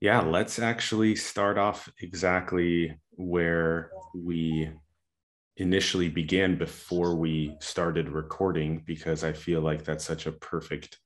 [0.00, 4.70] Yeah, let's actually start off exactly where we
[5.56, 10.98] initially began before we started recording, because I feel like that's such a perfect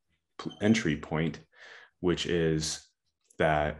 [0.60, 1.40] entry point,
[2.00, 2.86] which is
[3.38, 3.78] that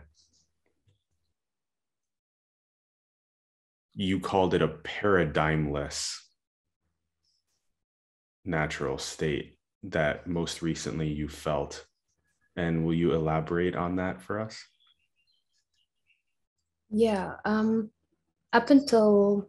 [3.95, 6.19] you called it a paradigmless
[8.45, 11.85] natural state that most recently you felt.
[12.57, 14.63] And will you elaborate on that for us?
[16.95, 17.91] Yeah, um,
[18.53, 19.49] up until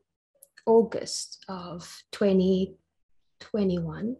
[0.65, 4.15] August of 2021,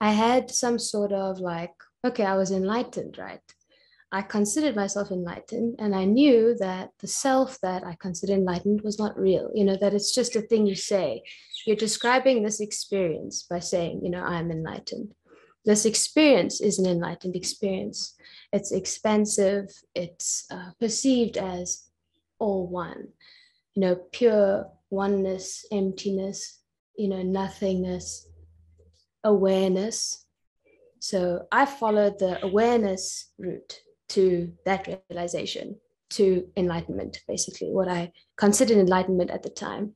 [0.00, 3.38] I had some sort of like, okay, I was enlightened, right?
[4.10, 8.98] I considered myself enlightened, and I knew that the self that I considered enlightened was
[8.98, 11.22] not real, you know, that it's just a thing you say.
[11.64, 15.14] You're describing this experience by saying, you know, I'm enlightened.
[15.64, 18.16] This experience is an enlightened experience.
[18.52, 21.85] It's expansive, it's uh, perceived as
[22.38, 23.08] all one,
[23.74, 26.60] you know, pure oneness, emptiness,
[26.96, 28.28] you know, nothingness,
[29.24, 30.24] awareness.
[31.00, 35.78] So I followed the awareness route to that realization,
[36.10, 39.94] to enlightenment, basically, what I considered enlightenment at the time,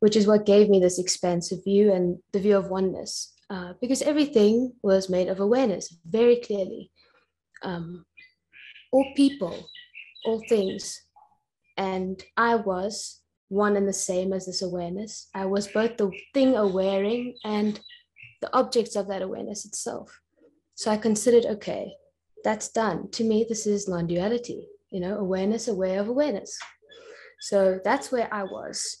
[0.00, 4.02] which is what gave me this expansive view and the view of oneness, uh, because
[4.02, 6.90] everything was made of awareness very clearly.
[7.62, 8.04] Um,
[8.92, 9.68] all people,
[10.24, 11.02] all things
[11.76, 15.28] and I was one and the same as this awareness.
[15.34, 17.78] I was both the thing awareing and
[18.40, 20.20] the objects of that awareness itself.
[20.74, 21.92] So I considered, okay,
[22.44, 23.10] that's done.
[23.12, 26.58] To me, this is non duality, you know, awareness, aware of awareness.
[27.40, 28.98] So that's where I was.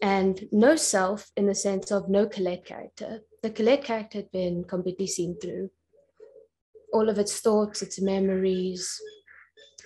[0.00, 3.20] And no self in the sense of no Colette character.
[3.42, 5.70] The Colette character had been completely seen through.
[6.92, 9.00] All of its thoughts, its memories,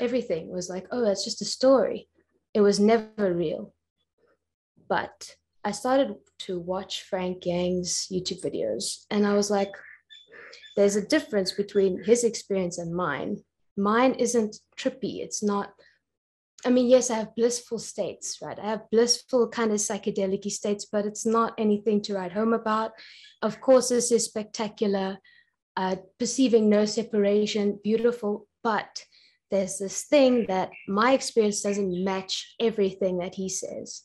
[0.01, 2.09] everything was like, oh, that's just a story.
[2.55, 3.73] It was never real.
[4.89, 9.73] But I started to watch Frank Yang's YouTube videos, and I was like,
[10.77, 13.43] there's a difference between his experience and mine.
[13.77, 15.21] Mine isn't trippy.
[15.21, 15.73] It's not,
[16.65, 18.59] I mean, yes, I have blissful states, right?
[18.59, 22.93] I have blissful kind of psychedelic states, but it's not anything to write home about.
[23.43, 25.19] Of course, this is spectacular,
[25.77, 29.05] uh, perceiving no separation, beautiful, but
[29.51, 34.03] there's this thing that my experience doesn't match everything that he says.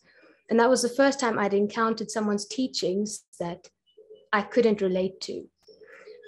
[0.50, 3.68] And that was the first time I'd encountered someone's teachings that
[4.34, 5.46] I couldn't relate to.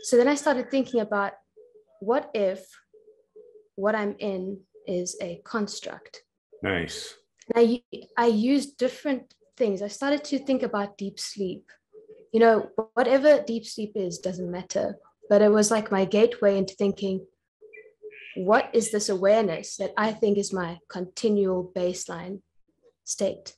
[0.03, 1.33] So then I started thinking about
[2.00, 2.67] what if
[3.75, 6.23] what I'm in is a construct?
[6.63, 7.16] Nice.
[7.53, 9.81] And I, I used different things.
[9.81, 11.69] I started to think about deep sleep.
[12.33, 14.97] You know, whatever deep sleep is doesn't matter.
[15.29, 17.25] But it was like my gateway into thinking,
[18.37, 22.41] what is this awareness that I think is my continual baseline
[23.03, 23.55] state?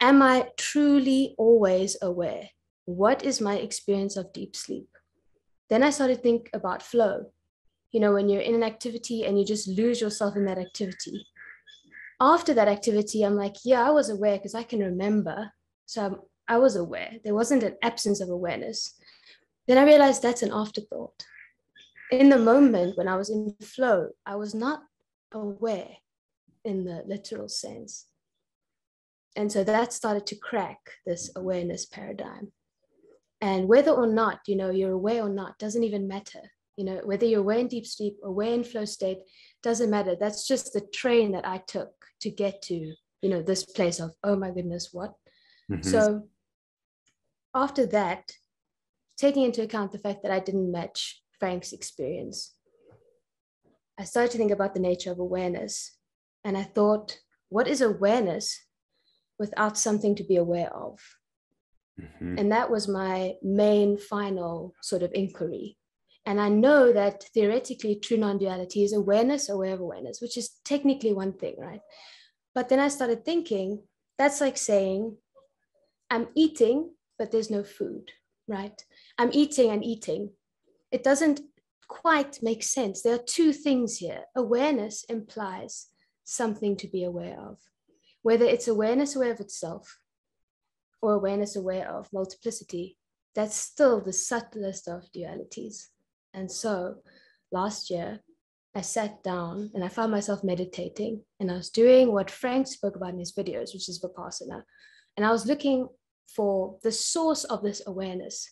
[0.00, 2.48] Am I truly always aware?
[2.86, 4.88] What is my experience of deep sleep?
[5.68, 7.26] Then I started to think about flow.
[7.92, 11.26] You know, when you're in an activity and you just lose yourself in that activity.
[12.18, 15.52] After that activity, I'm like, yeah, I was aware because I can remember.
[15.84, 16.16] So I'm,
[16.48, 17.12] I was aware.
[17.22, 18.94] There wasn't an absence of awareness.
[19.68, 21.24] Then I realized that's an afterthought
[22.12, 24.82] in the moment when I was in flow, I was not
[25.32, 25.96] aware
[26.64, 28.06] in the literal sense.
[29.34, 32.52] And so that started to crack this awareness paradigm.
[33.40, 36.42] And whether or not, you know, you're aware or not doesn't even matter.
[36.76, 39.18] You know, whether you're aware in deep sleep, aware in flow state,
[39.62, 40.14] doesn't matter.
[40.14, 44.12] That's just the train that I took to get to, you know, this place of,
[44.22, 45.14] oh my goodness, what?
[45.70, 45.88] Mm-hmm.
[45.88, 46.28] So
[47.54, 48.32] after that,
[49.16, 52.54] taking into account the fact that I didn't match Frank's experience.
[53.98, 55.98] I started to think about the nature of awareness.
[56.44, 58.64] And I thought, what is awareness
[59.40, 61.00] without something to be aware of?
[62.00, 62.38] Mm-hmm.
[62.38, 65.76] And that was my main final sort of inquiry.
[66.26, 70.60] And I know that theoretically, true non duality is awareness, aware of awareness, which is
[70.64, 71.82] technically one thing, right?
[72.54, 73.82] But then I started thinking
[74.16, 75.16] that's like saying,
[76.08, 78.12] I'm eating, but there's no food,
[78.46, 78.80] right?
[79.18, 80.30] I'm eating and eating,
[80.92, 81.40] it doesn't
[81.88, 83.02] quite make sense.
[83.02, 84.24] There are two things here.
[84.36, 85.88] Awareness implies
[86.24, 87.58] something to be aware of,
[88.22, 89.98] whether it's awareness aware of itself
[91.00, 92.96] or awareness aware of multiplicity.
[93.34, 95.86] That's still the subtlest of dualities.
[96.34, 96.96] And so
[97.50, 98.20] last year,
[98.74, 102.96] I sat down and I found myself meditating and I was doing what Frank spoke
[102.96, 104.62] about in his videos, which is Vipassana.
[105.16, 105.88] And I was looking
[106.26, 108.48] for the source of this awareness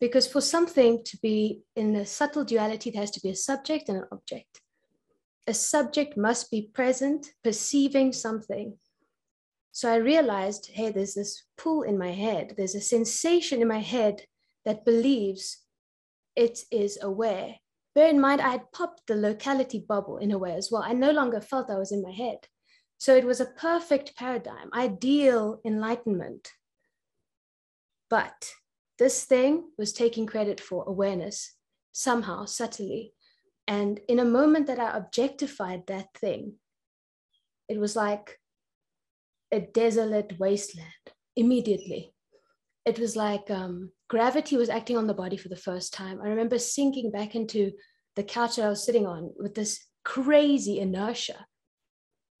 [0.00, 3.88] because for something to be in a subtle duality, there has to be a subject
[3.88, 4.60] and an object.
[5.48, 8.76] a subject must be present, perceiving something.
[9.72, 12.54] So I realized, hey, there's this pull in my head.
[12.56, 14.22] There's a sensation in my head
[14.66, 15.64] that believes
[16.36, 17.56] it is aware.
[17.94, 20.82] Bear in mind, I had popped the locality bubble in a way as well.
[20.84, 22.38] I no longer felt I was in my head.
[22.98, 26.52] So it was a perfect paradigm, ideal enlightenment.
[28.10, 28.52] But
[28.98, 31.54] this thing was taking credit for awareness
[31.92, 33.12] somehow, subtly.
[33.66, 36.54] And in a moment that I objectified that thing,
[37.68, 38.38] it was like
[39.52, 40.88] a desolate wasteland
[41.36, 42.12] immediately.
[42.84, 46.20] It was like um, gravity was acting on the body for the first time.
[46.22, 47.72] I remember sinking back into
[48.16, 51.46] the couch that I was sitting on with this crazy inertia.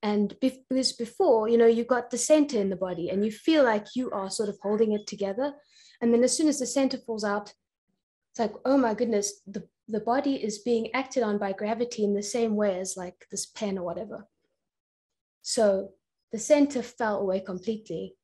[0.02, 3.64] And because before, you know, you've got the center in the body and you feel
[3.64, 5.54] like you are sort of holding it together.
[6.00, 7.52] And then as soon as the center falls out,
[8.30, 12.14] it's like, oh my goodness, the, the body is being acted on by gravity in
[12.14, 14.26] the same way as like this pen or whatever.
[15.42, 15.92] So
[16.30, 18.14] the center fell away completely.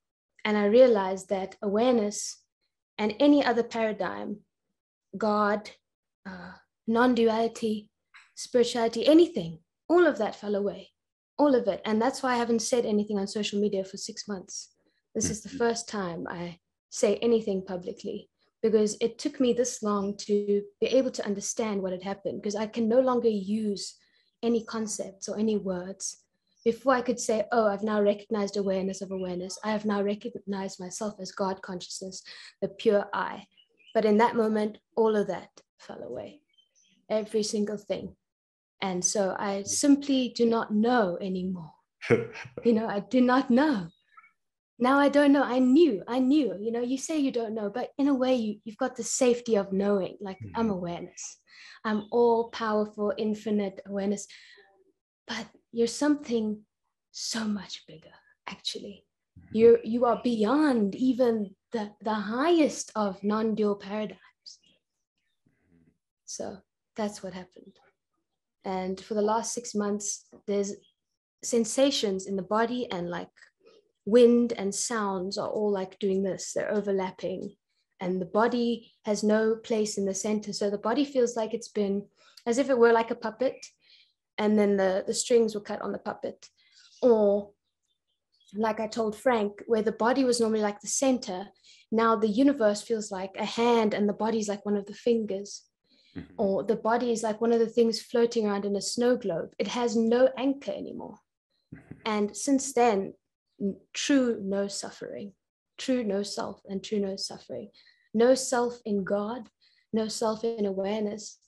[0.44, 2.42] And I realized that awareness
[2.98, 4.40] and any other paradigm,
[5.16, 5.70] God,
[6.26, 6.52] uh,
[6.86, 7.88] non duality,
[8.34, 10.90] spirituality, anything, all of that fell away,
[11.38, 11.80] all of it.
[11.84, 14.74] And that's why I haven't said anything on social media for six months.
[15.14, 15.58] This is the mm-hmm.
[15.58, 16.58] first time I
[16.94, 18.28] say anything publicly
[18.62, 22.54] because it took me this long to be able to understand what had happened because
[22.54, 23.96] I can no longer use
[24.44, 26.22] any concepts or any words.
[26.64, 30.78] Before I could say, oh, I've now recognized awareness of awareness, I have now recognized
[30.78, 32.22] myself as God consciousness,
[32.62, 33.44] the pure I.
[33.92, 35.50] But in that moment, all of that
[35.80, 36.42] fell away,
[37.10, 38.14] every single thing.
[38.80, 41.72] And so I simply do not know anymore.
[42.10, 43.88] you know, I do not know
[44.78, 47.70] now i don't know i knew i knew you know you say you don't know
[47.70, 50.60] but in a way you, you've got the safety of knowing like mm-hmm.
[50.60, 51.38] i'm awareness
[51.84, 54.26] i'm all powerful infinite awareness
[55.26, 56.60] but you're something
[57.12, 58.14] so much bigger
[58.48, 59.04] actually
[59.38, 59.56] mm-hmm.
[59.56, 64.18] you're you are beyond even the the highest of non-dual paradigms
[66.24, 66.56] so
[66.96, 67.78] that's what happened
[68.64, 70.72] and for the last six months there's
[71.44, 73.28] sensations in the body and like
[74.06, 77.54] wind and sounds are all like doing this, they're overlapping.
[78.00, 80.52] And the body has no place in the center.
[80.52, 82.06] So the body feels like it's been
[82.46, 83.64] as if it were like a puppet,
[84.36, 86.48] and then the, the strings were cut on the puppet.
[87.00, 87.50] Or
[88.54, 91.48] like I told Frank, where the body was normally like the center,
[91.90, 95.62] now the universe feels like a hand and the body's like one of the fingers.
[96.16, 96.34] Mm-hmm.
[96.36, 99.54] Or the body is like one of the things floating around in a snow globe.
[99.58, 101.18] It has no anchor anymore.
[101.74, 101.94] Mm-hmm.
[102.06, 103.14] And since then,
[103.92, 105.32] true no suffering,
[105.78, 107.70] true no self and true no suffering,
[108.12, 109.48] no self in God,
[109.92, 111.38] no self in awareness,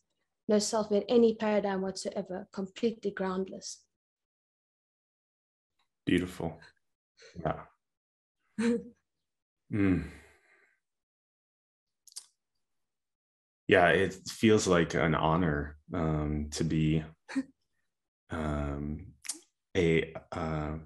[0.49, 3.83] no self in any paradigm whatsoever, completely groundless.
[6.05, 6.61] Beautiful.
[7.41, 7.63] Yeah.
[9.73, 10.05] mm.
[13.69, 17.03] Yeah, it feels like an honor um, to be
[18.31, 19.07] um,
[19.77, 20.79] a uh, a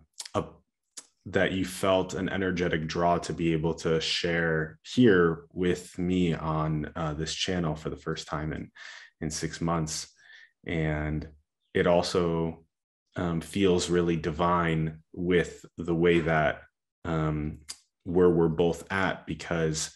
[1.33, 6.91] that you felt an energetic draw to be able to share here with me on
[6.97, 8.71] uh, this channel for the first time in
[9.21, 10.09] in six months.
[10.67, 11.29] And
[11.75, 12.65] it also
[13.17, 16.63] um, feels really divine with the way that
[17.05, 17.59] um,
[18.05, 19.95] where we're both at because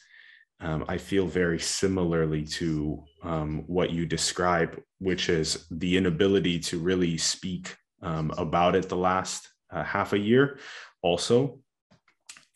[0.60, 6.78] um, I feel very similarly to um, what you describe, which is the inability to
[6.78, 10.58] really speak um, about it the last uh, half a year,
[11.04, 11.60] also.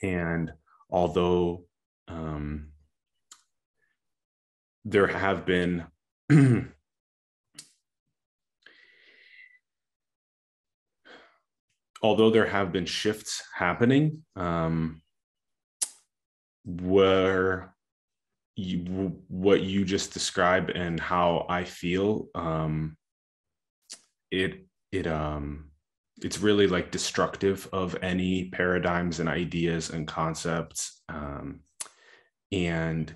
[0.02, 0.52] And
[0.90, 1.66] although
[2.08, 2.70] um,
[4.84, 5.84] there have been
[12.02, 15.02] although there have been shifts happening um,
[16.64, 17.74] where
[18.56, 22.96] you, what you just described and how I feel um,
[24.30, 25.67] it it um
[26.22, 31.60] it's really like destructive of any paradigms and ideas and concepts um,
[32.52, 33.14] and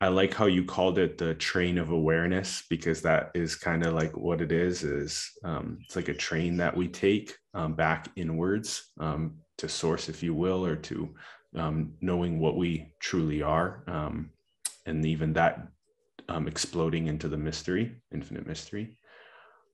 [0.00, 3.94] i like how you called it the train of awareness because that is kind of
[3.94, 8.08] like what it is is um, it's like a train that we take um, back
[8.16, 11.14] inwards um, to source if you will or to
[11.56, 14.30] um, knowing what we truly are um,
[14.86, 15.68] and even that
[16.46, 18.96] exploding into the mystery infinite mystery.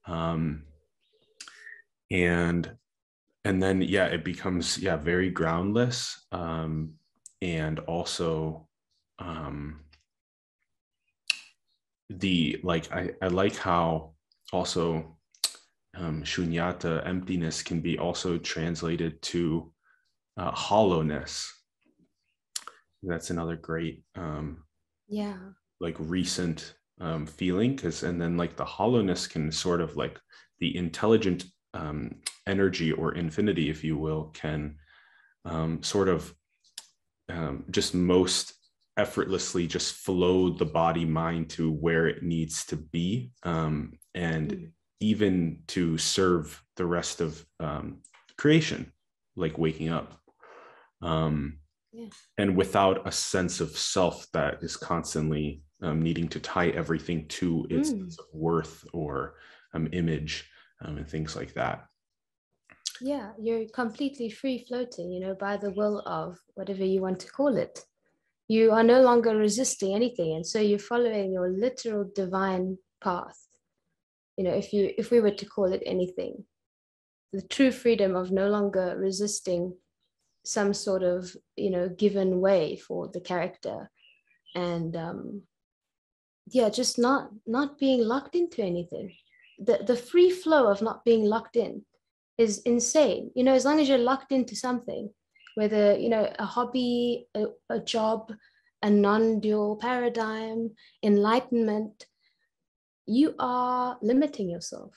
[0.07, 0.63] Um,
[2.11, 2.71] and
[3.45, 6.93] and then yeah it becomes yeah very groundless um
[7.41, 8.67] and also
[9.19, 9.81] um
[12.09, 14.11] the like i i like how
[14.51, 15.17] also
[15.97, 19.71] um, shunyata, emptiness, can be also translated to
[20.37, 21.51] uh, hollowness.
[23.03, 24.63] That's another great, um,
[25.07, 25.37] yeah,
[25.79, 27.75] like recent um, feeling.
[27.75, 30.19] Because, and then like the hollowness can sort of like
[30.59, 32.15] the intelligent um,
[32.47, 34.75] energy or infinity, if you will, can
[35.45, 36.33] um, sort of
[37.29, 38.53] um, just most
[38.97, 44.71] effortlessly just flow the body mind to where it needs to be um, and mm.
[44.99, 48.01] even to serve the rest of um,
[48.37, 48.91] creation
[49.37, 50.19] like waking up
[51.01, 51.59] um,
[51.93, 52.07] yeah.
[52.37, 57.65] and without a sense of self that is constantly um, needing to tie everything to
[57.69, 58.13] its mm.
[58.33, 59.35] worth or
[59.73, 60.49] um, image
[60.81, 61.85] um, and things like that.
[63.01, 67.31] Yeah you're completely free floating you know by the will of whatever you want to
[67.31, 67.79] call it.
[68.47, 73.37] You are no longer resisting anything and so you're following your literal divine path.
[74.37, 76.45] You know if you if we were to call it anything
[77.31, 79.75] the true freedom of no longer resisting
[80.43, 83.89] some sort of you know given way for the character.
[84.55, 85.43] And um
[86.47, 89.13] yeah just not not being locked into anything
[89.59, 91.83] the the free flow of not being locked in
[92.37, 93.31] is insane.
[93.35, 95.09] You know as long as you're locked into something
[95.55, 98.31] whether you know a hobby a, a job
[98.81, 100.71] a non-dual paradigm
[101.03, 102.05] enlightenment
[103.05, 104.93] you are limiting yourself.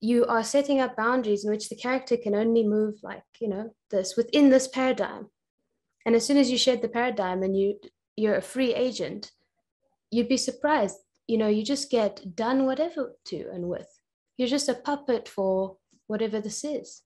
[0.00, 3.70] You are setting up boundaries in which the character can only move like you know
[3.90, 5.26] this within this paradigm.
[6.06, 7.78] And as soon as you shed the paradigm and you
[8.16, 9.30] you're a free agent
[10.10, 10.96] you'd be surprised
[11.28, 13.88] you know you just get done whatever to and with
[14.36, 15.76] you're just a puppet for
[16.08, 17.02] whatever this is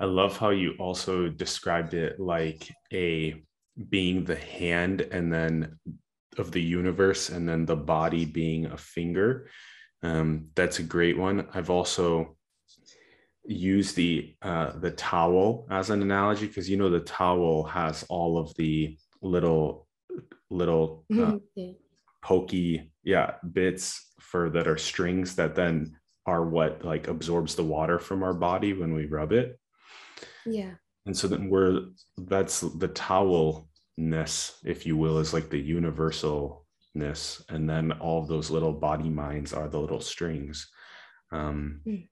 [0.00, 3.40] I love how you also described it like a
[3.88, 5.78] being the hand and then
[6.38, 9.48] of the universe and then the body being a finger.
[10.02, 11.46] Um, that's a great one.
[11.54, 12.36] I've also
[13.44, 18.38] used the uh, the towel as an analogy because you know the towel has all
[18.38, 19.81] of the little
[20.52, 21.72] little uh, yeah.
[22.22, 27.98] pokey yeah bits for that are strings that then are what like absorbs the water
[27.98, 29.58] from our body when we rub it
[30.46, 30.72] yeah.
[31.06, 37.42] And so then we're that's the towelness, if you will, is like the universalness.
[37.48, 40.70] And then all of those little body minds are the little strings.
[41.30, 42.08] Um mm.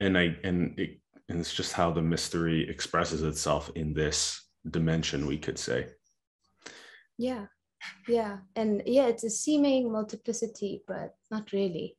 [0.00, 5.26] and I and it and it's just how the mystery expresses itself in this dimension,
[5.26, 5.88] we could say.
[7.18, 7.46] Yeah.
[8.06, 8.38] Yeah.
[8.56, 11.96] And yeah, it's a seeming multiplicity, but not really.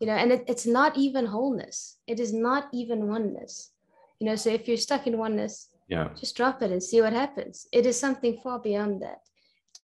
[0.00, 1.96] You know, and it, it's not even wholeness.
[2.06, 3.70] It is not even oneness
[4.18, 7.12] you know so if you're stuck in oneness yeah just drop it and see what
[7.12, 9.20] happens it is something far beyond that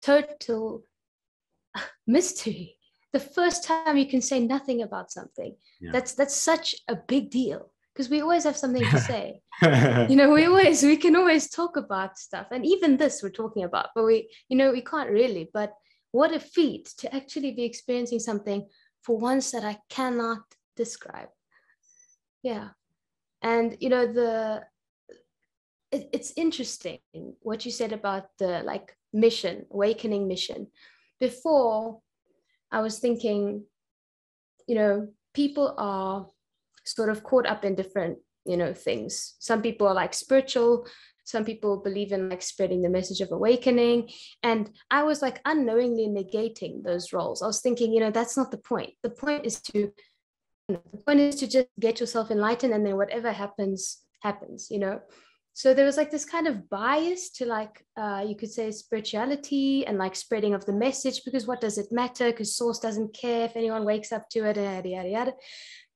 [0.03, 0.83] total
[2.07, 2.77] mystery
[3.13, 5.91] the first time you can say nothing about something yeah.
[5.93, 9.41] that's that's such a big deal because we always have something to say.
[10.09, 13.65] You know we always we can always talk about stuff and even this we're talking
[13.65, 15.75] about but we you know we can't really but
[16.13, 18.67] what a feat to actually be experiencing something
[19.03, 20.41] for once that i cannot
[20.77, 21.29] describe.
[22.43, 22.69] Yeah.
[23.43, 24.63] And you know the
[25.93, 27.01] it, it's interesting
[27.43, 30.69] what you said about the like mission awakening mission.
[31.21, 32.01] Before
[32.73, 33.65] i was thinking
[34.67, 36.27] you know people are
[36.95, 39.35] sort of caught up in different you know things.
[39.39, 40.87] Some people are like spiritual.
[41.25, 44.11] Some people believe in like spreading the message of awakening.
[44.43, 47.43] And i was like unknowingly negating those roles.
[47.43, 48.95] I was thinking you know that's not the point.
[49.03, 49.93] The point is to
[50.69, 55.01] the point is to just get yourself enlightened and then whatever happens happens you know?
[55.53, 59.85] So there was like this kind of bias to like uh, you could say spirituality
[59.87, 62.31] and like spreading of the message because what does it matter?
[62.31, 65.33] Because source doesn't care if anyone wakes up to it yada yada yada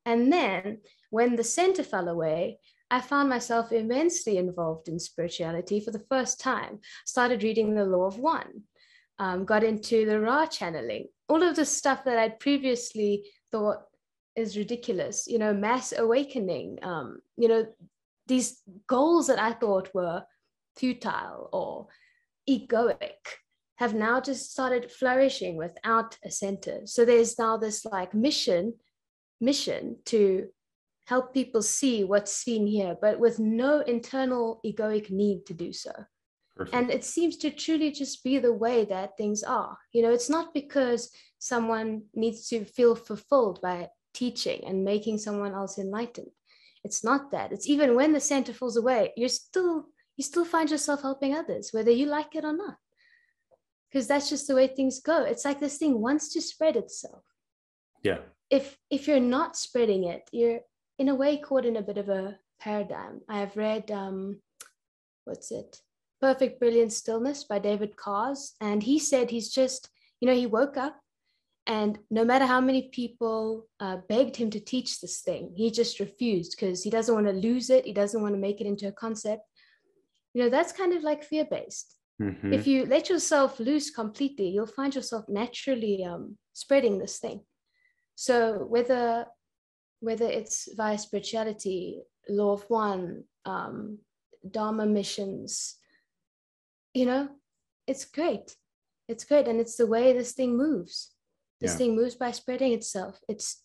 [0.05, 0.79] and then
[1.11, 2.59] when the center fell away
[2.91, 6.79] I found myself immensely involved in spirituality for the first time.
[7.07, 8.63] Started reading the Law of One,
[9.19, 13.83] um, got into the Ra channeling, all of the stuff that I'd previously thought
[14.37, 17.67] is ridiculous you know mass awakening um you know
[18.27, 20.23] these goals that i thought were
[20.77, 21.87] futile or
[22.49, 23.39] egoic
[23.77, 28.75] have now just started flourishing without a center so there's now this like mission
[29.45, 30.49] mission to
[31.07, 35.93] help people see what's seen here but with no internal egoic need to do so
[36.57, 36.75] Perfect.
[36.75, 40.31] and it seems to truly just be the way that things are you know it's
[40.31, 46.31] not because someone needs to feel fulfilled by teaching and making someone else enlightened.
[46.85, 47.53] It's not that.
[47.53, 49.87] It's even when the center falls away, you're still
[50.17, 52.77] you still find yourself helping others, whether you like it or not.
[53.91, 55.25] Because that's just the way things go.
[55.25, 57.25] It's like this thing wants to spread itself.
[58.03, 58.19] Yeah.
[58.51, 60.61] If if you're not spreading it, you're
[60.99, 63.21] in a way caught in a bit of a paradigm.
[63.29, 64.41] I have read um,
[65.25, 65.81] what's it?
[66.21, 68.55] Perfect Brilliant Stillness by David Carse.
[68.61, 70.99] And he said he's just, you know, he woke up
[71.67, 75.99] and no matter how many people uh, begged him to teach this thing, he just
[75.99, 77.87] refused because he doesn't want to lose it.
[77.87, 79.43] He doesn't want to make it into a concept.
[80.35, 81.97] You know, that's kind of like fear based.
[82.21, 82.53] Mm-hmm.
[82.53, 87.41] If you let yourself loose completely, you'll find yourself naturally um, spreading this thing.
[88.15, 89.27] So whether
[90.01, 93.99] whether it's via spirituality, law of one, um,
[94.49, 95.77] Dharma missions,
[96.93, 97.29] you know,
[97.87, 98.57] it's great.
[99.09, 99.49] It's great.
[99.49, 101.13] And it's the way this thing moves.
[101.61, 101.79] This yeah.
[101.79, 103.19] thing moves by spreading itself.
[103.29, 103.63] It's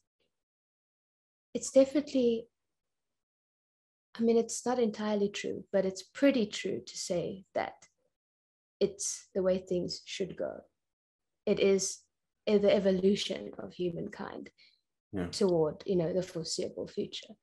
[1.53, 2.47] it's definitely
[4.17, 7.87] I mean, it's not entirely true, but it's pretty true to say that
[8.79, 10.61] it's the way things should go.
[11.45, 11.99] It is
[12.57, 14.49] the evolution of humankind
[15.11, 15.27] yeah.
[15.27, 17.33] toward, you know, the foreseeable future.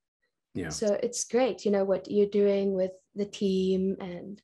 [0.54, 0.70] Yeah.
[0.70, 4.40] So it's great, you know, what you're doing with the team and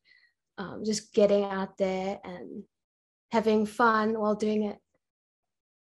[0.58, 2.64] um, just getting out there and
[3.32, 4.76] having fun while doing it.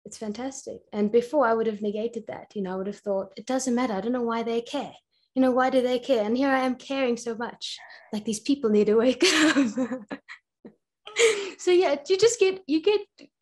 [0.05, 0.81] It's fantastic.
[0.93, 3.75] And before I would have negated that, you know, I would have thought, it doesn't
[3.75, 3.95] matter.
[3.95, 4.93] I don't know why they care.
[5.35, 6.25] You know, why do they care?
[6.25, 7.79] And here I am caring so much.
[8.13, 9.57] Like these people need to wake up.
[11.59, 13.01] so yeah, you just get you get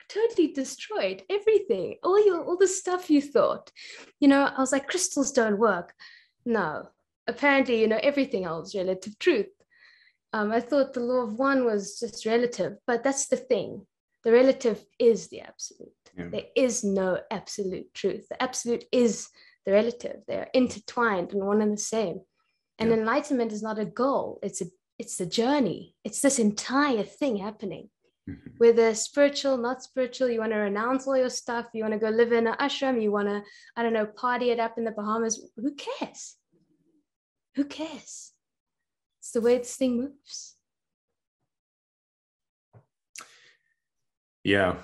[0.09, 3.71] totally destroyed everything all your all the stuff you thought
[4.21, 5.93] you know i was like crystals don't work
[6.47, 6.89] no
[7.27, 9.49] apparently you know everything else relative truth
[10.33, 13.87] um, I thought the law of one was just relative, but that's the thing.
[14.25, 15.89] The relative is the absolute.
[16.17, 16.29] Yeah.
[16.31, 18.27] There is no absolute truth.
[18.29, 19.29] The absolute is
[19.65, 20.17] the relative.
[20.27, 22.21] They're intertwined and one and the same.
[22.79, 22.97] And yeah.
[22.97, 24.39] enlightenment is not a goal.
[24.43, 24.67] It's a
[24.99, 25.95] it's the journey.
[26.05, 27.89] It's this entire thing happening.
[28.29, 28.51] Mm-hmm.
[28.59, 32.11] Whether spiritual, not spiritual, you want to renounce all your stuff, you want to go
[32.11, 33.43] live in an ashram, you want to,
[33.77, 35.51] I don't know, party it up in the Bahamas.
[35.57, 36.37] Who cares?
[37.55, 38.33] Who cares?
[39.21, 40.57] It's the way this thing moves.
[44.45, 44.77] Yeah.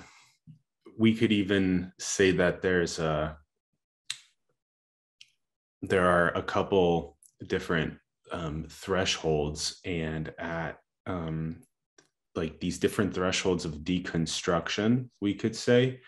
[0.97, 3.37] We could even say that there's a
[5.81, 7.97] there are a couple different
[8.31, 11.57] um, thresholds and at um,
[12.35, 15.99] like these different thresholds of deconstruction we could say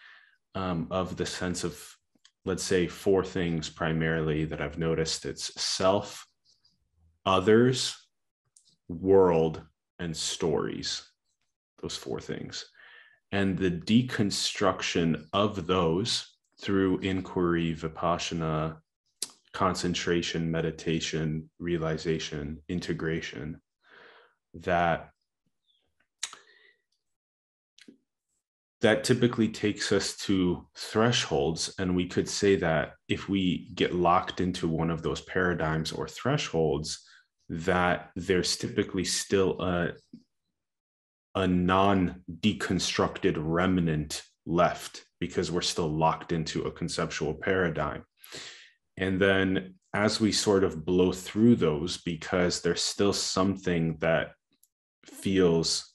[0.55, 1.95] um, of the sense of
[2.45, 6.27] let's say four things primarily that i've noticed it's self
[7.25, 7.95] others
[8.87, 9.61] world,
[9.99, 11.03] and stories.
[11.81, 12.65] Those four things.
[13.31, 18.77] And the deconstruction of those through inquiry, vipassana,
[19.53, 23.59] concentration, meditation, realization, integration,
[24.53, 25.09] that
[28.81, 34.39] that typically takes us to thresholds and we could say that if we get locked
[34.39, 37.03] into one of those paradigms or thresholds
[37.49, 39.93] that there's typically still a,
[41.35, 48.03] a non deconstructed remnant left because we're still locked into a conceptual paradigm.
[48.97, 54.31] And then as we sort of blow through those, because there's still something that
[55.05, 55.93] feels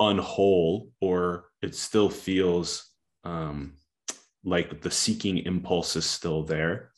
[0.00, 2.90] unwhole or it still feels
[3.24, 3.74] um,
[4.44, 6.90] like the seeking impulse is still there,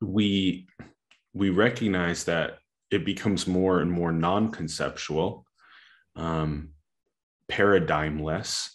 [0.00, 0.66] we
[1.34, 2.58] we recognize that
[2.90, 5.46] it becomes more and more non-conceptual
[6.16, 6.70] um,
[7.48, 8.68] paradigmless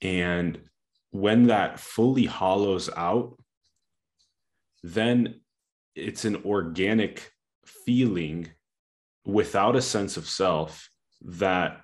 [0.00, 0.58] and
[1.10, 3.38] when that fully hollows out
[4.82, 5.40] then
[5.94, 7.30] it's an organic
[7.64, 8.48] feeling
[9.24, 10.88] without a sense of self
[11.20, 11.81] that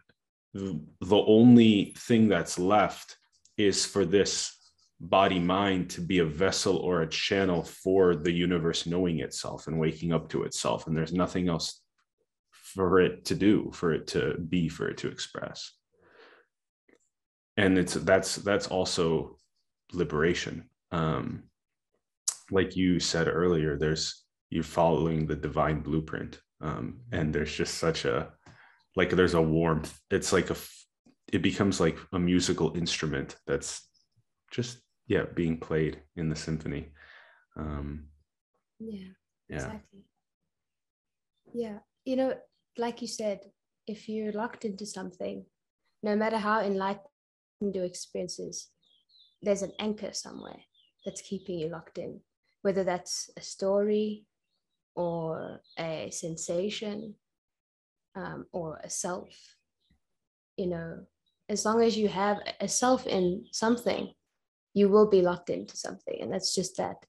[0.54, 3.16] the only thing that's left
[3.56, 4.54] is for this
[5.00, 9.78] body mind to be a vessel or a channel for the universe knowing itself and
[9.78, 10.86] waking up to itself.
[10.86, 11.80] And there's nothing else
[12.50, 15.72] for it to do for it to be for it to express.
[17.56, 19.36] And it's that's that's also
[19.92, 20.68] liberation.
[20.92, 21.44] Um
[22.50, 26.40] like you said earlier there's you're following the divine blueprint.
[26.60, 28.32] Um and there's just such a
[28.96, 29.98] like there's a warmth.
[30.10, 30.56] It's like a
[31.32, 33.86] it becomes like a musical instrument that's
[34.50, 36.92] just yeah being played in the symphony.
[37.56, 38.08] Um
[38.78, 39.12] yeah
[39.48, 39.56] yeah.
[39.56, 40.04] exactly.
[41.52, 42.34] Yeah you know
[42.78, 43.40] like you said
[43.86, 45.44] if you're locked into something
[46.02, 48.68] no matter how enlightened your experience is
[49.42, 50.60] there's an anchor somewhere
[51.04, 52.20] that's keeping you locked in
[52.62, 54.24] whether that's a story
[54.94, 57.14] or a sensation
[58.18, 59.28] um, or a self
[60.56, 60.98] you know
[61.48, 64.12] as long as you have a self in something
[64.78, 66.18] you will be locked into something.
[66.20, 67.04] And that's just that.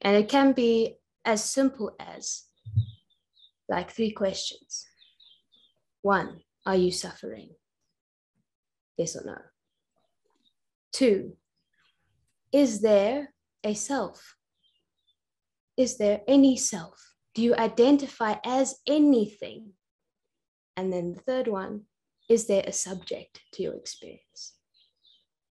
[0.00, 2.44] And it can be as simple as
[3.68, 4.86] like three questions.
[6.02, 7.50] One, are you suffering?
[8.96, 9.36] Yes or no?
[10.92, 11.36] Two,
[12.52, 14.36] is there a self?
[15.76, 16.98] Is there any self?
[17.34, 19.72] Do you identify as anything?
[20.80, 21.82] And then the third one,
[22.30, 24.54] is there a subject to your experience?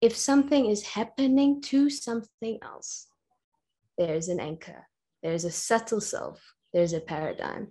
[0.00, 3.06] If something is happening to something else,
[3.96, 4.88] there's an anchor,
[5.22, 7.68] there's a subtle self, there's a paradigm,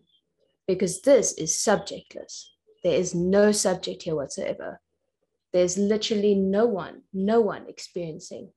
[0.69, 2.45] because this is subjectless.
[2.81, 4.79] There is no subject here whatsoever.
[5.51, 8.53] There's literally no one, no one experiencing.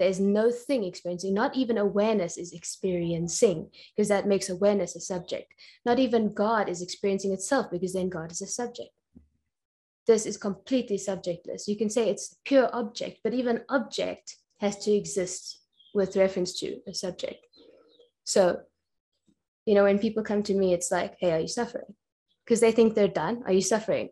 [0.00, 5.52] There's no thing experiencing, not even awareness is experiencing, because that makes awareness a subject.
[5.84, 8.88] Not even God is experiencing itself, because then God is a subject.
[10.06, 11.68] This is completely subjectless.
[11.68, 15.60] You can say it's pure object, but even object has to exist
[15.94, 17.44] with reference to a subject.
[18.24, 18.60] So,
[19.66, 21.94] you know, when people come to me, it's like, hey, are you suffering?
[22.46, 23.42] Because they think they're done.
[23.44, 24.08] Are you suffering?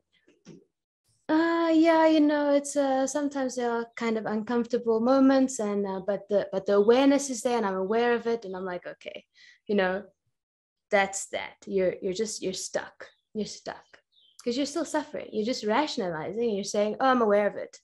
[1.71, 6.29] Yeah, you know, it's uh, sometimes there are kind of uncomfortable moments, and uh, but
[6.29, 9.25] the but the awareness is there, and I'm aware of it, and I'm like, okay,
[9.67, 10.05] you know,
[10.91, 11.57] that's that.
[11.67, 13.07] You're you're just you're stuck.
[13.35, 13.85] You're stuck
[14.39, 15.29] because you're still suffering.
[15.33, 16.51] You're just rationalizing.
[16.51, 17.77] You're saying, oh, I'm aware of it.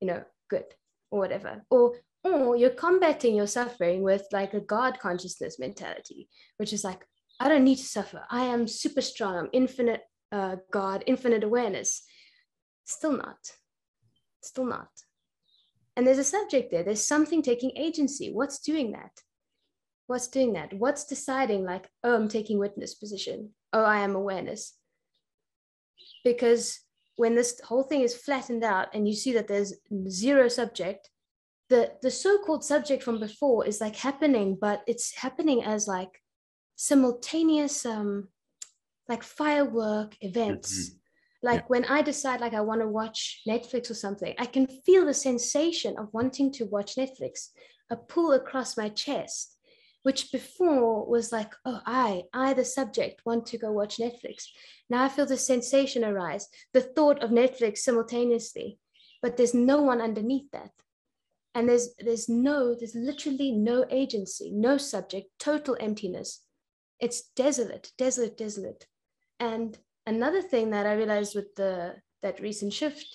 [0.00, 0.64] You know, good
[1.10, 1.62] or whatever.
[1.70, 6.28] Or or you're combating your suffering with like a God consciousness mentality,
[6.58, 7.06] which is like,
[7.40, 8.22] I don't need to suffer.
[8.30, 9.36] I am super strong.
[9.36, 10.02] I'm infinite
[10.32, 12.02] uh, God, infinite awareness.
[12.90, 13.52] Still not.
[14.42, 14.88] Still not.
[15.96, 16.82] And there's a subject there.
[16.82, 18.32] There's something taking agency.
[18.32, 19.12] What's doing that?
[20.08, 20.72] What's doing that?
[20.72, 23.50] What's deciding, like, oh, I'm taking witness position.
[23.72, 24.74] Oh, I am awareness.
[26.24, 26.80] Because
[27.14, 29.74] when this whole thing is flattened out and you see that there's
[30.08, 31.08] zero subject,
[31.68, 36.20] the the so-called subject from before is like happening but it's happening as like
[36.74, 38.26] simultaneous um
[39.08, 40.96] like firework events mm-hmm.
[41.42, 41.66] Like yeah.
[41.68, 45.14] when i decide like i want to watch netflix or something i can feel the
[45.14, 47.48] sensation of wanting to watch netflix
[47.90, 49.56] a pull across my chest
[50.02, 54.44] which before was like oh i i the subject want to go watch netflix.
[54.88, 58.78] Now i feel the sensation arise the thought of netflix simultaneously
[59.22, 60.70] but there's no one underneath that.
[61.54, 66.42] And there's there's no there's literally no agency no subject total emptiness.
[67.00, 68.86] It's desolate desolate desolate.
[69.40, 69.76] And
[70.14, 73.06] another thing that i realized with the that recent shift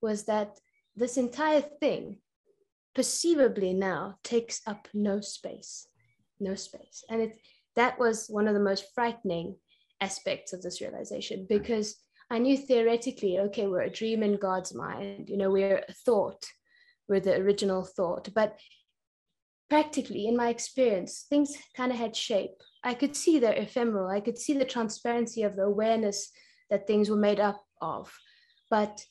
[0.00, 0.58] was that
[0.96, 2.18] this entire thing
[2.94, 5.86] perceivably now takes up no space
[6.40, 7.32] no space and it
[7.76, 9.54] that was one of the most frightening
[10.00, 11.46] aspects of this realization hmm.
[11.56, 11.96] because
[12.30, 16.44] i knew theoretically okay we're a dream in god's mind you know we're a thought
[17.08, 18.28] were the original thought.
[18.34, 18.58] But
[19.68, 22.62] practically, in my experience, things kind of had shape.
[22.88, 26.30] I could see the ephemeral, I could see the transparency of the awareness
[26.70, 28.12] that things were made up of.
[28.70, 29.04] But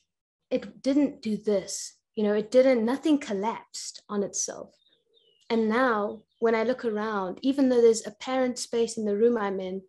[0.50, 1.94] it didn't do this.
[2.16, 4.74] You know, it didn't, nothing collapsed on itself.
[5.50, 9.60] And now, when I look around, even though there's apparent space in the room I'm
[9.60, 9.82] in,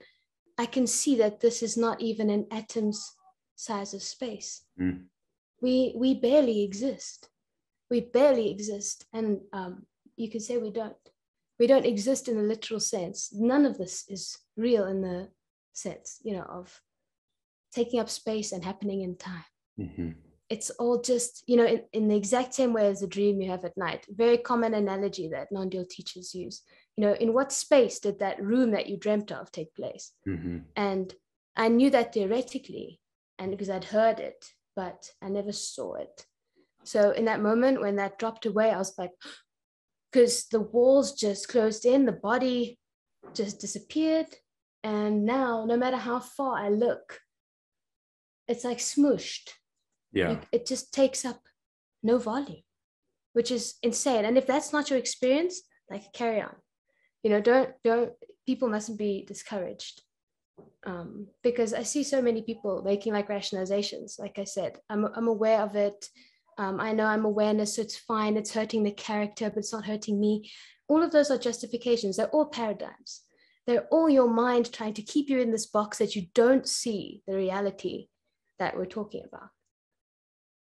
[0.58, 3.16] I can see that this is not even an atom's
[3.56, 4.64] size of space.
[4.80, 5.06] Mm.
[5.62, 7.30] We, we barely exist
[7.90, 10.96] we barely exist and um, you could say we don't
[11.60, 13.30] we don't exist in a literal sense.
[13.34, 15.30] None of this is real in the
[15.74, 16.82] sense you know of
[17.74, 19.46] taking up space and happening in time.
[19.80, 20.10] Mm-hmm.
[20.50, 23.50] it's all just you know in, in the exact same way as the dream you
[23.50, 24.06] have at night.
[24.10, 26.62] Very common analogy that non-dual teachers use.
[26.98, 30.12] You know in what space did that room that you dreamt of take place?
[30.28, 30.58] Mm-hmm.
[30.76, 31.14] and
[31.56, 33.00] i knew that theoretically
[33.40, 34.46] and because i'd heard it
[34.76, 36.26] but i never saw it.
[36.84, 39.12] So in that moment when that dropped away, I was like,
[40.12, 42.80] because the walls just closed in, the body
[43.34, 44.28] just disappeared.
[44.84, 47.20] And now, no matter how far I look,
[48.48, 49.50] it's like smooshed.
[50.12, 50.32] Yeah.
[50.32, 51.42] It, it just takes up
[52.02, 52.64] no volume,
[53.34, 54.26] which is insane.
[54.26, 56.56] And if that's not your experience, like carry on.
[57.24, 58.12] You know, don't, don't,
[58.48, 60.02] people mustn't be discouraged.
[60.86, 64.20] Um, because I see so many people making like rationalizations.
[64.20, 66.06] Like I said, I'm, I'm aware of it.
[66.60, 68.36] Um, I know I'm awareness, so it's fine.
[68.36, 70.52] It's hurting the character, but it's not hurting me.
[70.90, 72.18] All of those are justifications.
[72.18, 73.22] They're all paradigms.
[73.66, 77.24] They're all your mind trying to keep you in this box that you don't see
[77.26, 78.08] the reality
[78.60, 79.52] that we're talking about.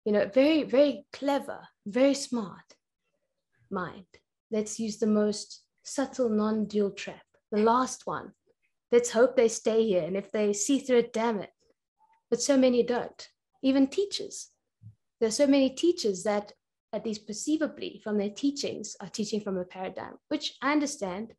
[0.05, 2.75] You know, very, very clever, very smart
[3.69, 4.05] mind.
[4.51, 8.31] Let's use the most subtle non dual trap, the last one.
[8.89, 10.03] Let's hope they stay here.
[10.03, 11.51] And if they see through it, damn it.
[12.29, 13.27] But so many don't,
[13.61, 14.51] even teachers
[15.19, 16.53] there's so many teachers that
[16.93, 21.33] at least perceivably from their teachings, are teaching from a paradigm, which I understand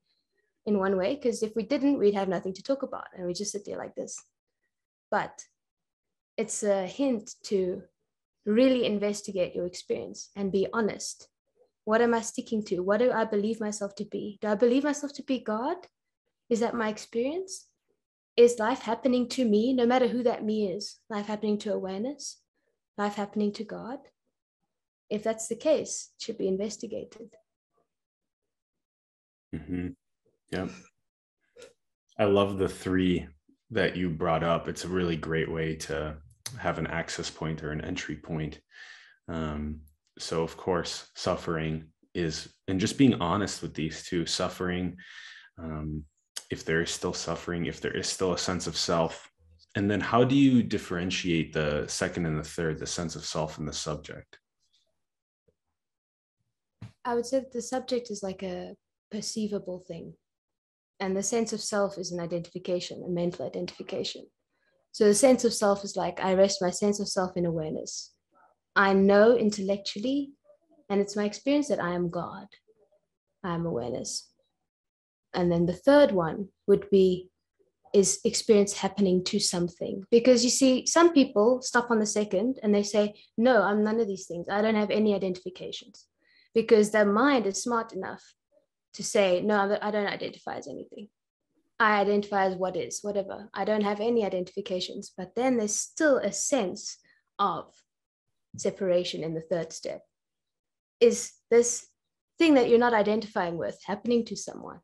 [0.67, 3.35] in one way, because if we didn't, we'd have nothing to talk about and we
[3.35, 4.17] just sit there like this.
[5.11, 5.43] But
[6.37, 7.83] it's a hint to
[8.47, 11.29] really investigate your experience and be honest.
[11.85, 12.81] What am I sticking to?
[12.81, 14.39] What do I believe myself to be?
[14.41, 15.77] Do I believe myself to be God?
[16.49, 17.67] Is that my experience?
[18.37, 20.99] Is life happening to me, no matter who that me is?
[21.09, 22.41] Life happening to awareness?
[22.99, 23.99] Life happening to God?
[25.09, 27.35] If that's the case, should be investigated.
[29.55, 29.89] Mm-hmm.
[30.53, 30.69] Yeah.
[32.19, 33.27] I love the three
[33.71, 34.69] that you brought up.
[34.69, 36.17] It's a really great way to
[36.59, 38.61] have an access point or an entry point.
[39.29, 39.81] Um,
[40.19, 44.97] so, of course, suffering is, and just being honest with these two suffering,
[45.59, 46.05] um,
[46.51, 49.30] if there is still suffering, if there is still a sense of self.
[49.77, 53.59] And then, how do you differentiate the second and the third, the sense of self
[53.59, 54.39] and the subject?
[57.05, 58.75] I would say that the subject is like a
[59.11, 60.15] perceivable thing
[61.01, 64.27] and the sense of self is an identification, a mental identification.
[64.93, 68.13] So the sense of self is like I rest my sense of self in awareness.
[68.77, 70.33] I know intellectually,
[70.91, 72.47] and it's my experience that I am God.
[73.43, 74.31] I am awareness.
[75.33, 77.30] And then the third one would be
[77.95, 80.05] is experience happening to something.
[80.11, 84.01] Because you see, some people stop on the second and they say, No, I'm none
[84.01, 84.47] of these things.
[84.49, 86.07] I don't have any identifications.
[86.55, 88.23] Because their mind is smart enough
[88.95, 91.09] to say, no, I don't identify as anything.
[91.79, 93.49] I identify as what is, whatever.
[93.55, 95.13] I don't have any identifications.
[95.17, 96.99] But then there's still a sense
[97.39, 97.73] of
[98.57, 100.03] separation in the third step.
[101.01, 101.87] Is this
[102.39, 104.81] thing that you're not identifying with happening to someone?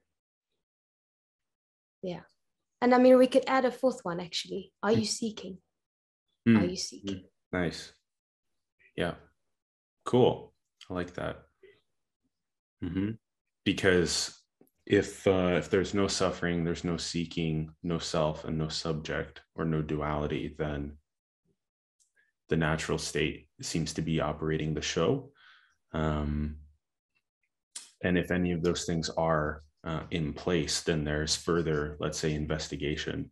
[2.02, 2.20] Yeah.
[2.82, 4.72] And I mean, we could add a fourth one actually.
[4.82, 5.58] Are you seeking?
[6.48, 6.62] Mm.
[6.62, 7.24] Are you seeking?
[7.52, 7.92] Nice.
[8.96, 9.14] Yeah.
[10.04, 10.52] Cool.
[10.90, 11.42] I like that.
[12.84, 13.12] Mm-hmm
[13.66, 14.40] because
[14.86, 19.66] if uh, if there's no suffering there's no seeking no self and no subject or
[19.66, 20.96] no duality then
[22.48, 25.30] the natural state seems to be operating the show
[25.92, 26.56] um,
[28.02, 32.34] and if any of those things are uh, in place then there's further let's say
[32.34, 33.30] investigation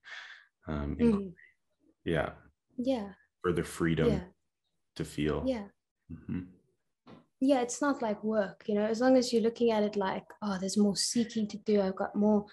[0.66, 1.32] um, mm.
[2.04, 2.30] yeah.
[2.76, 3.08] Yeah.
[3.42, 4.20] Further freedom yeah.
[4.96, 5.42] to feel.
[5.46, 5.64] Yeah.
[6.12, 6.40] Mm-hmm.
[7.40, 10.24] Yeah it's not like work you know as long as you're looking at it like
[10.42, 12.46] oh there's more seeking to do i've got more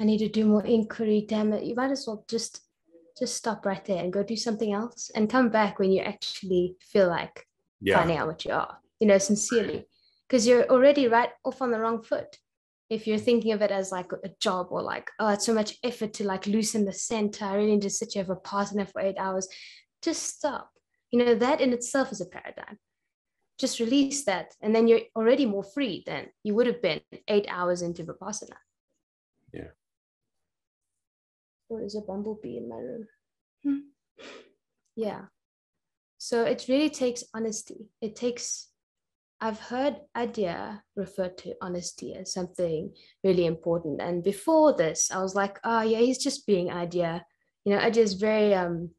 [0.00, 2.62] i need to do more inquiry damn it you might as well just
[3.18, 6.74] just stop right there and go do something else and come back when you actually
[6.80, 7.46] feel like
[7.82, 7.96] yeah.
[7.98, 9.86] finding out what you are you know sincerely.
[10.28, 12.38] Because you're already right off on the wrong foot
[12.90, 15.78] if you're thinking of it as like a job or like oh it's so much
[15.84, 18.84] effort to like loosen the center i really need to sit here for a partner
[18.84, 19.48] for eight hours
[20.02, 20.70] just stop.
[21.10, 22.78] You know that in itself is a paradigm.
[23.58, 27.46] Just release that and then you're already more free than you would have been eight
[27.48, 28.56] hours into vipassana.
[29.52, 29.72] Yeah.
[31.68, 33.06] There is a bumblebee in my room?
[33.62, 33.78] Hmm.
[34.96, 35.22] yeah.
[36.16, 37.90] So it really takes honesty.
[38.00, 38.68] It takes
[39.40, 42.92] i've heard Adya refer to honesty as something
[43.24, 47.22] really important and before this i was like oh yeah he's just being Adya.
[47.64, 48.90] you know Adya is very um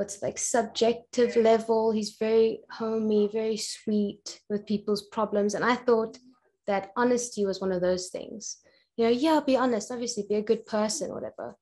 [0.00, 1.92] what's like subjective level.
[1.92, 5.54] He's very homey, very sweet with people's problems.
[5.54, 6.16] And I thought
[6.66, 8.56] that honesty was one of those things.
[8.96, 11.54] You know, yeah, be honest, obviously, be a good person, whatever.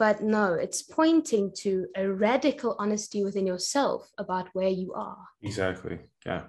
[0.00, 5.18] But no, it's pointing to a radical honesty within yourself about where you are.
[5.42, 6.00] Exactly.
[6.24, 6.42] Yeah.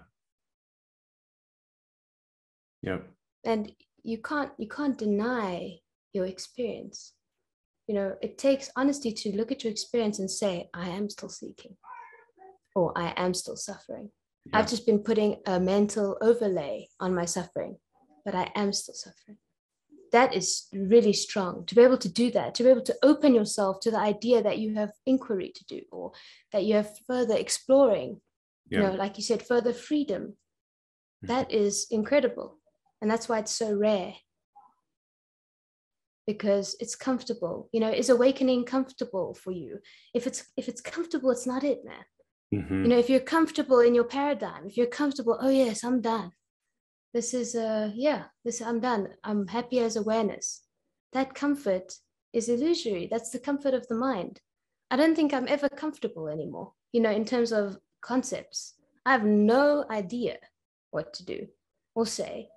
[2.88, 3.08] Yep.
[3.45, 3.71] And
[4.04, 5.80] you can't you can't deny
[6.13, 7.13] your experience
[7.88, 11.30] you know it takes honesty to look at your experience and say i am still
[11.30, 11.76] seeking
[12.76, 14.10] or i am still suffering
[14.45, 14.58] yeah.
[14.58, 17.78] i've just been putting a mental overlay on my suffering
[18.26, 19.38] but i am still suffering
[20.13, 23.34] that is really strong to be able to do that to be able to open
[23.34, 26.12] yourself to the idea that you have inquiry to do or
[26.54, 28.21] that you have further exploring
[28.69, 28.80] yeah.
[28.80, 31.28] you know like you said further freedom mm-hmm.
[31.28, 32.56] that is incredible
[33.01, 34.13] and that's why it's so rare.
[36.25, 39.79] Because it's comfortable you know is awakening comfortable for you?
[40.13, 42.05] If it's if it's comfortable it's not it man.
[42.53, 42.83] Mm-hmm.
[42.83, 46.31] you know if you're comfortable in your paradigm if you're comfortable oh yes i'm done.
[47.13, 49.10] This is uh yeah this i'm done.
[49.23, 50.63] I'm happy as awareness.
[51.13, 51.93] That comfort
[52.33, 53.07] is illusory.
[53.10, 54.41] That's the comfort of the mind.
[54.91, 58.73] I don't think i'm ever comfortable anymore you know in terms of concepts.
[59.05, 60.36] I have no idea
[60.91, 61.47] what to do
[61.95, 62.49] or say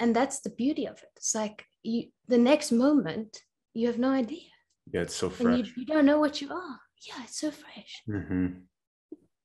[0.00, 3.42] and that's the beauty of it it's like you the next moment
[3.74, 4.50] you have no idea
[4.92, 8.02] yeah it's so fresh you, you, don't know what you are yeah it's so fresh
[8.08, 8.46] mm-hmm.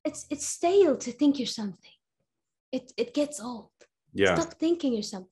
[0.06, 2.00] it's it's stale to think you're something
[2.72, 3.70] it, it gets old.
[4.14, 4.36] Yeah.
[4.36, 5.30] Stop thinking you're something.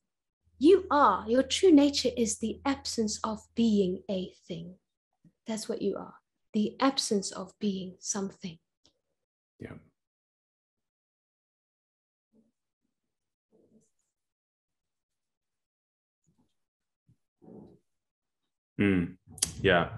[0.58, 4.74] You are, your true nature is the absence of being a thing.
[5.46, 6.14] That's what you are
[6.54, 8.58] the absence of being something.
[9.60, 9.74] Yeah.
[18.80, 19.16] Mm,
[19.60, 19.90] yeah.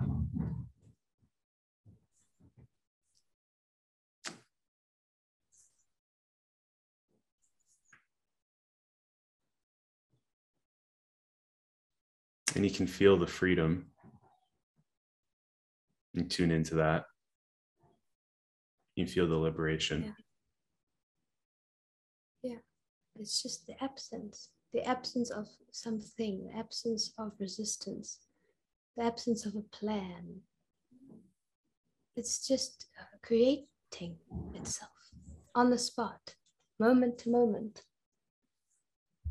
[12.55, 13.87] And you can feel the freedom
[16.15, 17.05] and tune into that.
[18.97, 20.15] You feel the liberation.
[22.43, 22.51] Yeah.
[22.53, 22.59] yeah.
[23.17, 28.19] It's just the absence, the absence of something, absence of resistance,
[29.01, 30.41] the absence of a plan.
[32.17, 32.87] It's just
[33.23, 34.17] creating
[34.55, 34.91] itself
[35.55, 36.35] on the spot,
[36.79, 37.83] moment to moment.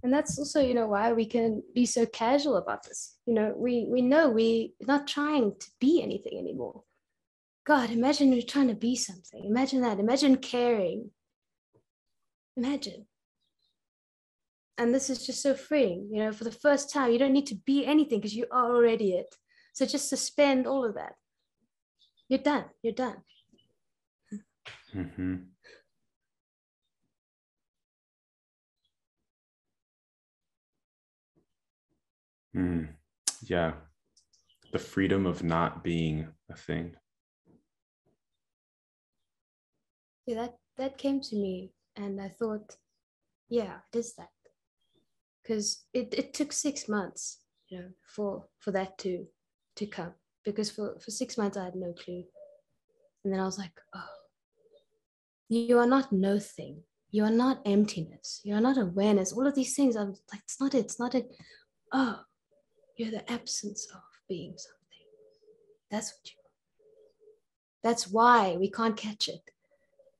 [0.01, 3.17] And that's also, you know, why we can be so casual about this.
[3.25, 6.83] You know, we we know we're not trying to be anything anymore.
[7.67, 9.43] God, imagine you're trying to be something.
[9.45, 9.99] Imagine that.
[9.99, 11.11] Imagine caring.
[12.55, 13.05] Imagine.
[14.77, 16.09] And this is just so freeing.
[16.11, 18.73] You know, for the first time, you don't need to be anything because you are
[18.73, 19.35] already it.
[19.79, 21.13] So just suspend all of that.
[22.27, 22.65] You're done.
[22.83, 23.15] You're done.
[24.93, 25.35] Mm-hmm.
[32.57, 32.89] Mm,
[33.43, 33.71] yeah.
[34.73, 36.97] The freedom of not being a thing.
[40.25, 42.75] Yeah, that, that came to me and I thought,
[43.47, 44.27] yeah, it is that.
[45.41, 47.37] Because it, it took six months,
[47.69, 49.25] you know, for for that to
[49.79, 50.13] to come.
[50.45, 52.23] Because for, for six months I had no clue.
[53.23, 54.05] And then I was like, oh,
[55.49, 56.83] you are not no thing.
[57.11, 58.41] You are not emptiness.
[58.43, 59.33] You are not awareness.
[59.33, 60.85] All of these things, I'm like, it's not it.
[60.85, 61.35] It's not it.
[61.91, 62.19] Oh,
[62.97, 65.07] you're the absence of being something.
[65.89, 66.49] That's what you are.
[67.83, 69.41] That's why we can't catch it.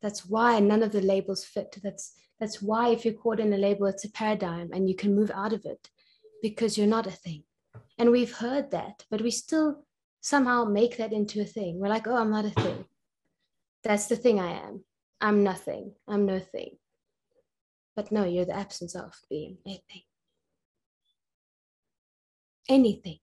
[0.01, 1.77] That's why none of the labels fit.
[1.83, 5.13] That's that's why if you're caught in a label, it's a paradigm and you can
[5.13, 5.89] move out of it
[6.41, 7.43] because you're not a thing.
[7.99, 9.83] And we've heard that, but we still
[10.21, 11.79] somehow make that into a thing.
[11.79, 12.85] We're like, oh, I'm not a thing.
[13.83, 14.83] That's the thing I am.
[15.21, 15.93] I'm nothing.
[16.07, 16.77] I'm no thing.
[17.95, 20.01] But no, you're the absence of being a thing
[22.69, 23.17] anything.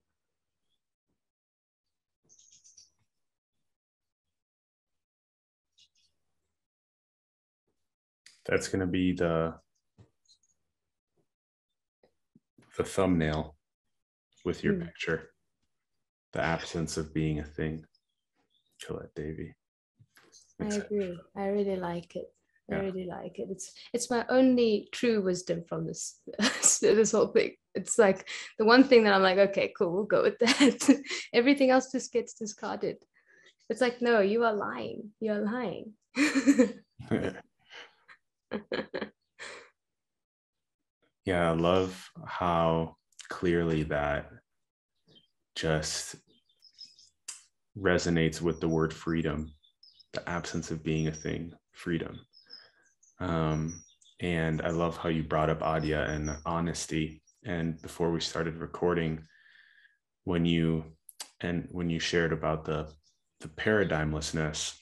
[8.45, 9.55] That's going to be the
[12.77, 13.56] the thumbnail
[14.47, 14.85] with your mm.
[14.85, 15.29] picture.
[16.33, 17.85] The absence of being a thing.
[18.83, 19.53] Colette Davy.
[20.59, 21.19] I agree.
[21.35, 22.31] I really like it.
[22.71, 22.81] I yeah.
[22.81, 23.49] really like it.
[23.51, 26.19] It's it's my only true wisdom from this
[26.81, 27.51] this whole thing.
[27.75, 31.01] It's like the one thing that I'm like, okay, cool, we'll go with that.
[31.33, 32.97] Everything else just gets discarded.
[33.69, 35.11] It's like, no, you are lying.
[35.19, 35.93] You are lying.
[41.25, 42.95] yeah, I love how
[43.29, 44.29] clearly that
[45.55, 46.15] just
[47.77, 49.51] resonates with the word freedom,
[50.13, 52.19] the absence of being a thing, freedom.
[53.19, 53.81] Um,
[54.19, 57.21] and I love how you brought up Adya and honesty.
[57.45, 59.23] And before we started recording,
[60.23, 60.83] when you
[61.41, 62.89] and when you shared about the
[63.39, 64.75] the paradigmlessness,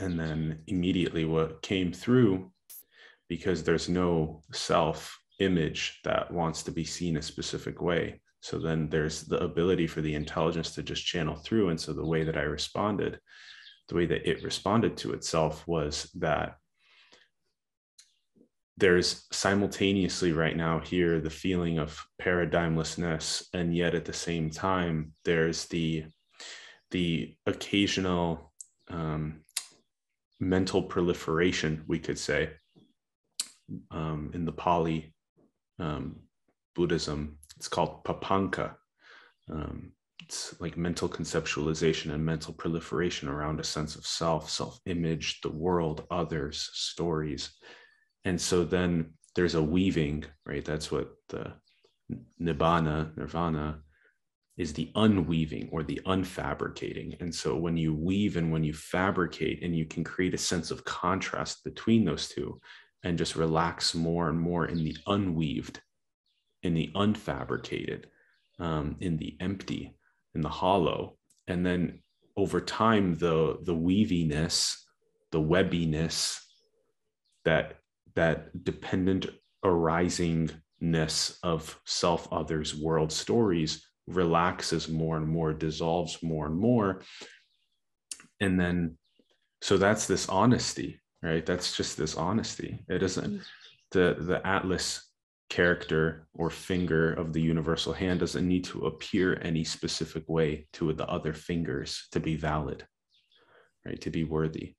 [0.00, 2.50] and then immediately what came through,
[3.28, 8.20] because there's no self image that wants to be seen a specific way.
[8.40, 11.70] So then there's the ability for the intelligence to just channel through.
[11.70, 13.18] And so the way that I responded,
[13.88, 16.56] the way that it responded to itself was that
[18.78, 25.12] there's simultaneously right now here the feeling of paradigmlessness and yet at the same time
[25.24, 26.04] there's the
[26.92, 28.52] the occasional
[28.88, 29.40] um,
[30.38, 32.50] mental proliferation we could say
[33.90, 35.12] um, in the pali
[35.78, 36.16] um,
[36.74, 37.38] buddhism.
[37.56, 38.74] It's called papanca.
[39.50, 45.40] Um, it's like mental conceptualization and mental proliferation around a sense of self self image
[45.40, 47.50] the world others stories.
[48.24, 50.64] And so then there's a weaving right?
[50.64, 51.52] That's what the
[52.40, 53.80] nibbana nirvana
[54.56, 57.20] is the unweaving or the unfabricating.
[57.20, 60.72] And so when you weave and when you fabricate and you can create a sense
[60.72, 62.60] of contrast between those two
[63.04, 65.80] and just relax more and more in the unweaved
[66.62, 68.04] in the unfabricated
[68.58, 69.94] um, in the empty
[70.34, 71.16] in the hollow.
[71.46, 72.00] And then
[72.36, 74.84] over time the the weaviness
[75.30, 76.38] the webbiness
[77.44, 77.78] that
[78.14, 79.26] that dependent
[79.64, 87.02] arisingness of self others world stories relaxes more and more dissolves more and more.
[88.40, 88.96] And then
[89.60, 91.44] so that's this honesty right?
[91.44, 92.84] That's just this honesty.
[92.88, 93.42] It isn't mm.
[93.92, 95.04] the the atlas
[95.50, 100.92] character or finger of the universal hand doesn't need to appear any specific way to
[100.92, 102.86] the other fingers to be valid
[103.86, 104.00] right?
[104.02, 104.74] To be worthy.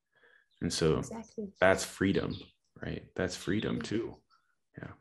[0.61, 1.47] And so exactly.
[1.59, 2.35] that's freedom
[2.83, 3.03] right?
[3.15, 4.15] That's freedom too.
[4.77, 4.91] Yeah.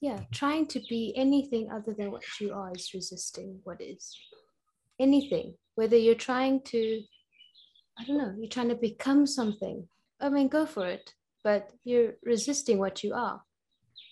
[0.00, 4.16] Yeah trying to be anything other than what you are is resisting what is.
[4.98, 7.02] Anything whether you're trying to
[7.98, 9.86] i don't know you're trying to become something
[10.22, 11.14] i mean go for it
[11.44, 13.42] but you're resisting what you are.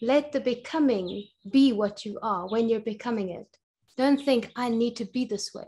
[0.03, 3.57] Let the becoming be what you are when you're becoming it.
[3.97, 5.67] Don't think i need to be this way.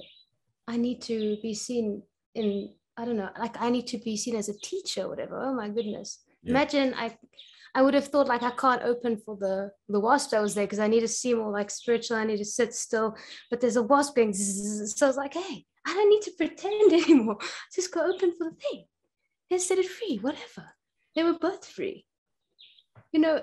[0.66, 2.03] I need to be seen
[2.34, 5.38] in i don't know like i need to be seen as a teacher or whatever.
[5.40, 6.20] Oh my goodness.
[6.43, 6.51] Yeah.
[6.51, 7.16] imagine i
[7.74, 10.66] i would have thought like i can't open for the the wasp that was there
[10.66, 12.16] because i need to see more like spiritual.
[12.16, 13.16] I need to sit still
[13.51, 16.32] but there's a wasp going zzz, so i was like hey i don't need to
[16.32, 17.38] pretend anymore.
[17.74, 18.84] Just go open for the thing
[19.53, 20.74] and set it free whatever.
[21.14, 22.07] They were both free.
[23.12, 23.42] You know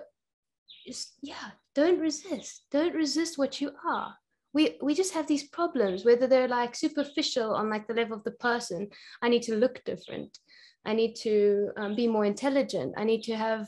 [1.22, 2.66] yeah don't resist.
[2.72, 4.16] Don't resist what you are.
[4.54, 8.24] We we just have these problems whether they're like superficial on like the level of
[8.24, 8.90] the person.
[9.22, 10.38] I need to look different.
[10.86, 12.96] I need to um, be more intelligent.
[12.98, 13.68] I need to have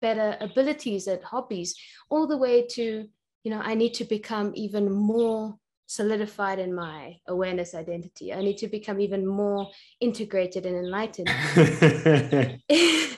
[0.00, 1.74] better abilities at hobbies.
[2.10, 3.08] All the way to
[3.46, 5.56] you know i need to become even more
[5.86, 9.68] solidified in my awareness identity i need to become even more
[10.00, 11.28] integrated and enlightened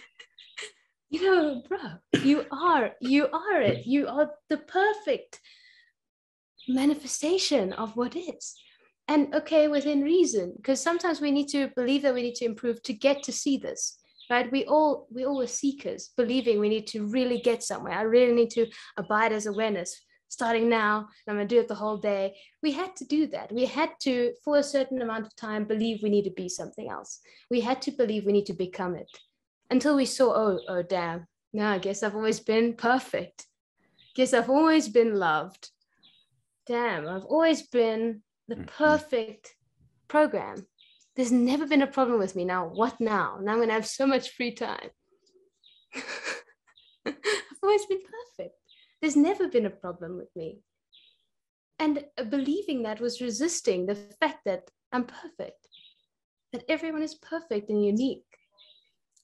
[1.10, 1.78] you know, bro,
[2.22, 3.86] you are, you are it.
[3.86, 5.40] You are the perfect
[6.68, 8.56] manifestation of what is.
[9.08, 12.82] And okay, within reason, because sometimes we need to believe that we need to improve
[12.82, 13.98] to get to see this.
[14.30, 14.52] Right?
[14.52, 17.94] We all we all were seekers, believing we need to really get somewhere.
[17.94, 18.66] I really need to
[18.98, 19.98] abide as awareness
[20.28, 23.50] starting now i'm going to do it the whole day we had to do that
[23.52, 26.90] we had to for a certain amount of time believe we need to be something
[26.90, 27.20] else
[27.50, 29.08] we had to believe we need to become it
[29.70, 31.26] until we saw, oh, oh, damn.
[31.52, 33.46] No, I guess I've always been perfect.
[34.14, 35.70] Guess I've always been loved.
[36.66, 38.64] Damn, I've always been the mm-hmm.
[38.64, 39.54] perfect
[40.08, 40.66] program.
[41.16, 42.44] There's never been a problem with me.
[42.44, 43.38] Now, what now?
[43.40, 44.90] Now I'm going to have so much free time.
[47.06, 47.14] I've
[47.62, 48.00] always been
[48.36, 48.54] perfect.
[49.00, 50.60] There's never been a problem with me.
[51.78, 55.68] And believing that was resisting the fact that I'm perfect,
[56.52, 58.24] that everyone is perfect and unique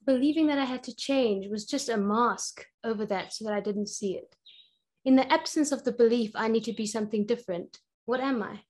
[0.07, 3.61] believing that I had to change was just a mask over that so that I
[3.61, 4.35] didn't see it.
[5.05, 7.79] In the absence of the belief, I need to be something different.
[8.07, 8.61] What am I?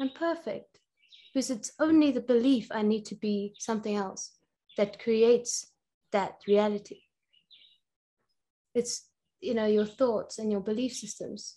[0.00, 0.78] I'm perfect.
[1.32, 4.32] Because it's only the belief I need to be something else
[4.76, 5.70] that creates
[6.12, 7.02] that reality.
[8.74, 9.08] It's,
[9.44, 11.56] you know, your thoughts and your belief systems.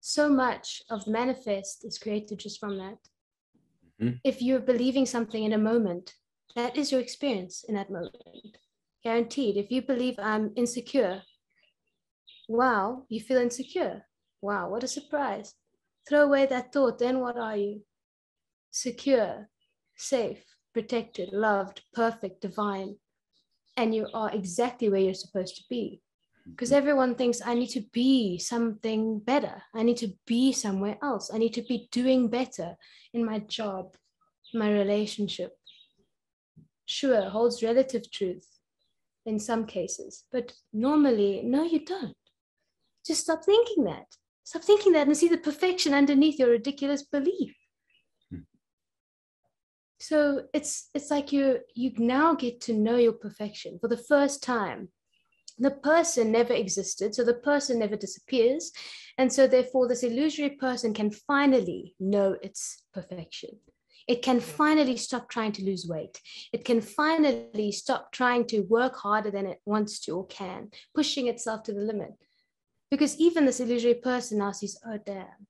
[0.00, 2.98] So much of the manifest is created just from that.
[4.00, 4.16] Mm-hmm.
[4.24, 6.14] If you're believing something in a moment,
[6.54, 8.16] that is your experience in that moment.
[9.04, 9.56] Guaranteed.
[9.56, 11.22] If you believe I'm insecure,
[12.48, 14.02] wow, you feel insecure.
[14.40, 15.54] Wow, what a surprise.
[16.08, 17.82] Throw away that thought, then what are you?
[18.70, 19.48] Secure,
[19.96, 22.96] safe, protected, loved, perfect, divine.
[23.76, 26.00] And you are exactly where you're supposed to be.
[26.50, 29.62] Because everyone thinks I need to be something better.
[29.74, 31.30] I need to be somewhere else.
[31.32, 32.76] I need to be doing better
[33.12, 33.94] in my job,
[34.54, 35.52] my relationship,
[36.88, 38.46] sure holds relative truth
[39.26, 42.16] in some cases, but normally, no, you don't.
[43.06, 44.06] Just stop thinking that.
[44.44, 47.54] Stop thinking that and see the perfection underneath your ridiculous belief.
[48.30, 48.40] Hmm.
[50.00, 54.42] So it's it's like you you now get to know your perfection for the first
[54.42, 54.88] time.
[55.58, 58.72] The person never existed, so the person never disappears,
[59.16, 63.50] and so therefore this illusory person can finally know its perfection.
[64.06, 66.20] It can finally stop trying to lose weight.
[66.52, 71.28] It can finally stop trying to work harder than it wants to or can, pushing
[71.28, 72.12] itself to the limit.
[72.90, 75.46] Because even this illusory person now sees, oh, damn,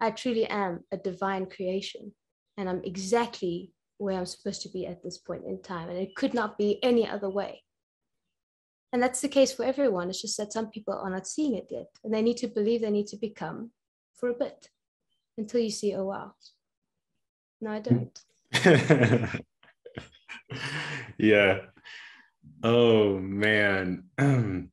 [0.00, 2.12] I truly am a divine creation.
[2.58, 5.88] And I'm exactly where I'm supposed to be at this point in time.
[5.88, 7.62] And it could not be any other way.
[8.92, 10.10] And that's the case for everyone.
[10.10, 11.88] It's just that some people are not seeing it yet.
[12.04, 13.70] And they need to believe they need to become
[14.14, 14.68] for a bit
[15.38, 16.34] until you see, oh, wow,
[17.62, 18.20] no, I don't.
[21.18, 21.60] yeah.
[22.62, 24.04] Oh man.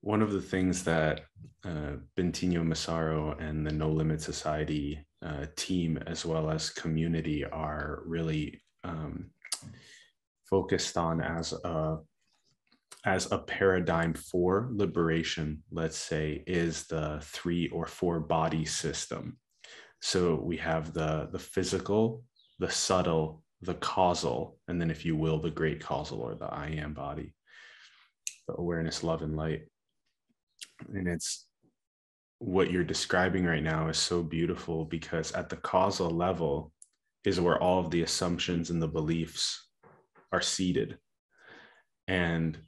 [0.00, 1.22] One of the things that
[1.64, 8.02] uh, Bentinho Massaro and the No Limit Society uh, team, as well as community, are
[8.04, 9.30] really um,
[10.50, 11.98] focused on as a
[13.04, 19.38] as a paradigm for liberation, let's say, is the three or four body system.
[20.00, 22.24] So we have the, the physical,
[22.58, 26.68] the subtle, the causal, and then, if you will, the great causal or the I
[26.78, 27.34] am body,
[28.46, 29.62] the awareness, love, and light.
[30.92, 31.46] And it's
[32.38, 36.72] what you're describing right now is so beautiful because at the causal level
[37.24, 39.68] is where all of the assumptions and the beliefs
[40.32, 40.98] are seated.
[42.08, 42.58] And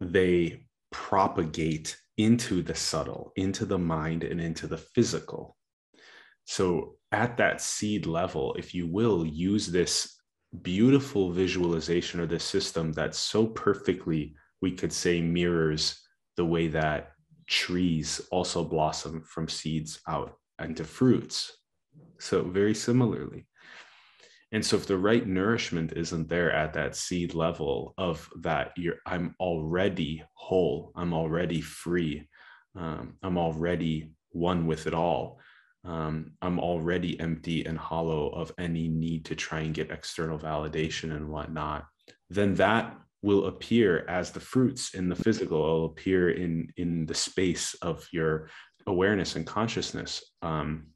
[0.00, 5.56] they propagate into the subtle, into the mind, and into the physical.
[6.44, 10.16] So, at that seed level, if you will, use this
[10.62, 16.00] beautiful visualization or this system that so perfectly, we could say, mirrors
[16.36, 17.12] the way that
[17.46, 21.56] trees also blossom from seeds out into fruits.
[22.18, 23.46] So, very similarly,
[24.52, 28.96] and so if the right nourishment isn't there at that seed level of that you're
[29.06, 32.28] i'm already whole i'm already free
[32.76, 35.38] um, i'm already one with it all
[35.84, 41.16] um, i'm already empty and hollow of any need to try and get external validation
[41.16, 41.86] and whatnot
[42.28, 47.14] then that will appear as the fruits in the physical will appear in in the
[47.14, 48.48] space of your
[48.86, 50.86] awareness and consciousness um,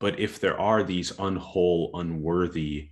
[0.00, 2.90] but if there are these unwhole, unworthy,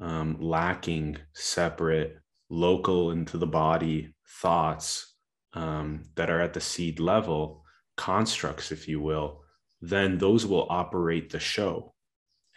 [0.00, 2.18] um, lacking, separate,
[2.50, 5.14] local into the body thoughts
[5.54, 7.64] um, that are at the seed level,
[7.96, 9.42] constructs, if you will,
[9.80, 11.94] then those will operate the show.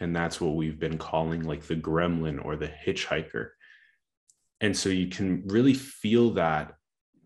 [0.00, 3.50] And that's what we've been calling like the gremlin or the hitchhiker.
[4.60, 6.74] And so you can really feel that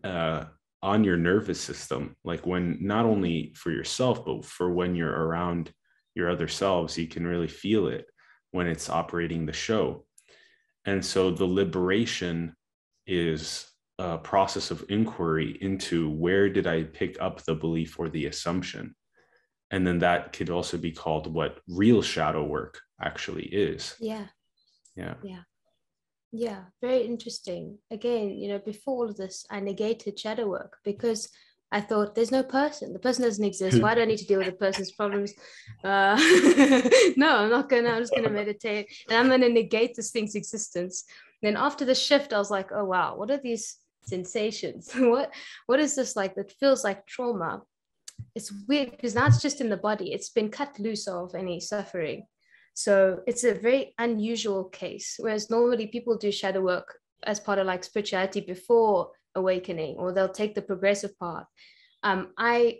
[0.03, 0.45] uh,
[0.83, 5.71] on your nervous system, like when not only for yourself, but for when you're around
[6.17, 8.07] your other selves, you can really feel it
[8.51, 10.05] when it's operating the show.
[10.85, 12.55] And so the liberation
[13.05, 13.67] is
[13.99, 18.95] a process of inquiry into where did I pick up the belief or the assumption?
[19.69, 23.95] And then that could also be called what real shadow work actually is.
[23.99, 24.27] Yeah.
[24.95, 25.15] Yeah.
[25.23, 25.41] Yeah.
[26.31, 26.61] Yeah.
[26.81, 27.77] Very interesting.
[27.91, 31.29] Again, you know, before all of this, I negated shadow work because
[31.71, 32.93] I thought there's no person.
[32.93, 33.81] The person doesn't exist.
[33.81, 35.33] Why do I need to deal with the person's problems?
[35.83, 36.15] Uh,
[37.17, 37.89] no, I'm not gonna.
[37.89, 41.03] I'm just gonna meditate and I'm gonna negate this thing's existence.
[41.41, 44.91] Then after the shift, I was like, oh wow, what are these sensations?
[44.95, 45.33] what
[45.65, 47.61] what is this like that feels like trauma?
[48.33, 50.13] It's weird because now it's just in the body.
[50.13, 52.25] It's been cut loose of any suffering.
[52.73, 55.15] So it's a very unusual case.
[55.19, 60.27] Whereas normally people do shadow work as part of like spirituality before awakening or they'll
[60.27, 61.45] take the progressive path.
[62.03, 62.79] Um, I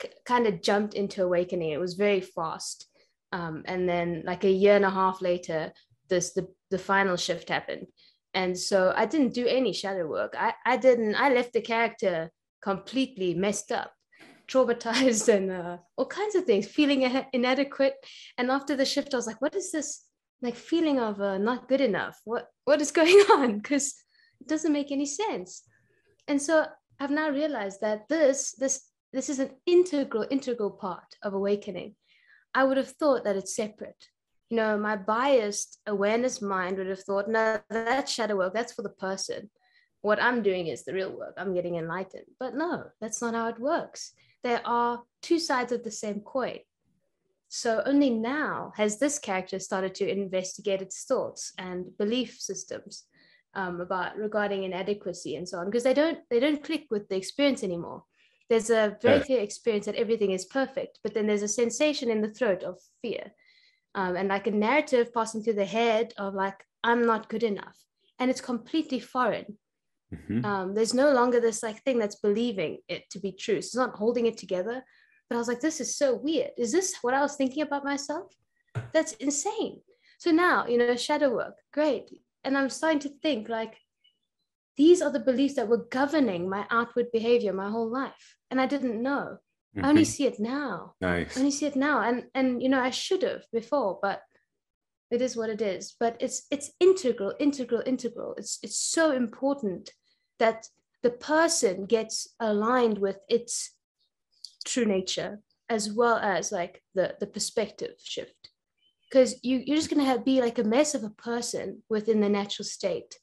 [0.00, 1.70] k- kind of jumped into awakening.
[1.70, 2.88] It was very fast.
[3.32, 5.72] Um, and then like a year and a half later,
[6.08, 7.86] this the, the final shift happened.
[8.34, 10.34] And so I didn't do any shadow work.
[10.38, 12.30] I, I didn't, I left the character
[12.62, 13.92] completely messed up,
[14.48, 17.02] traumatized and uh, all kinds of things, feeling
[17.32, 17.94] inadequate.
[18.38, 20.04] And after the shift, I was like, what is this
[20.42, 22.20] like feeling of uh, not good enough?
[22.24, 23.58] What, what is going on?
[23.58, 23.94] Because
[24.40, 25.62] it doesn't make any sense
[26.28, 26.66] and so
[26.98, 31.94] I've now realized that this this this is an integral integral part of awakening.
[32.54, 34.08] I would have thought that it's separate.
[34.48, 38.54] You know, my biased awareness mind would have thought, no, that's shadow work.
[38.54, 39.50] That's for the person.
[40.02, 41.34] What I'm doing is the real work.
[41.36, 42.26] I'm getting enlightened.
[42.38, 44.12] But no, that's not how it works.
[44.44, 46.60] There are two sides of the same coin.
[47.48, 53.04] So only now has this character started to investigate its thoughts and belief systems
[53.56, 57.16] um, about regarding inadequacy and so on because they don't they don't click with the
[57.16, 58.04] experience anymore.
[58.48, 62.20] There's a very clear experience that everything is perfect but then there's a sensation in
[62.22, 63.32] the throat of fear
[63.96, 67.76] um, and like a narrative passing through the head of like i'm not good enough
[68.18, 69.58] and it's completely foreign.
[70.14, 70.44] Mm-hmm.
[70.44, 73.56] um, there's no longer this like thing that's believing it to be true.
[73.56, 74.84] It's not holding it together.
[75.28, 76.50] But i was like this is so weird.
[76.56, 78.32] Is this what i was thinking about myself?
[78.92, 79.80] That's insane.
[80.18, 81.56] So now you know shadow work.
[81.72, 82.08] Great
[82.46, 83.76] and I'm starting to think like
[84.76, 88.36] these are the beliefs that were governing my outward behavior my whole life.
[88.50, 89.38] And I didn't know.
[89.76, 89.84] Mm-hmm.
[89.84, 90.08] I only mm-hmm.
[90.08, 90.94] see it now.
[91.00, 91.36] Nice.
[91.36, 92.02] I only see it now.
[92.02, 94.22] And and you know, I should have before, but
[95.10, 95.94] it is what it is.
[95.98, 98.34] But it's it's integral, integral, integral.
[98.38, 99.90] It's it's so important
[100.38, 100.68] that
[101.02, 103.72] the person gets aligned with its
[104.64, 108.50] true nature as well as like the the perspective shift
[109.08, 112.20] because you, you're just going to have be like a mess of a person within
[112.20, 113.18] the natural state.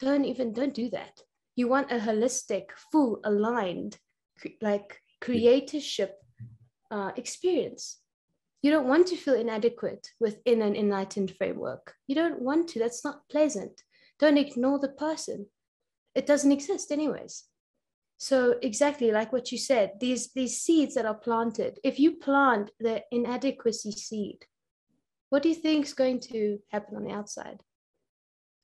[0.00, 1.20] Don't even don't do that.
[1.56, 3.98] You want a holistic full aligned
[4.60, 6.10] like creatorship
[6.90, 7.98] uh, experience.
[8.62, 11.94] You don't want to feel inadequate within an enlightened framework.
[12.06, 13.82] You don't want to that's not pleasant.
[14.18, 15.46] Don't ignore the person.
[16.14, 17.44] It doesn't exist anyways.
[18.16, 22.72] So exactly like what you said these these seeds that are planted if you plant
[22.80, 24.44] the inadequacy seed
[25.30, 27.58] what do you think is going to happen on the outside?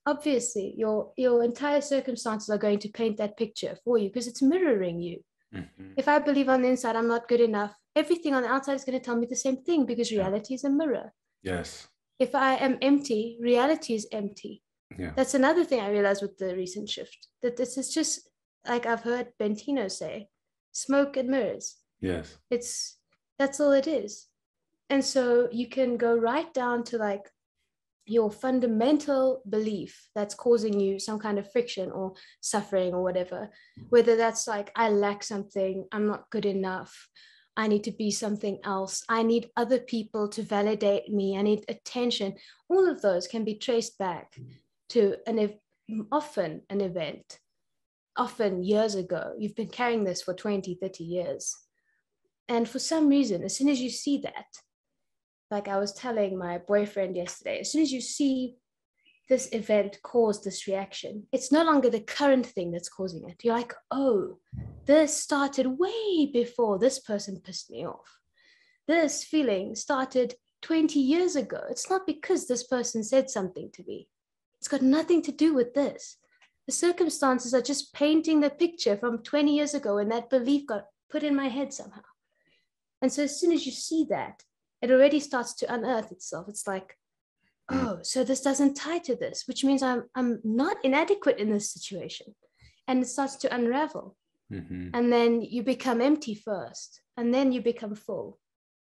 [0.06, 4.42] Obviously your your entire circumstances are going to paint that picture for you because it's
[4.42, 5.20] mirroring you.
[5.54, 5.92] Mm-hmm.
[5.96, 8.84] if i believe on the inside i'm not good enough everything on the outside is
[8.84, 11.12] going to tell me the same thing because reality is a mirror.
[11.44, 11.86] Yes.
[12.18, 14.62] If i am empty reality is empty.
[14.98, 15.12] Yeah.
[15.16, 18.28] that's another thing i realized with the recent shift that this is just
[18.68, 20.28] like i've heard Bentinho say
[20.72, 21.76] smoke and mirrors.
[22.00, 22.36] Yes.
[22.50, 22.98] It's
[23.38, 24.26] that's all it is
[24.94, 27.28] and so you can go right down to like
[28.06, 33.50] your fundamental belief that's causing you some kind of friction or suffering or whatever,
[33.88, 37.08] whether that's like, I lack something, I'm not good enough,
[37.56, 41.64] I need to be something else, I need other people to validate me, I need
[41.68, 42.36] attention,
[42.68, 44.36] all of those can be traced back
[44.90, 47.40] to an ev- often an event,
[48.16, 49.32] often years ago.
[49.40, 51.56] You've been carrying this for 20, 30 years.
[52.48, 54.46] And for some reason, as soon as you see that,
[55.50, 58.56] like I was telling my boyfriend yesterday, as soon as you see
[59.28, 63.42] this event cause this reaction, it's no longer the current thing that's causing it.
[63.42, 64.38] You're like, oh,
[64.86, 68.18] this started way before this person pissed me off.
[68.86, 71.60] This feeling started 20 years ago.
[71.70, 74.08] It's not because this person said something to me,
[74.58, 76.16] it's got nothing to do with this.
[76.66, 80.86] The circumstances are just painting the picture from 20 years ago and that belief got
[81.10, 82.00] put in my head somehow.
[83.02, 84.42] And so as soon as you see that,
[84.84, 86.46] it already starts to unearth itself.
[86.46, 86.98] It's like,
[87.70, 91.72] oh, so this doesn't tie to this, which means I'm I'm not inadequate in this
[91.72, 92.34] situation.
[92.86, 94.14] And it starts to unravel.
[94.52, 94.90] Mm-hmm.
[94.92, 98.38] And then you become empty first, and then you become full.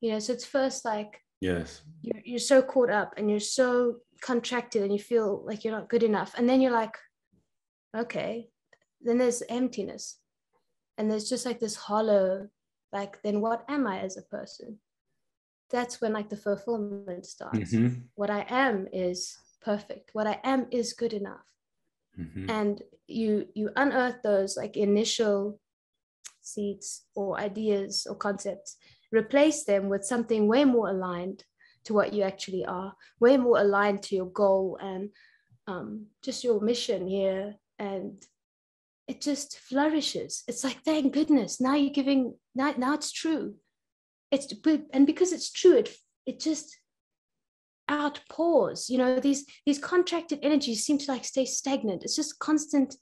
[0.01, 3.95] You know, so it's first like yes, you're, you're so caught up and you're so
[4.21, 6.35] contracted and you feel like you're not good enough.
[6.37, 6.95] And then you're like,
[7.95, 8.49] okay,
[9.01, 10.19] then there's emptiness.
[10.99, 12.49] And there's just like this hollow,
[12.93, 14.77] like, then what am I as a person?
[15.69, 17.73] That's when like the fulfillment starts.
[17.73, 18.01] Mm-hmm.
[18.15, 20.11] what i am is perfect.
[20.13, 21.45] What i am is good enough.
[22.19, 22.49] Mm-hmm.
[22.49, 25.59] and you you unearth those like initial
[26.41, 28.77] seeds or ideas or concepts
[29.11, 31.43] replace them with something way more aligned
[31.83, 35.09] to what you actually are way more aligned to your goal and
[35.67, 37.55] um, just your mission here.
[37.77, 38.23] And
[39.07, 40.43] it just flourishes.
[40.47, 43.55] It's like thank goodness now you're giving now, now it's true
[44.31, 44.53] it's
[44.93, 46.77] and because it's true it it just
[47.89, 52.03] outpours you know these these contracted energies seem to like stay stagnant.
[52.03, 52.95] It's just constant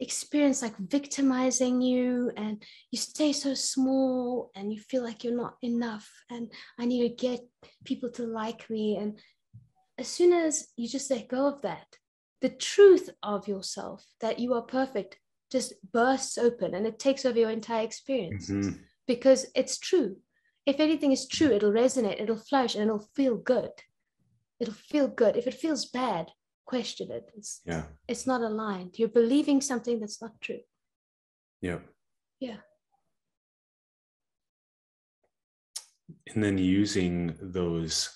[0.00, 5.54] experience like victimizing you and you stay so small and you feel like you're not
[5.62, 7.40] enough and i need to get
[7.84, 8.96] people to like me.
[8.96, 9.18] And
[9.98, 11.86] as soon as you just let go of that
[12.40, 15.18] the truth of yourself that you are perfect
[15.50, 18.50] just bursts open and it takes over your entire experience.
[18.50, 18.82] Mm-hmm.
[19.06, 20.16] because it's true
[20.66, 23.70] if anything is true, it'll resonate, it'll flourish, and it'll feel good.
[24.60, 25.36] It'll feel good.
[25.36, 26.30] If it feels bad,
[26.64, 27.30] question it.
[27.36, 27.84] It's, yeah.
[28.08, 28.98] it's not aligned.
[28.98, 30.60] You're believing something that's not true.
[31.60, 31.78] Yeah.
[32.40, 32.56] Yeah.
[36.34, 38.08] And then using those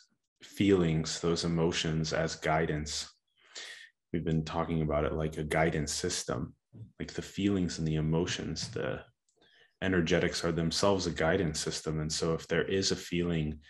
[0.42, 3.10] feelings, those emotions as guidance.
[4.12, 6.54] We've been talking about it like a guidance system,
[6.98, 9.02] like the feelings and the emotions, the
[9.82, 12.00] energetics are themselves a guidance system.
[12.00, 13.60] And so if there is a feeling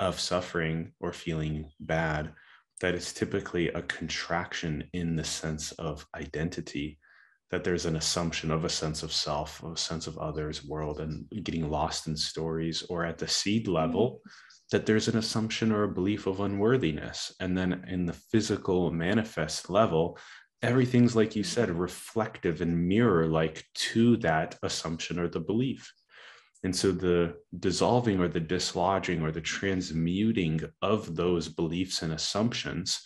[0.00, 2.32] of suffering or feeling bad,
[2.80, 6.98] that is typically a contraction in the sense of identity,
[7.50, 11.00] that there's an assumption of a sense of self, of a sense of others, world,
[11.00, 14.30] and getting lost in stories, or at the seed level, mm-hmm.
[14.70, 17.34] that there's an assumption or a belief of unworthiness.
[17.40, 20.18] And then in the physical manifest level,
[20.62, 25.92] everything's like you said reflective and mirror like to that assumption or the belief.
[26.64, 33.00] And so the dissolving or the dislodging or the transmuting of those beliefs and assumptions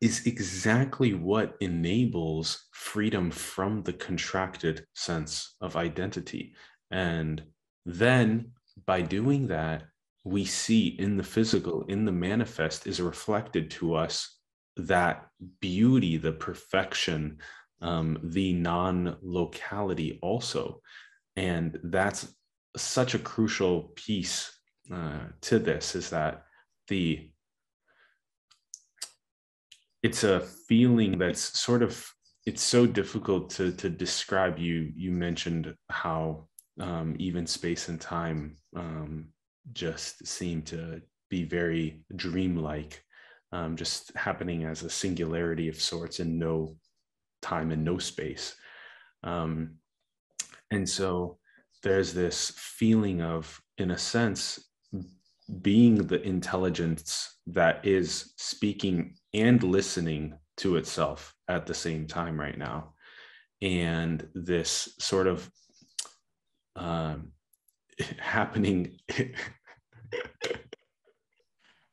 [0.00, 6.54] is exactly what enables freedom from the contracted sense of identity.
[6.90, 7.42] And
[7.86, 8.52] then
[8.86, 9.84] by doing that
[10.24, 14.39] we see in the physical in the manifest is reflected to us
[14.76, 15.26] that
[15.60, 17.38] beauty, the perfection,
[17.80, 20.80] um, the non locality also.
[21.36, 22.34] And that's
[22.76, 24.52] such a crucial piece
[24.92, 26.44] uh, to this is that
[26.88, 27.30] the
[30.02, 32.04] it's a feeling that's sort of
[32.46, 36.48] it's so difficult to to describe you you mentioned how
[36.80, 39.28] um, even space and time um,
[39.72, 43.04] just seem to be very dreamlike
[43.52, 46.76] um, just happening as a singularity of sorts in no
[47.42, 48.54] time and no space.
[49.22, 49.76] Um,
[50.70, 51.38] and so
[51.82, 54.60] there's this feeling of, in a sense,
[55.62, 62.56] being the intelligence that is speaking and listening to itself at the same time right
[62.56, 62.92] now.
[63.62, 65.50] And this sort of
[66.76, 67.32] um,
[68.18, 68.98] happening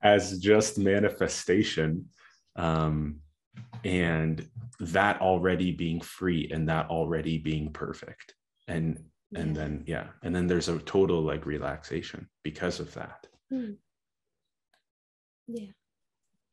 [0.01, 2.05] as just manifestation
[2.55, 3.19] um,
[3.83, 4.47] and
[4.79, 8.35] that already being free and that already being perfect
[8.67, 9.03] and
[9.35, 9.61] and yeah.
[9.61, 13.71] then yeah and then there's a total like relaxation because of that hmm.
[15.47, 15.71] yeah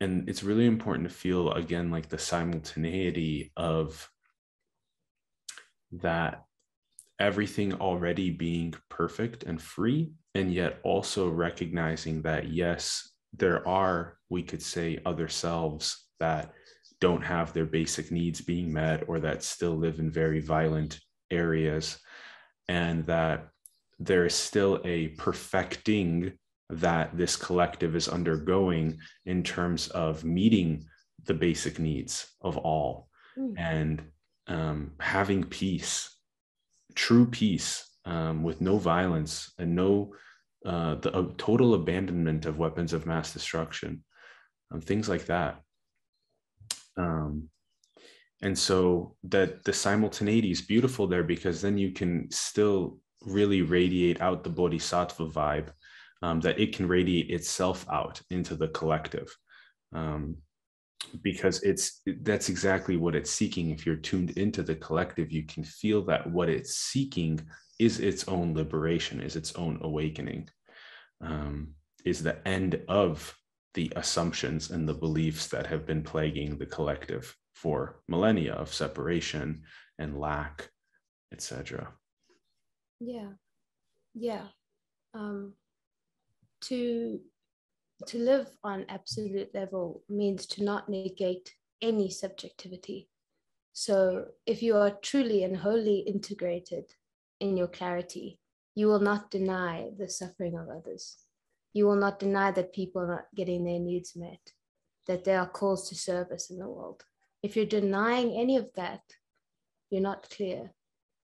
[0.01, 4.09] and it's really important to feel again like the simultaneity of
[5.91, 6.43] that
[7.19, 14.43] everything already being perfect and free and yet also recognizing that yes there are we
[14.43, 16.53] could say other selves that
[17.01, 21.99] don't have their basic needs being met or that still live in very violent areas
[22.67, 23.49] and that
[23.99, 26.33] there is still a perfecting
[26.69, 30.83] that this collective is undergoing in terms of meeting
[31.25, 33.07] the basic needs of all
[33.37, 33.53] mm.
[33.57, 34.01] and
[34.47, 36.15] um, having peace
[36.95, 40.13] true peace um, with no violence and no
[40.65, 44.03] uh, the uh, total abandonment of weapons of mass destruction
[44.71, 45.61] um, things like that.
[46.97, 47.49] Um,
[48.41, 54.21] and so that the simultaneity is beautiful there because then you can still really radiate
[54.21, 55.69] out the bodhisattva vibe
[56.21, 59.35] um, that it can radiate itself out into the collective.
[59.93, 60.37] Um,
[61.21, 63.69] because it's that's exactly what it's seeking.
[63.69, 67.39] If you're tuned into the collective you can feel that what it's seeking
[67.79, 70.47] is its own liberation is its own awakening
[71.21, 71.73] um,
[72.05, 73.35] is the end of
[73.73, 79.61] the assumptions and the beliefs that have been plaguing the collective for millennia of separation
[79.99, 80.69] and lack
[81.33, 81.93] etc
[82.99, 83.29] yeah.
[84.13, 84.47] Yeah.
[85.13, 85.53] Um,
[86.61, 87.19] to
[88.07, 93.07] to live on absolute level means to not negate any subjectivity.
[93.71, 96.85] So if you are truly and wholly integrated
[97.49, 98.39] in your clarity
[98.73, 101.25] you will not deny the suffering of others
[101.75, 104.53] you will not deny that people are not getting their needs met,
[105.07, 107.03] that there are calls to service in the world.
[107.43, 109.01] If you're denying any of that,
[109.89, 110.71] you're not clear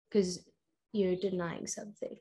[0.10, 0.46] because
[0.92, 2.18] you're denying something.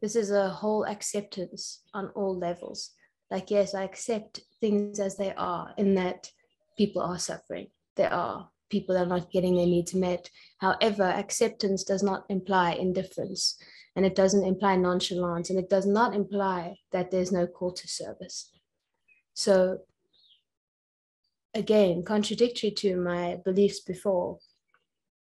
[0.00, 2.92] This is a whole acceptance on all levels.
[3.32, 6.30] Like, yes, I accept things as they are, in that
[6.78, 7.66] people are suffering.
[7.96, 10.30] There are people are not getting their needs met.
[10.58, 13.56] However, acceptance does not imply indifference
[13.94, 17.86] and it doesn't imply nonchalance and it does not imply that there's no call to
[17.86, 18.50] service.
[19.34, 19.80] So
[21.54, 24.38] again contradictory to my beliefs before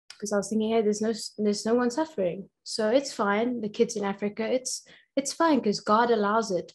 [0.10, 2.50] because i was thinking hey there's no there's no one suffering.
[2.64, 4.84] So it's fine the kids in africa it's
[5.16, 6.74] it's fine because god allows it.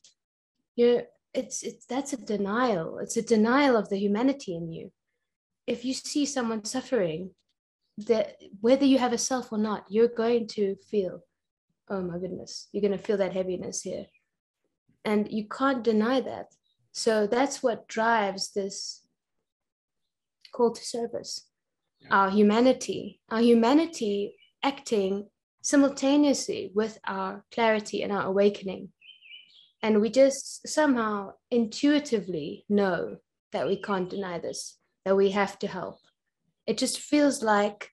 [0.75, 1.03] You
[1.35, 2.99] it's it's that's a denial.
[2.99, 4.91] It's a denial of the humanity in you
[5.67, 7.31] if you see someone suffering
[7.99, 11.23] that whether you have a self or not you're going to feel
[11.93, 14.07] oh my goodness, you're going to feel that heaviness here.
[15.05, 16.47] And you can't deny that.
[16.93, 19.07] So that's what drives this
[20.53, 21.49] call to service.
[22.01, 22.09] Yeah.
[22.17, 25.29] Our humanity, our humanity acting
[25.63, 28.89] simultaneously with our clarity and our awakening.
[29.83, 33.17] And we just somehow intuitively know
[33.53, 35.99] that we can't deny this, that we have to help.
[36.67, 37.91] It just feels like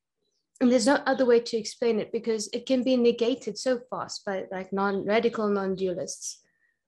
[0.61, 4.25] and there's no other way to explain it because it can be negated so fast
[4.25, 6.35] by like non-radical non-dualists.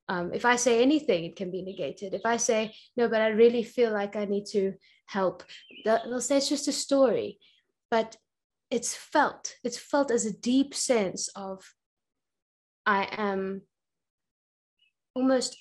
[0.09, 2.13] Um, if i say anything it can be negated.
[2.13, 4.73] If i say no but i really feel like i need to
[5.05, 5.43] help
[5.85, 7.39] they'll say it's just a story.
[7.89, 8.17] But
[8.69, 11.75] it's felt it's felt as a deep sense of
[12.85, 13.61] i am
[15.13, 15.57] almost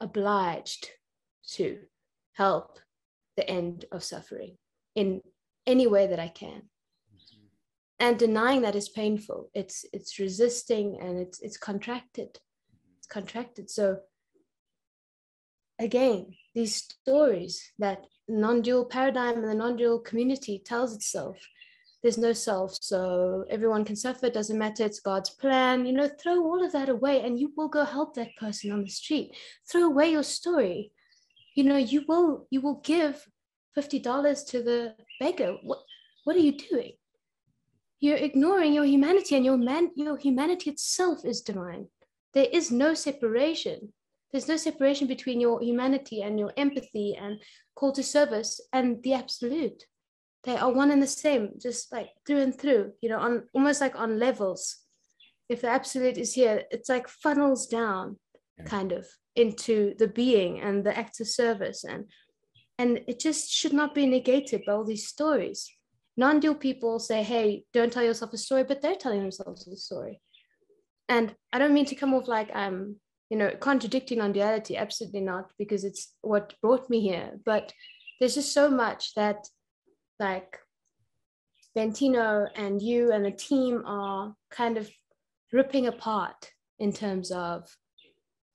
[0.00, 0.90] obliged
[1.46, 1.78] to
[2.34, 2.78] help
[3.36, 4.56] the end of suffering
[4.94, 5.20] in
[5.66, 6.62] any way that i can.
[8.00, 9.50] And denying that is painful.
[9.54, 12.38] It's it's resisting and it's it's contracted.
[12.98, 13.70] It's contracted.
[13.70, 14.00] So
[15.78, 21.36] again these stories that non-dual paradigm and the non-dual community tells itself
[22.02, 22.76] there's no self.
[22.82, 24.84] So everyone can suffer doesn't matter.
[24.84, 25.86] It's god's plan.
[25.86, 28.82] You know throw all of that away and you will go help that person on
[28.82, 29.34] the street.
[29.70, 30.90] Throw away your story
[31.54, 33.26] you know you will you will give
[33.76, 35.56] $50 to the beggar.
[35.62, 35.80] What
[36.24, 36.92] what are you doing?
[38.00, 41.88] You're ignoring your humanity and your man your humanity itself is divine.
[42.34, 43.92] There is no separation.
[44.32, 47.40] There's no separation between your humanity and your empathy and
[47.76, 49.84] call to service and the absolute.
[50.42, 53.80] They are one and the same, just like through and through, you know, on almost
[53.80, 54.76] like on levels.
[55.48, 58.18] If the absolute is here, it's like funnels down
[58.58, 58.64] yeah.
[58.64, 59.06] kind of
[59.36, 61.84] into the being and the acts of service.
[61.84, 62.06] And
[62.78, 65.70] and it just should not be negated by all these stories.
[66.16, 70.20] Non-dual people say hey don't tell yourself a story but they're telling themselves a story.
[71.08, 72.96] And i don't mean to come off like i'm
[73.30, 77.32] you know contradicting on duality absolutely not because it's what brought me here.
[77.44, 77.72] But
[78.18, 79.48] there's just so much that
[80.20, 80.58] like
[81.76, 84.88] Bentinho and you and the team are kind of
[85.52, 87.68] ripping apart in terms of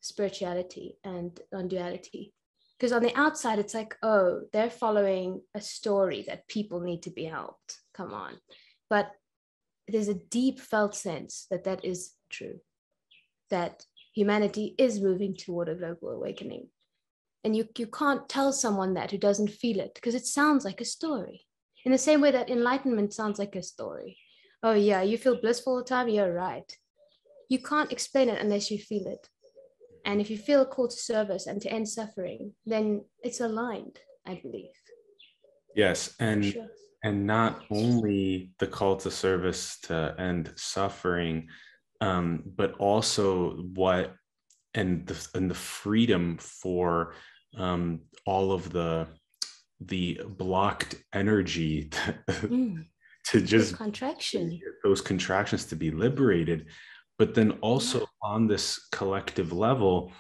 [0.02, 2.34] spirituality and non-duality.
[2.78, 7.12] Because on the outside it's like oh they're following a story that people need to
[7.12, 7.80] be helped.
[7.94, 8.36] Come on.
[8.90, 9.12] But
[9.88, 12.60] there's a deep felt sense that that is true
[13.50, 13.84] that
[14.14, 16.68] humanity is moving toward a global awakening.
[17.44, 20.82] And you, you can't tell someone that who doesn't feel it because it sounds like
[20.82, 21.46] a story.
[21.86, 24.18] In the same way that enlightenment sounds like a story.
[24.62, 26.10] Oh yeah you feel blissful all the time?
[26.10, 26.72] You're right.
[27.48, 29.28] You can't explain it unless you feel it
[30.06, 34.00] and if you feel a call to service and to end suffering, then it's aligned,
[34.26, 34.72] I believe.
[35.76, 36.16] Yes.
[36.20, 36.68] And sure.
[37.04, 41.48] and not only the call to service to end suffering,
[42.02, 44.16] um, but also what
[44.74, 47.14] and the and the freedom for
[47.58, 49.08] um, all of the
[49.82, 52.86] the blocked energy to, mm.
[53.26, 56.68] to just the contraction those contractions to be liberated
[57.20, 60.12] but then also on this collective level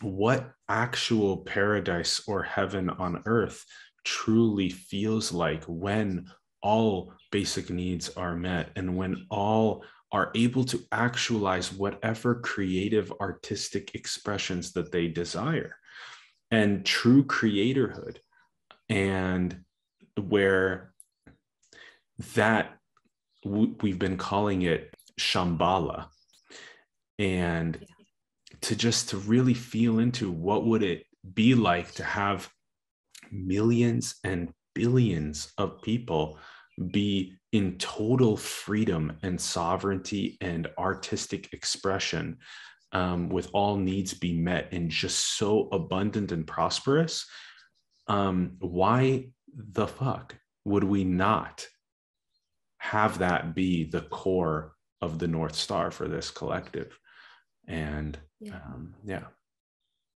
[0.00, 3.64] what actual paradise or heaven on earth
[4.04, 6.26] truly feels like when
[6.62, 13.94] all basic needs are met and when all are able to actualize whatever creative artistic
[13.94, 15.76] expressions that they desire.
[16.50, 18.16] And true creatorhood
[18.88, 19.64] and
[20.16, 20.94] where
[22.34, 22.78] that
[23.44, 26.06] we've been calling it shambhala
[27.18, 27.84] and
[28.62, 31.04] to just to really feel into what would it
[31.34, 32.48] be like to have
[33.30, 36.38] millions and billions of people
[36.92, 42.36] be in total freedom and sovereignty and artistic expression
[42.92, 47.26] um, with all needs be met and just so abundant and prosperous
[48.06, 51.66] um, why the fuck would we not
[52.78, 56.98] have that be the core of the north star for this collective
[57.68, 58.54] and yeah.
[58.54, 59.24] um, yeah.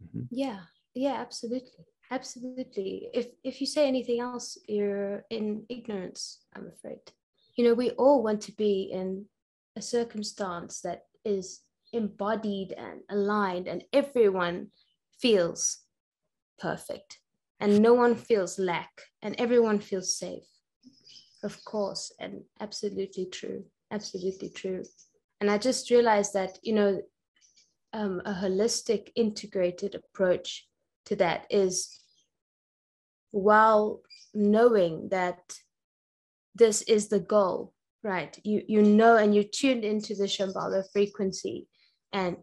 [0.03, 0.21] Mm-hmm.
[0.31, 0.59] yeah.
[0.93, 1.85] Yeah absolutely.
[2.11, 3.09] Absolutely.
[3.13, 6.99] If if you say anything else you're in ignorance i'm afraid.
[7.55, 9.25] You know we all want to be in
[9.75, 14.67] a circumstance that is embodied and aligned and everyone
[15.19, 15.79] feels
[16.59, 17.19] perfect
[17.59, 18.91] and no one feels lack
[19.21, 20.47] and everyone feels safe.
[21.43, 23.65] Of course and absolutely true.
[23.91, 24.83] Absolutely true.
[25.41, 27.01] And i just realized that you know
[27.93, 30.67] um, a holistic, integrated approach
[31.05, 31.99] to that is
[33.31, 34.01] while
[34.33, 35.39] knowing that
[36.55, 37.73] this is the goal,
[38.03, 38.37] right?
[38.43, 41.67] You you know and you're tuned into the Shambhala frequency
[42.11, 42.37] and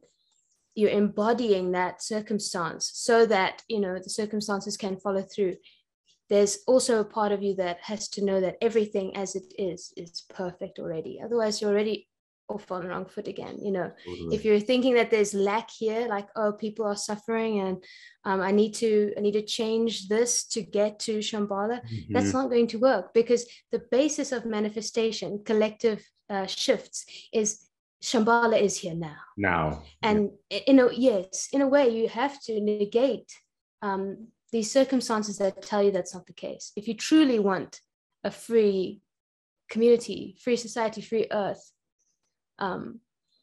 [0.75, 5.57] you're embodying that circumstance so that you know the circumstances can follow through.
[6.29, 9.93] There's also a part of you that has to know that everything as it is
[9.97, 11.21] is perfect already.
[11.25, 12.09] Otherwise, you're already
[12.49, 14.35] off on the wrong foot again you know totally.
[14.35, 17.83] if you're thinking that there's lack here like oh people are suffering and
[18.25, 22.13] um, i need to i need to change this to get to shambhala mm-hmm.
[22.13, 27.67] that's not going to work because the basis of manifestation collective uh, shifts is
[28.03, 30.61] shambhala is here now now and yeah.
[30.67, 33.33] in a yes in a way you have to negate
[33.83, 37.81] um, these circumstances that tell you that's not the case if you truly want
[38.23, 39.01] a free
[39.69, 41.73] community free society free earth
[42.59, 43.01] um,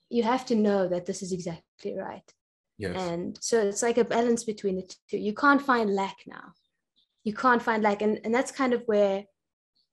[0.09, 2.30] you have to know that this is exactly right.
[2.78, 3.01] Yes.
[3.01, 5.18] And so it's like a balance between the two.
[5.18, 6.53] You can't find lack now.
[7.24, 8.01] You can't find lack.
[8.01, 9.24] And, and that's kind of where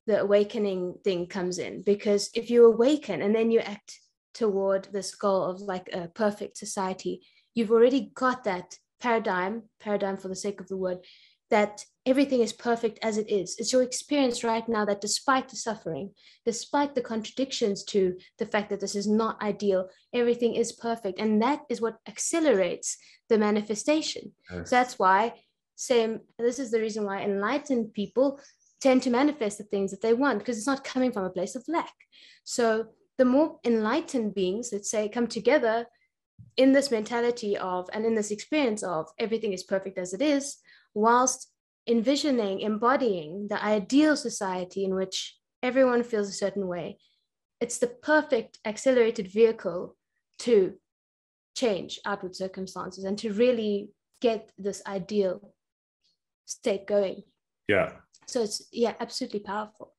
[0.07, 1.83] the awakening thing comes in.
[1.83, 3.99] Because if you awaken and then you act
[4.35, 10.29] toward this goal of like a perfect society, you've already got that paradigm, paradigm for
[10.29, 10.99] the sake of the word,
[11.51, 13.57] that everything is perfect as it is.
[13.59, 16.13] It's your experience right now that despite the suffering,
[16.47, 21.19] despite the contradictions to the fact that this is not ideal, everything is perfect.
[21.19, 22.97] And that is what accelerates
[23.29, 24.33] the manifestation.
[24.51, 24.71] Yes.
[24.71, 25.35] So that's why,
[25.77, 28.41] same, this is the reason why enlightened people
[28.81, 31.55] tend to manifest the things that they want because it's not coming from a place
[31.55, 31.93] of lack.
[32.45, 32.87] So
[33.19, 35.87] the more enlightened beings, let's say, come together
[36.57, 40.57] in this mentality of and in this experience of everything is perfect as it is
[40.95, 41.51] whilst
[41.87, 46.99] envisioning, embodying the ideal society in which everyone feels a certain way.
[47.61, 49.97] It's the perfect accelerated vehicle
[50.41, 50.75] to
[51.55, 55.53] change outward circumstances and to really get this ideal
[56.47, 57.23] state going.
[57.69, 57.93] Yeah.
[58.27, 59.95] So it's, yeah, absolutely powerful.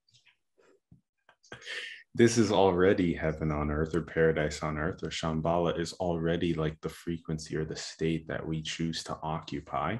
[2.14, 6.80] This is already heaven on earth or paradise on earth, or Shambhala is already like
[6.82, 9.98] the frequency or the state that we choose to occupy.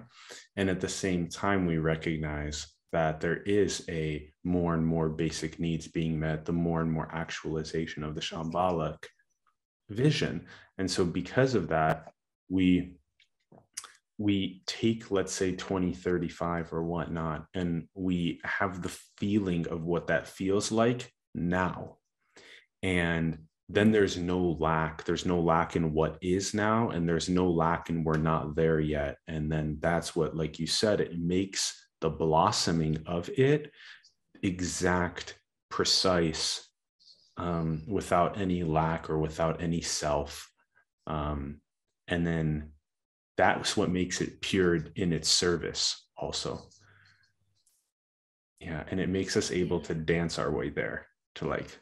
[0.58, 5.58] And at the same time, we recognize that there is a more and more basic
[5.58, 9.06] needs being met, the more and more actualization of the Shambhalic
[9.90, 10.48] vision.
[10.78, 12.12] And so because of that,
[12.50, 12.98] we
[14.18, 20.28] we take let's say 2035 or whatnot and we have the feeling of what that
[20.28, 21.98] feels like now
[22.84, 23.38] and
[23.74, 27.90] then there's no lack there's no lack in what is now and there's no lack
[27.90, 29.18] in we're not there yet.
[29.28, 33.72] And then that's what like you said it makes the blossoming of it
[34.44, 36.68] exact precise
[37.38, 40.52] um, without any lack or without any self.
[41.08, 41.62] Um,
[42.08, 42.72] and then
[43.38, 46.62] that's what makes it pure in its service also.
[48.60, 51.80] Yeah and it makes us able to dance our way there to like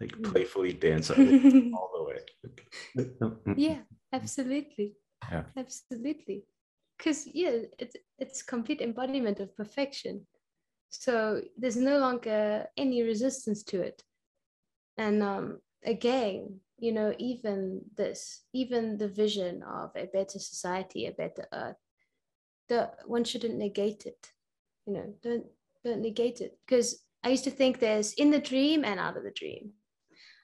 [0.00, 0.24] like mm.
[0.24, 2.20] playfully dance all the way.
[3.56, 3.78] Yeah
[4.12, 4.94] absolutely.
[5.30, 5.44] Yeah.
[5.56, 6.44] Absolutely.
[6.96, 10.26] Because yeah it's it's complete embodiment of perfection.
[10.88, 14.02] So there's no longer any resistance to it.
[14.96, 21.12] And um again you know even this even the vision of a better society a
[21.12, 21.76] better earth
[22.68, 24.32] the one shouldn't negate it
[24.86, 25.46] you know don't
[25.84, 26.58] don't negate it.
[26.66, 29.70] Because i used to think there's in the dream and out of the dream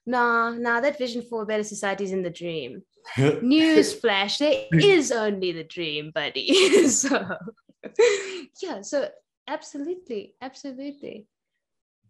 [0.07, 2.82] nah nah that vision for a better society is in the dream
[3.42, 7.36] news flash there is only the dream buddy so
[8.62, 9.09] yeah so
[9.48, 11.26] absolutely absolutely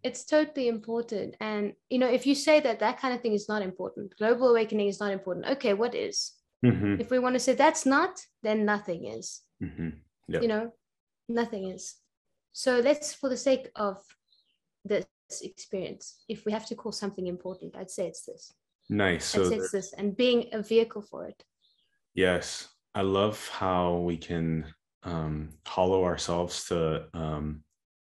[0.03, 3.47] it's totally important and you know if you say that that kind of thing is
[3.47, 6.33] not important global awakening is not important okay what is?
[6.63, 6.99] mm-hmm.
[6.99, 9.89] if we want to say that's not then nothing is mm-hmm.
[10.27, 10.41] yep.
[10.41, 10.71] you know
[11.29, 11.95] nothing is
[12.51, 13.97] so let's for the sake of
[14.85, 15.05] this
[15.41, 18.53] experience if we have to call something important i'd say it's this
[18.89, 21.43] nice i'd so say it's this and being a vehicle for it
[22.13, 24.65] yes i love how we can
[25.03, 27.63] um, hollow ourselves to um,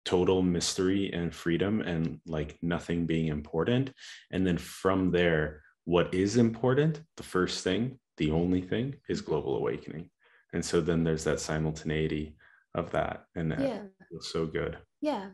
[0.09, 3.93] total mystery and freedom and like nothing being important.
[4.31, 9.57] And then from there, what is important, the first thing, the only thing is global
[9.59, 10.09] awakening.
[10.55, 12.37] And so then there's that simultaneity
[12.75, 13.25] of that.
[13.35, 13.83] And that yeah.
[14.09, 14.79] feels so good.
[15.03, 15.27] Yeah.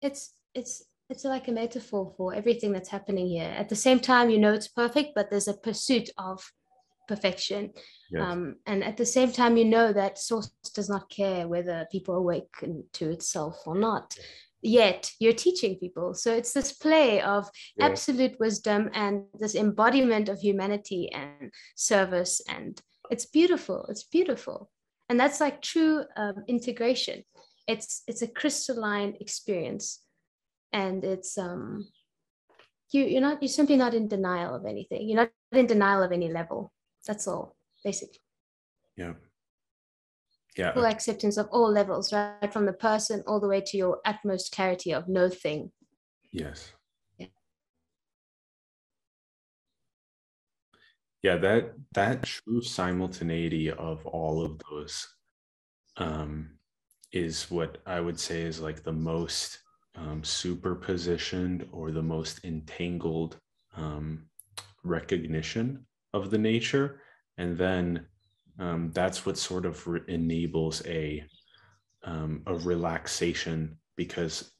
[0.00, 3.52] It's it's it's like a metaphor for everything that's happening here.
[3.56, 6.42] At the same time, you know it's perfect, but there's a pursuit of
[7.08, 7.72] perfection.
[8.12, 8.22] Yes.
[8.22, 12.14] Um, and at the same time, you know that source does not care whether people
[12.14, 14.14] awaken to itself or not.
[14.62, 16.14] Yet you're teaching people.
[16.14, 17.50] So it's this play of
[17.80, 22.42] absolute wisdom and this embodiment of humanity and service.
[22.48, 22.80] And
[23.10, 23.86] it's beautiful.
[23.88, 24.70] It's beautiful.
[25.08, 27.24] And that's like true um, integration.
[27.66, 30.00] It's it's a crystalline experience.
[30.72, 31.88] And it's um
[32.92, 35.08] you, you're not you're simply not in denial of anything.
[35.08, 36.72] You're not in denial of any level
[37.06, 38.20] that's all, basically.
[38.96, 39.14] Yeah.
[40.56, 40.74] Yeah.
[40.74, 42.52] Full acceptance of all levels, right?
[42.52, 45.70] From the person all the way to your utmost clarity of no thing.
[46.32, 46.72] Yes.
[47.18, 47.26] Yeah.
[51.22, 55.14] Yeah, that that true simultaneity of all of those
[55.96, 56.50] um,
[57.12, 59.58] is what I would say is like the most
[59.96, 63.36] um, superpositioned or the most entangled
[63.76, 64.26] um,
[64.82, 67.00] recognition of the nature.
[67.38, 68.06] And then
[68.58, 71.24] um, that's what sort of re- enables a
[72.02, 74.52] um, a relaxation because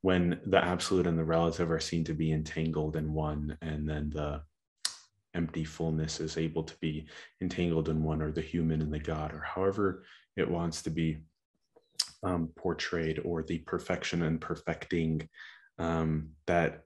[0.00, 4.10] when the absolute and the relative are seen to be entangled in one and then
[4.10, 4.40] the
[5.34, 7.06] empty fullness is able to be
[7.42, 10.04] entangled in one or the human and the god or however
[10.36, 11.18] it wants to be
[12.22, 15.28] um, portrayed or the perfection and perfecting
[15.78, 16.84] um, that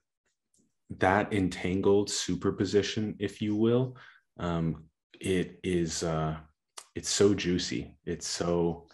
[0.99, 3.97] that entangled superposition, if you will,
[4.39, 4.85] um,
[5.20, 6.37] it is uh,
[6.95, 7.97] it's so juicy.
[8.05, 8.87] It's so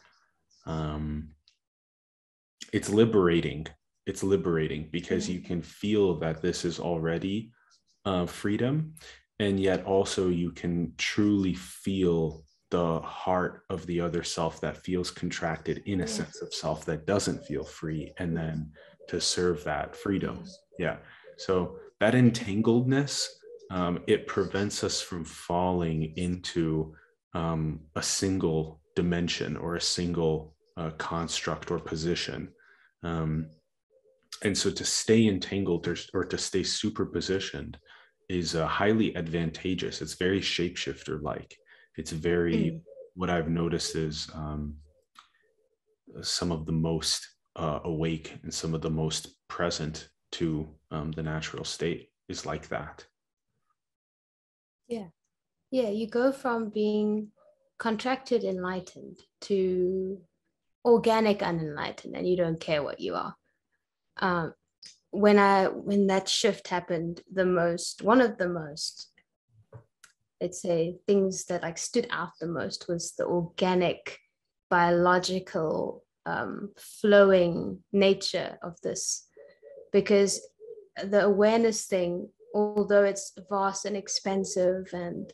[0.66, 1.30] um,
[2.72, 3.66] it's liberating.
[4.06, 7.52] It's liberating because you can feel that this is already
[8.04, 8.94] uh, freedom,
[9.38, 15.10] and yet also you can truly feel the heart of the other self that feels
[15.10, 18.70] contracted in a sense of self that doesn't feel free, and then
[19.08, 20.44] to serve that freedom.
[20.78, 20.96] Yeah.
[21.36, 23.26] So that entangledness,
[23.70, 26.94] um, it prevents us from falling into
[27.34, 32.48] um, a single dimension or a single uh, construct or position
[33.02, 33.48] um,
[34.42, 37.76] and so to stay entangled or, or to stay superpositioned
[38.28, 41.56] is uh, highly advantageous it's very shapeshifter like
[42.00, 42.80] it's very mm.
[43.14, 44.62] what i've noticed is um,
[46.22, 51.22] some of the most uh, awake and some of the most present to um, the
[51.22, 53.04] natural state is like that.
[54.88, 55.08] Yeah.
[55.70, 57.28] Yeah you go from being
[57.78, 60.20] contracted enlightened to
[60.84, 63.34] organic unenlightened and you don't care what you are.
[64.16, 64.54] Um,
[65.12, 69.09] when i when that shift happened the most one of the most
[70.40, 74.18] let's say things that like stood out the most was the organic
[74.70, 79.26] biological um, flowing nature of this.
[79.92, 80.40] Because
[81.02, 85.32] the awareness thing although it's vast and expensive and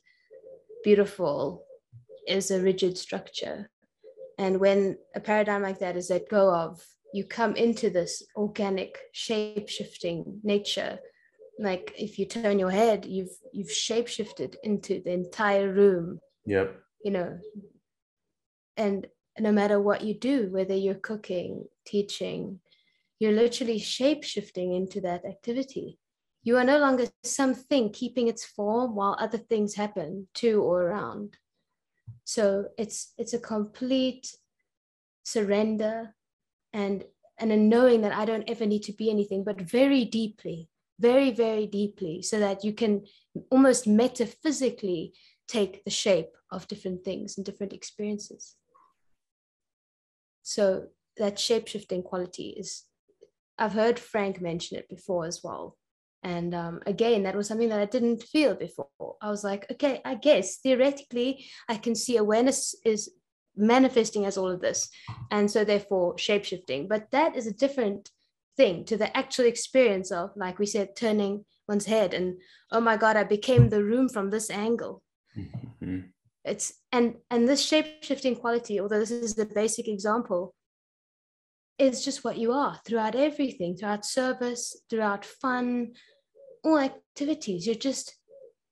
[0.84, 1.64] beautiful
[2.26, 3.70] is a rigid structure.
[4.38, 6.84] And when a paradigm like that is let go of
[7.14, 10.98] you come into this organic shape shifting nature
[11.58, 16.76] like if you turn your head you've you've shape shifted into the entire room yep.
[17.04, 17.38] you know.
[18.76, 19.06] And
[19.38, 22.60] no matter what you do whether you're cooking teaching
[23.18, 25.98] you're literally shape shifting into that activity.
[26.42, 31.36] You are no longer something keeping its form while other things happen to or around.
[32.24, 34.36] So it's it's a complete
[35.24, 36.14] surrender
[36.72, 37.04] and
[37.38, 40.68] and a knowing that i don't ever need to be anything but very deeply
[40.98, 43.04] very very deeply so that you can
[43.50, 45.12] almost metaphysically
[45.48, 48.56] take the shape of different things and different experiences
[50.42, 50.86] so
[51.16, 52.84] that shape shifting quality is
[53.58, 55.76] i've heard frank mention it before as well
[56.26, 58.88] and um, again, that was something that I didn't feel before.
[59.22, 63.12] I was like, okay, I guess theoretically, I can see awareness is
[63.56, 64.88] manifesting as all of this.
[65.30, 66.88] And so, therefore, shape shifting.
[66.88, 68.10] But that is a different
[68.56, 72.36] thing to the actual experience of, like we said, turning one's head and,
[72.70, 75.02] oh my God, I became the room from this angle.
[75.36, 76.00] Mm-hmm.
[76.44, 80.54] It's and and this shape shifting quality, although this is the basic example,
[81.76, 85.94] is just what you are throughout everything, throughout service, throughout fun,
[86.64, 87.66] all activities.
[87.66, 88.16] You're just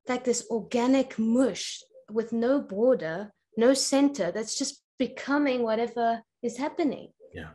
[0.08, 7.10] like this organic mush with no border, no center that's just becoming whatever is happening.
[7.34, 7.50] Yeah.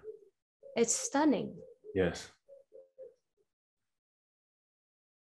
[0.76, 1.56] It's stunning.
[2.00, 2.32] Yes.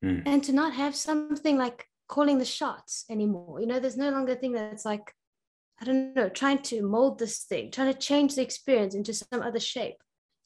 [0.04, 0.22] Mm.
[0.26, 3.60] And to not have something like calling the shots anymore.
[3.60, 5.14] You know, there's no longer a thing that's like,
[5.80, 9.42] I don't know, trying to mold this thing, trying to change the experience into some
[9.42, 9.96] other shape.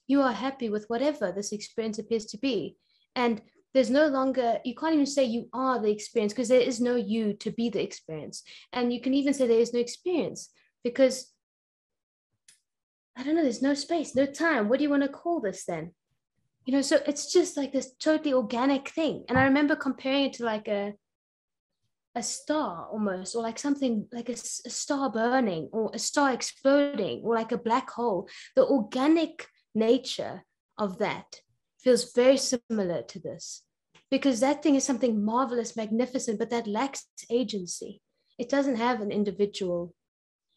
[0.08, 2.76] You are happy with whatever this experience appears to be.
[3.16, 3.40] And
[3.72, 6.96] there's no longer you can't even say you are the experience because there is no
[6.96, 8.42] you to be the experience
[8.72, 10.50] and you can even say there is no experience
[10.82, 11.32] because
[13.16, 15.64] i don't know there's no space no time what do you want to call this
[15.66, 15.92] then
[16.64, 20.32] you know so it's just like this totally organic thing and i remember comparing it
[20.32, 20.94] to like a
[22.16, 27.22] a star almost or like something like a, a star burning or a star exploding
[27.24, 30.42] or like a black hole the organic nature
[30.76, 31.40] of that
[31.80, 33.62] feels very similar to this
[34.10, 38.00] because that thing is something marvelous, magnificent, but that lacks agency.
[38.38, 39.94] It doesn't have an individual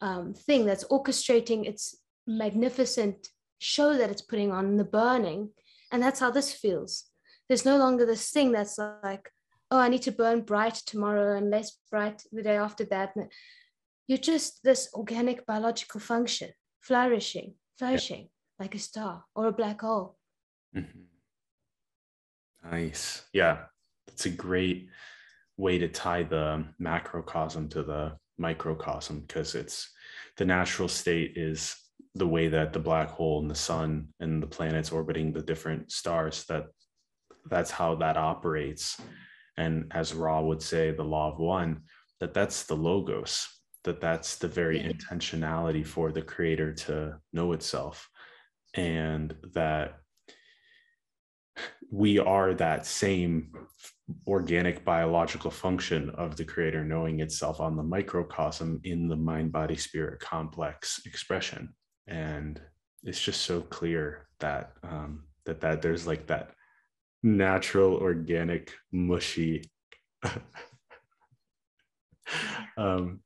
[0.00, 3.28] um, thing that's orchestrating its magnificent
[3.58, 5.50] show that it's putting on the burning.
[5.94, 7.04] And that's how this feels.
[7.48, 9.30] There's no longer this thing that's like,
[9.70, 13.14] oh, I need to burn bright tomorrow and less bright the day after that.
[14.08, 16.50] You're just this organic biological function
[16.80, 18.26] flourishing, flourishing yeah.
[18.58, 20.16] like a star or a black hole.
[20.76, 22.72] Mm-hmm.
[22.72, 23.22] Nice.
[23.32, 23.58] Yeah.
[24.08, 24.88] That's a great
[25.56, 29.92] way to tie the macrocosm to the microcosm because it's
[30.38, 31.76] the natural state is
[32.14, 35.90] the way that the black hole and the sun and the planets orbiting the different
[35.90, 36.66] stars that
[37.50, 39.00] that's how that operates.
[39.56, 41.82] And as ra would say the law of one
[42.20, 43.48] that that's the logos
[43.84, 48.08] that that's the very intentionality for the creator to know itself.
[48.74, 49.98] And that
[51.90, 53.52] we are that same
[54.26, 59.76] organic biological function of the creator knowing itself on the microcosm in the mind body
[59.76, 61.72] spirit complex expression
[62.06, 62.60] and
[63.02, 66.50] it's just so clear that um, that that there's like that
[67.22, 69.64] natural organic mushy
[72.76, 73.20] um,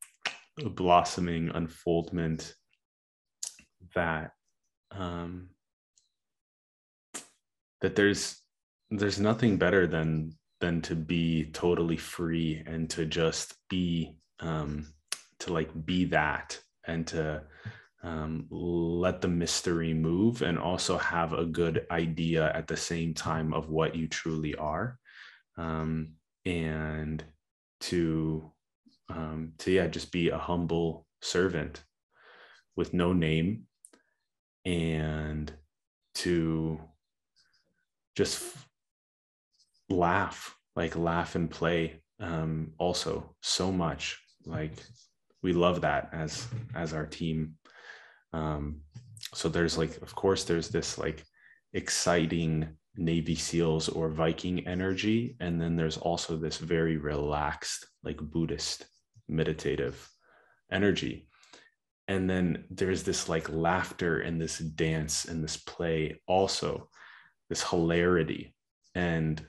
[0.74, 2.54] blossoming unfoldment
[3.94, 4.32] that
[4.90, 5.50] um,
[7.80, 8.40] that there's
[8.90, 14.86] there's nothing better than than to be totally free and to just be um
[15.38, 17.42] to like be that and to
[18.02, 23.52] um, let the mystery move and also have a good idea at the same time
[23.52, 24.98] of what you truly are.
[25.56, 26.12] Um,
[26.44, 27.24] and
[27.80, 28.50] to
[29.08, 31.82] um, to yeah just be a humble servant
[32.76, 33.64] with no name
[34.64, 35.52] and
[36.14, 36.80] to
[38.14, 38.42] just
[39.88, 44.20] laugh like laugh and play um, also so much.
[44.46, 44.72] Like
[45.42, 47.56] we love that as as our team
[48.32, 48.80] um,
[49.34, 51.24] so there's like of course there's this like
[51.72, 58.86] exciting navy seals or viking energy and then there's also this very relaxed like buddhist
[59.28, 60.08] meditative
[60.70, 61.28] energy.
[62.08, 66.88] And then there's this like laughter and this dance and this play also
[67.48, 68.54] this hilarity.
[68.94, 69.44] And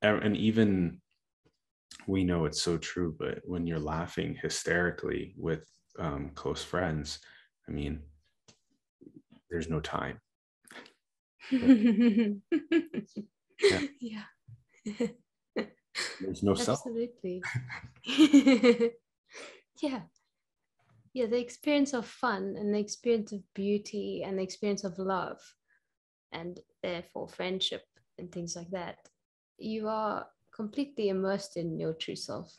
[0.00, 1.00] and even
[2.06, 5.68] we know it's so true but when you're laughing hysterically with
[5.98, 7.18] um, close friends
[7.68, 8.00] i mean
[9.50, 10.20] there's no time.
[13.60, 13.80] Yeah.
[14.00, 14.22] yeah.
[16.20, 17.42] there's no self absolutely.
[19.82, 20.00] Yeah.
[21.12, 25.38] Yeah the experience of fun and the experience of beauty and the experience of love
[26.32, 27.84] and therefore friendship
[28.18, 28.98] and things like that
[29.58, 32.52] you are completely immersed in your true self.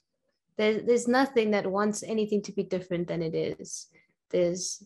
[0.58, 3.88] There, there's nothing that wants anything to be different than it is.
[4.30, 4.84] There's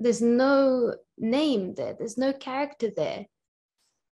[0.00, 3.26] there's no name there there's no character there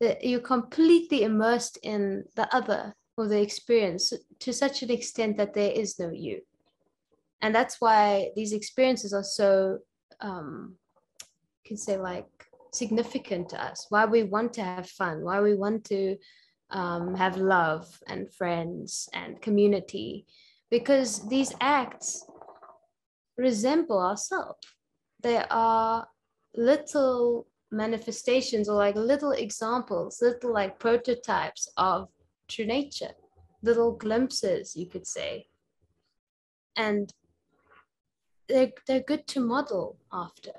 [0.02, 5.54] that you're completely immersed in the other or the experience to such an extent that
[5.54, 6.42] there is no you.
[7.42, 9.78] And that's why these experiences are so
[10.20, 10.76] um
[11.64, 12.26] you can say like
[12.74, 13.86] significant to us.
[13.90, 16.18] Why we want to have fun why we want to
[16.72, 20.26] um, have love and friends and community.
[20.72, 22.26] Because these acts
[23.38, 24.66] resemble ourselves
[25.22, 26.08] they are
[26.56, 32.10] little manifestations or like little examples little like prototypes of
[32.50, 33.14] true nature
[33.64, 35.48] little glimpses you could say.
[36.76, 37.12] And
[38.48, 40.52] they're they're good to model after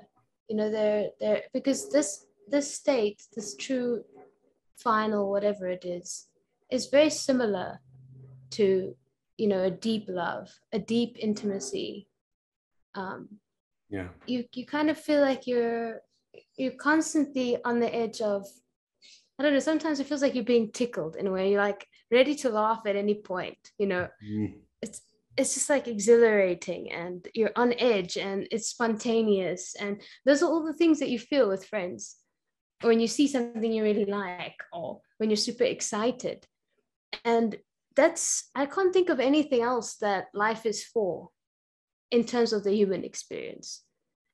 [0.49, 4.03] you know they're they're because this this state this true
[4.75, 6.27] final whatever it is
[6.71, 7.79] is very similar
[8.49, 8.95] to
[9.37, 12.07] you know a deep love a deep intimacy
[12.95, 13.27] um
[13.93, 14.07] yeah.
[14.25, 16.01] You you kind of feel like you're
[16.57, 18.43] you're constantly on the edge of
[19.37, 21.85] i don't know sometimes it feels like you're being tickled in a way you're like
[22.11, 24.07] ready to laugh at any point you know?
[24.27, 24.55] Mm.
[24.81, 25.01] it's
[25.37, 30.65] it's just like exhilarating and you're on edge and it's spontaneous and those are all
[30.65, 32.17] the things that you feel with friends.
[32.83, 36.45] Or when you see something you really like or when you're super excited.
[37.25, 37.55] And
[37.95, 41.29] that's i can't think of anything else that life is for
[42.11, 43.83] in terms of the human experience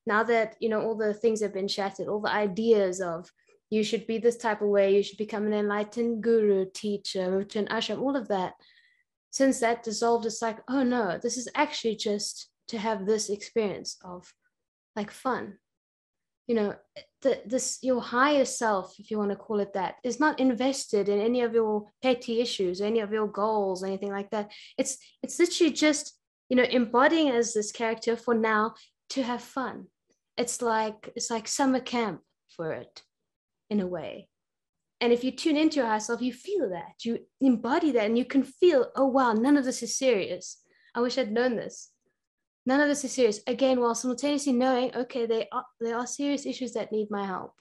[0.06, 3.30] now that you know all the things have been shattered all the ideas of
[3.70, 7.66] you should be this type of way you should become an enlightened guru teacher an
[7.66, 8.54] ashram all of that
[9.30, 13.96] since that dissolved, it's like, oh no, this is actually just to have this experience
[14.04, 14.32] of
[14.96, 15.58] like fun.
[16.48, 16.74] You know,
[17.22, 21.08] the, this your higher self, if you want to call it that, is not invested
[21.08, 24.50] in any of your petty issues, any of your goals, anything like that.
[24.76, 26.18] It's it's literally just
[26.50, 28.74] you know embodying as this character for now
[29.10, 29.86] to have fun.
[30.36, 32.20] It's like it's like summer camp
[32.54, 33.02] for it,
[33.70, 34.28] in a way.
[35.00, 38.18] And if you tune into your higher self, you feel that, you embody that, and
[38.18, 40.58] you can feel, oh, wow, none of this is serious.
[40.94, 41.90] I wish I'd known this.
[42.66, 43.40] None of this is serious.
[43.46, 47.54] Again, while simultaneously knowing, okay, there are, there are serious issues that need my help.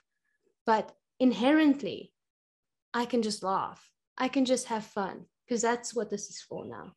[0.66, 2.12] But inherently,
[2.94, 3.90] I can just laugh.
[4.18, 6.92] I can just have fun because that's what this is for now.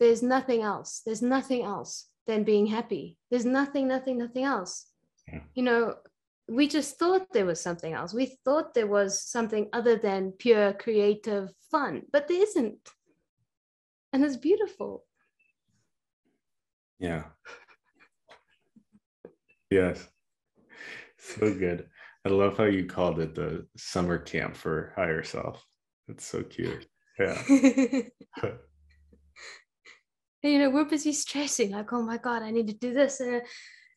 [0.00, 1.02] There's nothing else.
[1.04, 3.16] There's nothing else than being happy.
[3.30, 4.86] There's nothing, nothing, nothing else.
[5.28, 5.40] Yeah.
[5.54, 5.94] You know,
[6.48, 8.12] we just thought there was something else.
[8.12, 12.90] We thought there was something other than pure creative fun, but there isn't.
[14.12, 15.04] And it's beautiful.
[16.98, 17.24] Yeah.
[19.70, 20.06] yes.
[21.18, 21.88] So good.
[22.26, 25.64] I love how you called it the summer camp for higher self.
[26.08, 26.86] It's so cute.
[27.18, 27.40] Yeah.
[30.50, 33.20] you know, we're busy stressing, like, oh my God, I need to do this.
[33.20, 33.40] Uh,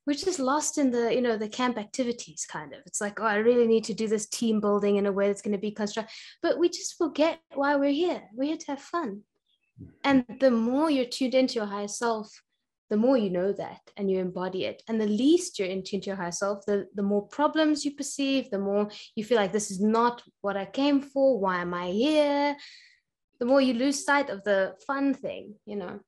[0.07, 2.79] we're just lost in the you know the camp activities kind of.
[2.87, 5.41] It's like oh i really need to do this team building in a way that's
[5.41, 8.23] going to be constructive but we just forget why we're here.
[8.33, 9.21] We're here to have fun.
[10.03, 12.41] And the more you're tuned into your higher self
[12.89, 14.81] the more you know that and you embody it.
[14.87, 17.91] And the least you're in tune to your higher self the, the more problems you
[17.91, 21.37] perceive the more you feel like this is not what i came for.
[21.37, 22.55] Why am i here?
[23.39, 25.99] The more you lose sight of the fun thing you know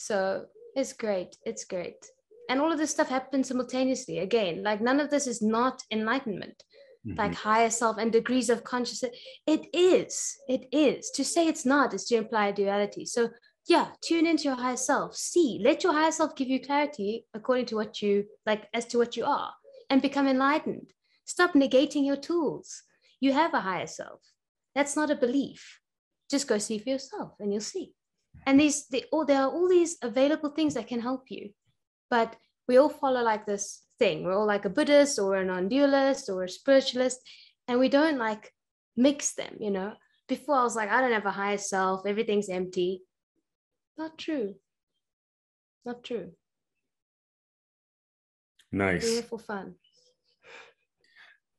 [0.00, 2.06] so it's great it's great.
[2.48, 6.64] And all of this stuff happens simultaneously again like none of this is not enlightenment
[7.06, 7.18] mm-hmm.
[7.18, 9.14] like higher self and degrees of consciousness.
[9.46, 11.10] It is it is.
[11.10, 13.04] To say it's not is to imply duality.
[13.04, 13.28] So
[13.68, 15.16] yeah tune into your higher self.
[15.16, 18.98] See let your higher self give you clarity according to what you like as to
[18.98, 19.52] what you are
[19.90, 20.94] and become enlightened.
[21.26, 22.84] Stop negating your tools.
[23.20, 24.22] You have a higher self.
[24.74, 25.78] That's not a belief.
[26.30, 27.92] Just go see for yourself and you'll see
[28.46, 31.50] and these they, oh, there are all these available things that can help you.
[32.08, 32.36] But
[32.66, 34.24] we all follow like this thing.
[34.24, 37.20] We're all like a buddhist or a non-dualist or a spiritualist
[37.68, 38.52] and we don't like
[38.96, 39.92] mix them you know?
[40.28, 42.06] Before i was like i don't have a higher self.
[42.06, 43.02] Everything's empty.
[43.98, 44.54] Not true.
[45.84, 46.32] Not true.
[48.72, 49.04] Nice.
[49.04, 49.74] We're for fun.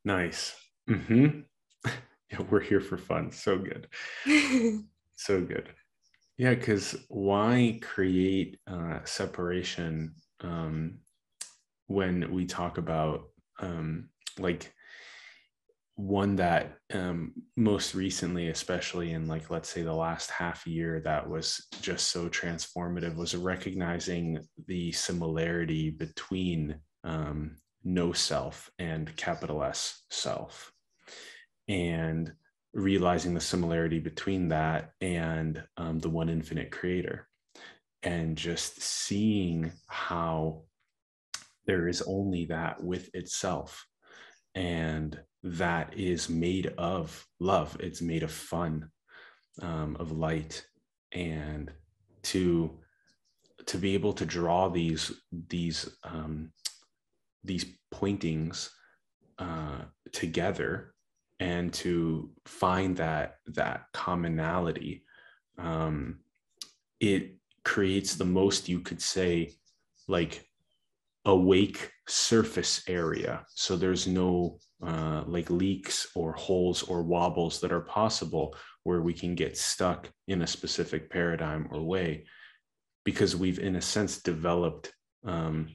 [0.04, 0.56] Nice.
[0.90, 1.42] Mm-hmm.
[2.32, 3.32] Yeah we're here for fun.
[3.32, 3.88] So good.
[5.16, 5.70] So good
[6.38, 11.00] yeah because why create uh, separation um,
[11.88, 13.30] when we talk about
[13.60, 14.10] um,
[14.40, 14.74] like
[15.96, 21.30] one that um, most recently especially in like let's say the last half year that
[21.30, 30.04] was just so transformative was recognizing the similarity between um, no self and capital s
[30.10, 30.72] self.
[31.68, 32.32] And
[32.74, 37.28] realizing the similarity between that and um, the one infinite creator.
[38.04, 40.64] And just seeing how
[41.66, 43.86] there is only that with itself.
[44.56, 47.78] And that is made of love.
[47.80, 48.90] It's made of fun
[49.62, 50.66] um, of light.
[51.12, 51.72] And
[52.24, 52.80] to
[53.68, 55.12] to be able to draw these
[55.50, 56.52] these um,
[57.44, 58.70] these pointings
[59.38, 59.82] uh,
[60.12, 60.94] together
[61.42, 65.04] and to find that that commonality
[65.58, 66.20] um,
[67.00, 69.52] it creates the most you could say
[70.08, 70.46] like
[71.26, 73.46] awake surface area.
[73.50, 79.14] So there's no uh, like leaks or holes or wobbles that are possible where we
[79.14, 82.26] can get stuck in a specific paradigm or way
[83.04, 84.94] because we've in a sense developed
[85.24, 85.68] um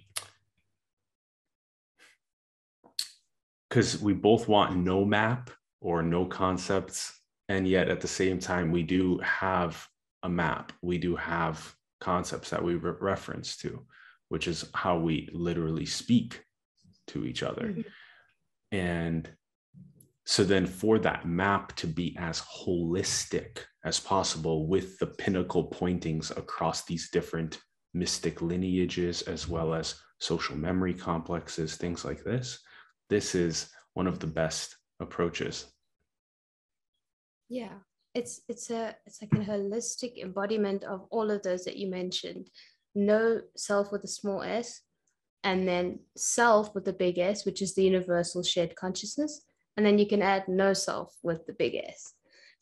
[3.69, 8.71] because we both want no map or no concepts and yet at the same time
[8.71, 9.87] we do have
[10.23, 13.85] a map we do have concepts that we re- reference to
[14.29, 16.43] which is how we literally speak
[17.07, 17.83] to each other mm-hmm.
[18.73, 19.31] and
[20.29, 26.33] so then for that map to be as holistic as possible with the pinnacle pointings
[26.33, 27.61] across these different
[27.95, 32.59] mystic lineages as well as social memory complexes things like this
[33.09, 35.67] this is one of the best approaches.
[37.49, 37.79] Yeah
[38.17, 42.49] it's it's a it's like a holistic embodiment of all of those that you mentioned.
[42.95, 44.81] No self with a small s
[45.45, 49.43] and then self with the big s which is the universal shared consciousness
[49.77, 52.15] and then you can add no self with the big s.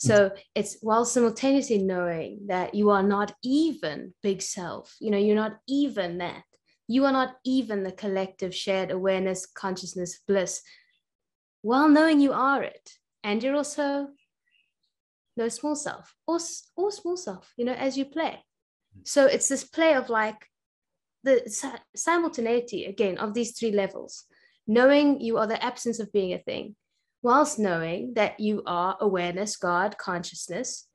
[0.02, 0.08] Hmm.
[0.08, 5.42] So it's while simultaneously knowing that you are not even big self you know you're
[5.44, 6.44] not even that
[6.86, 10.62] you are not even the collective shared awareness consciousness bliss
[11.62, 12.90] while knowing you are it
[13.22, 14.08] and you're also
[15.36, 16.38] no small self or,
[16.76, 18.44] or small self, you know, as you play.
[19.04, 20.46] So it's this play of like
[21.24, 21.40] the
[21.96, 24.24] simultaneity again of these three levels,
[24.66, 26.76] knowing you are the absence of being a thing,
[27.22, 30.86] whilst knowing that you are awareness, God, consciousness,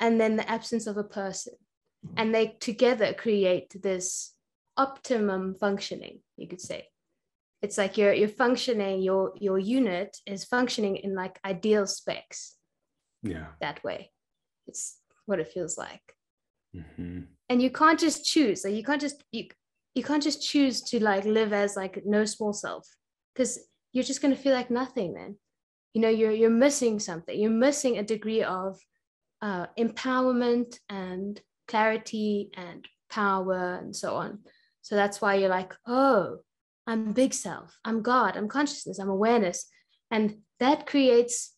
[0.00, 1.54] and then the absence of a person.
[2.16, 4.33] And they together create this
[4.76, 6.88] optimum functioning, you could say.
[7.62, 12.56] It's like you're you're functioning, your your unit is functioning in like ideal specs
[13.24, 13.46] yeah.
[13.60, 14.10] That way.
[14.66, 16.02] It's what it feels like.
[16.76, 17.20] Mm-hmm.
[17.48, 19.46] and you can't just choose like you can't just you,
[19.94, 22.84] you can't just choose to like live as like no small self
[23.32, 23.60] because
[23.92, 25.36] you're just going to feel like nothing then.
[25.92, 27.38] You know you're you're missing something.
[27.38, 28.76] You're missing a degree of
[29.40, 34.40] uh, empowerment and clarity and power and so on
[34.84, 36.36] so that's why you're like oh
[36.86, 39.66] i'm big self i'm god i'm consciousness i'm awareness
[40.12, 41.54] and that creates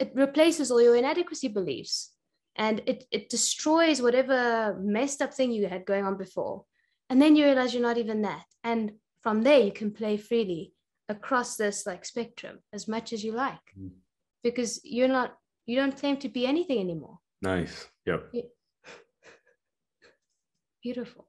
[0.00, 2.12] it replaces all your inadequacy beliefs
[2.56, 6.64] and it, it destroys whatever messed up thing you had going on before.
[7.08, 8.44] And then you realize you're not even that.
[8.62, 8.92] And
[9.22, 10.72] from there, you can play freely
[11.08, 13.90] across this like spectrum as much as you like mm.
[14.42, 15.34] because you're not,
[15.66, 17.18] you don't claim to be anything anymore.
[17.40, 17.88] Nice.
[18.06, 18.32] Yep.
[20.82, 21.28] Beautiful.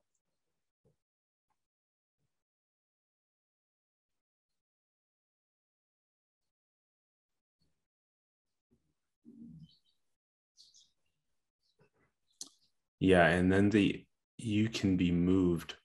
[13.04, 14.04] Yeah and then the
[14.38, 15.76] you can be moved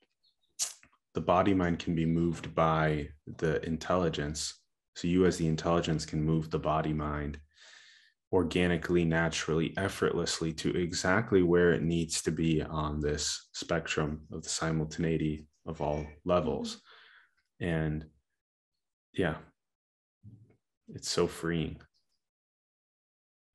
[1.18, 3.08] the body mind can be moved by
[3.38, 4.54] the intelligence.
[4.94, 7.40] So you, as the intelligence, can move the body mind
[8.32, 14.48] organically, naturally, effortlessly to exactly where it needs to be on this spectrum of the
[14.48, 16.82] simultaneity of all levels.
[17.58, 18.04] And
[19.12, 19.38] yeah,
[20.88, 21.80] it's so freeing.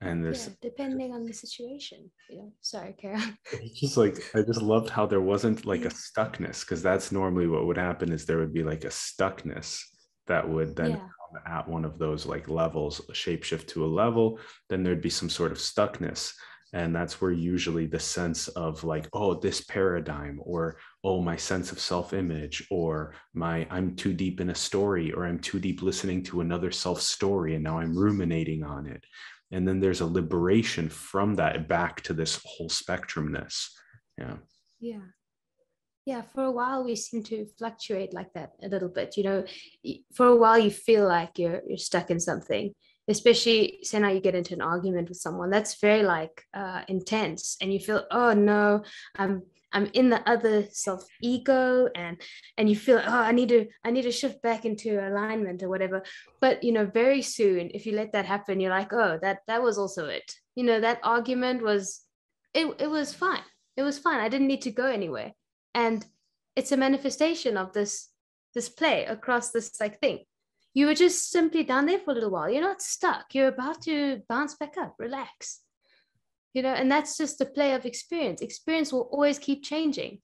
[0.03, 2.51] And this yeah, depending on the situation, you know.
[2.61, 3.38] Sorry, Karen.
[3.53, 7.47] It's just like I just loved how there wasn't like a stuckness because that's normally
[7.47, 9.81] what would happen is there would be like a stuckness
[10.27, 11.07] that would then yeah
[11.45, 14.39] at one of those like levels, shapeshift to a level,
[14.69, 16.34] then there'd be some sort of stuckness.
[16.73, 21.71] And that's where usually the sense of like, oh, this paradigm, or oh, my sense
[21.71, 25.84] of self image, or my I'm too deep in a story, or I'm too deep
[25.84, 29.03] listening to another self story, and now I'm ruminating on it.
[29.53, 33.69] And then there's a liberation from that back to this whole spectrumness.
[34.17, 34.38] Yeah.
[34.80, 35.05] Yeah
[36.05, 39.43] yeah for a while we seem to fluctuate like that a little bit you know
[40.13, 42.73] for a while you feel like you're you're stuck in something
[43.07, 47.57] especially say now you get into an argument with someone that's very like uh, intense
[47.61, 48.84] and you feel oh no
[49.15, 49.41] i'm
[49.73, 52.21] i'm in the other self ego and
[52.57, 55.69] and you feel oh i need to i need to shift back into alignment or
[55.69, 56.03] whatever.
[56.39, 59.61] But you know very soon if you let that happen you're like oh that that
[59.61, 60.35] was also it.
[60.55, 62.01] You know that argument was
[62.53, 63.43] it, it was fine.
[63.75, 64.19] It was fine.
[64.19, 65.31] I didn't need to go anywhere.
[65.73, 66.05] And
[66.55, 68.09] it's a manifestation of this
[68.53, 70.19] this play across this like thing.
[70.75, 72.49] You were just simply down there for a little while.
[72.49, 73.33] You're not stuck.
[73.33, 74.95] You're about to bounce back up.
[74.97, 75.61] Relax
[76.53, 80.19] you know and that's just the play of experience experience will always keep changing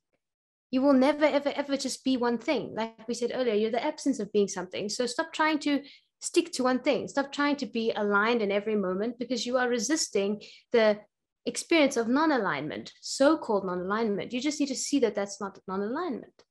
[0.72, 3.84] you will never ever ever just be one thing like we said earlier you're the
[3.84, 5.82] absence of being something so stop trying to
[6.22, 9.70] stick to one thing stop trying to be aligned in every moment because you are
[9.70, 10.42] resisting
[10.72, 11.00] the
[11.46, 14.34] experience of non-alignment, so-called non-alignment.
[14.34, 16.44] You just need to see that that's not non-alignment.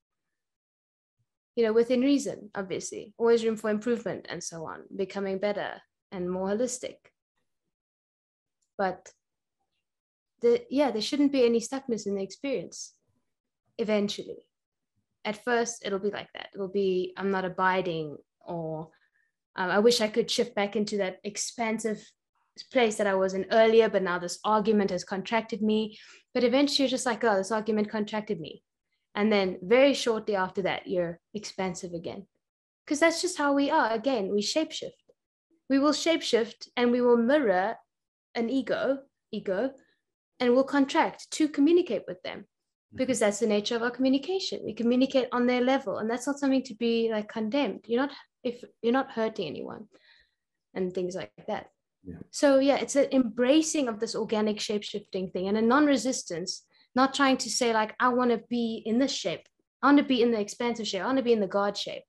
[1.57, 5.81] You know, within reason, obviously, always room for improvement and so on, becoming better
[6.13, 6.97] and more holistic.
[8.77, 9.11] But
[10.41, 12.95] the yeah, there shouldn't be any stuckness in the experience.
[13.79, 14.39] Eventually,
[15.25, 16.49] at first, it'll be like that.
[16.55, 18.91] It'll be I'm not abiding, or
[19.57, 22.05] um, I wish I could shift back into that expansive
[22.73, 25.99] place that I was in earlier, but now this argument has contracted me.
[26.35, 28.63] But eventually you're just like, oh, this argument contracted me.
[29.15, 32.27] And then very shortly after that, you're expansive again.
[32.85, 33.91] Because that's just how we are.
[33.91, 34.93] Again, we shapeshift.
[35.69, 37.77] We will shapeshift and we will mirror
[38.35, 38.99] an ego,
[39.33, 39.73] ego,
[40.41, 42.97] and we'll contract to communicate with them mm-hmm.
[42.97, 44.61] because that's the nature of our communication.
[44.65, 47.85] We communicate on their level, and that's not something to be like condemned.
[47.87, 48.13] You're not
[48.45, 49.87] if you're not hurting anyone
[50.75, 51.67] and things like that.
[52.31, 57.13] So yeah, it's an embracing of this organic shape shifting thing and a non-resistance, not
[57.13, 59.47] trying to say like I want to be in this shape,
[59.83, 61.77] I want to be in the expansive shape, I want to be in the God
[61.77, 62.05] shape.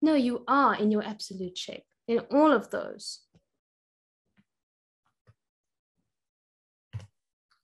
[0.00, 3.20] No, you are in your absolute shape in all of those.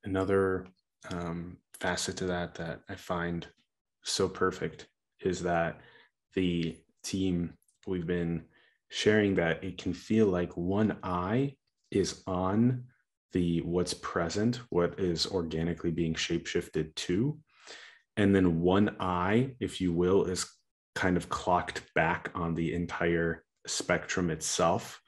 [0.04, 0.66] Another
[1.10, 3.46] um, facet to that that I find
[4.02, 4.88] so perfect
[5.20, 5.80] is that
[6.34, 7.54] the team
[7.86, 8.44] we've been
[8.88, 11.54] sharing that it can feel like one eye
[11.90, 12.84] is on
[13.32, 17.38] the what's present, what is organically being shapeshifted to.
[18.16, 20.46] And then one eye, if you will, is
[20.94, 25.00] kind of clocked back on the entire spectrum itself.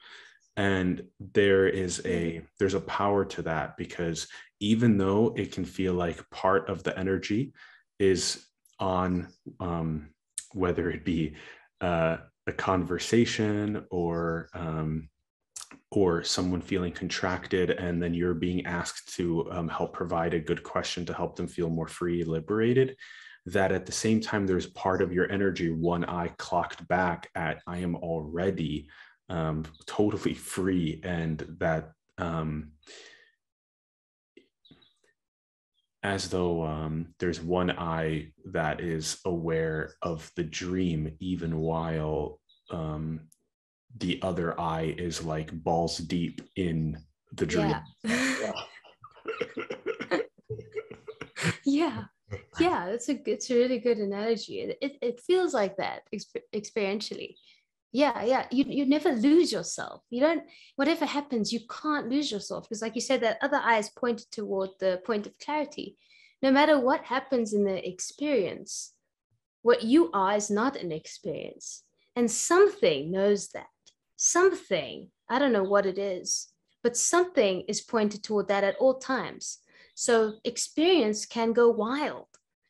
[0.57, 4.27] And there is a there's a power to that because
[4.59, 7.53] even though it can feel like part of the energy
[7.99, 8.47] is
[8.79, 9.27] on
[9.59, 10.09] um,
[10.53, 11.35] whether it be
[11.81, 12.17] uh,
[12.47, 15.09] a conversation or um,
[15.91, 20.63] or someone feeling contracted and then you're being asked to um, help provide a good
[20.63, 22.95] question to help them feel more free liberated
[23.45, 27.61] that at the same time there's part of your energy one eye clocked back at
[27.67, 28.87] i am already
[29.29, 32.71] um, totally free and that um,
[36.03, 42.39] as though um, there's one eye that is aware of the dream, even while
[42.71, 43.27] um,
[43.97, 46.97] the other eye is like balls deep in
[47.33, 47.75] the dream.
[48.03, 48.51] Yeah.
[51.65, 52.03] yeah.
[52.59, 52.85] yeah.
[52.87, 54.61] it's a it's a really good analogy.
[54.61, 57.35] It, it, it feels like that exp- experientially.
[58.01, 58.45] Yeah, yeah.
[58.51, 60.03] You you never lose yourself.
[60.09, 60.43] You don't.
[60.75, 64.29] Whatever happens, you can't lose yourself because, like you said, that other eye is pointed
[64.31, 65.97] toward the point of clarity.
[66.41, 68.93] No matter what happens in the experience,
[69.63, 71.83] what you are is not an experience
[72.15, 73.67] and something knows that.
[74.15, 76.49] Something, I don't know what it is,
[76.83, 79.59] but something is pointed toward that at all times.
[79.95, 82.27] So experience can go wild.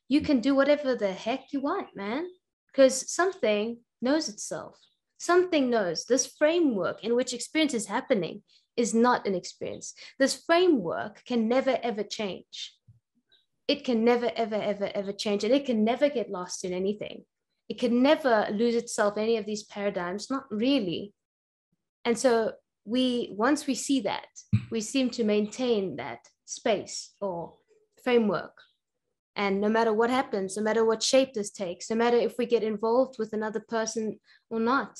[0.07, 2.27] You can do whatever the heck you want, man.
[2.71, 4.77] because something knows itself.
[5.17, 8.43] Something knows this framework in which experience is happening
[8.75, 9.93] is not an experience.
[10.19, 12.75] This framework can never ever change.
[13.67, 17.25] It can never ever ever ever change and it can never get lost in anything.
[17.67, 21.13] It can never lose itself any of these paradigms, not really.
[22.05, 22.53] And so
[22.85, 24.27] we once we see that,
[24.71, 27.55] we seem to maintain that space or
[28.03, 28.53] framework.
[29.37, 32.47] And no matter what happens, no matter what shape this takes, no matter if we
[32.47, 34.19] get involved with another person
[34.49, 34.97] or not,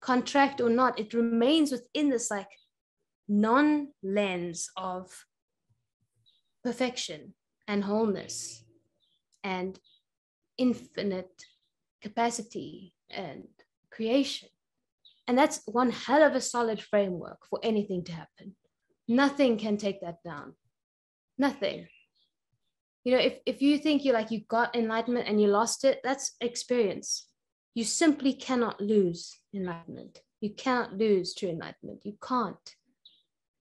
[0.00, 2.50] contract or not, it remains within this like
[3.28, 5.24] non lens of
[6.64, 7.34] perfection
[7.68, 8.64] and wholeness
[9.44, 9.78] and
[10.56, 11.44] infinite
[12.02, 13.44] capacity and
[13.92, 14.48] creation.
[15.28, 18.56] And that's one hell of a solid framework for anything to happen.
[19.06, 20.54] Nothing can take that down.
[21.38, 21.86] Nothing.
[23.08, 26.00] You know, if, if you think you like you got enlightenment and you lost it,
[26.04, 27.26] that's experience.
[27.74, 30.20] You simply cannot lose enlightenment.
[30.42, 32.04] You cannot lose true enlightenment.
[32.04, 32.74] You can't.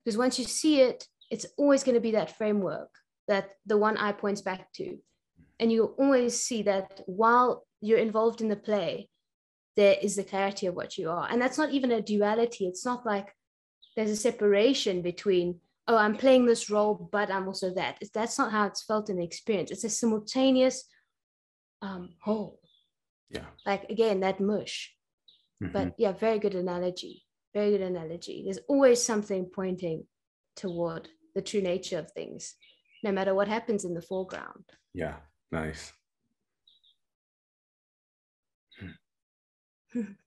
[0.04, 2.90] Because once you see it, it's always going to be that framework
[3.30, 4.98] that the one eye points back to.
[5.62, 9.08] And you always see that while you're involved in the play,
[9.78, 11.26] there is the clarity of what you are.
[11.32, 12.68] And that's not even a duality.
[12.68, 13.34] It's not like
[13.96, 17.98] there's a separation between, oh, I'm playing this role, but I'm also that.
[18.14, 19.72] That's not how it's felt in the experience.
[19.72, 20.86] It's a simultaneous
[21.82, 22.60] um, whole.
[23.30, 23.46] Yeah.
[23.66, 24.94] Like again, that mush.
[25.64, 25.74] Mhm.
[25.74, 27.24] But yeah, very good analogy.
[27.54, 28.44] Very good analogy.
[28.44, 30.06] There's always something pointing
[30.56, 32.56] toward the true nature of things,
[33.04, 34.66] no matter what happens in the foreground.
[34.94, 35.18] yeah,
[35.52, 35.94] nice.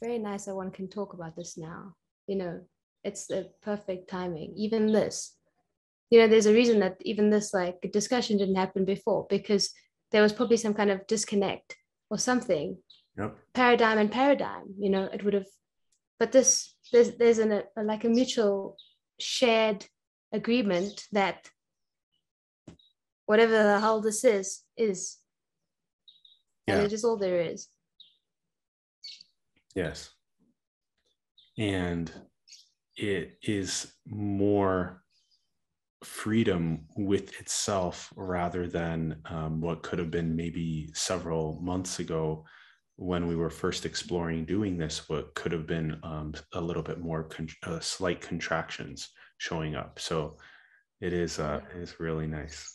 [0.00, 1.94] very nice that one can talk about this now.
[2.26, 2.60] You know,
[3.04, 4.54] it's the perfect timing.
[4.56, 5.36] Even this,
[6.10, 9.70] you know, there's a reason that even this like discussion didn't happen before because
[10.10, 11.76] there was probably some kind of disconnect
[12.10, 12.78] or something
[13.18, 13.36] Yep.
[13.52, 15.46] paradigm and paradigm you know it would have
[16.20, 18.76] but this there's there's an, a, like a mutual
[19.18, 19.84] shared
[20.32, 21.50] agreement that
[23.26, 25.18] whatever the hell this is is
[26.68, 27.66] and it is all there is
[29.74, 30.10] Yes.
[31.58, 32.12] And
[32.96, 35.02] it is more
[36.04, 42.44] freedom with itself rather than um, what could have been maybe several months ago
[42.96, 46.98] when we were first exploring doing this, what could have been um, a little bit
[47.00, 49.98] more con- uh, slight contractions showing up.
[50.00, 50.36] So
[51.00, 52.74] it is, uh, it is really nice.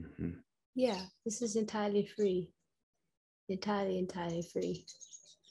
[0.00, 0.36] Mhm.
[0.74, 2.50] yeah this is entirely free
[3.48, 4.86] entirely entirely free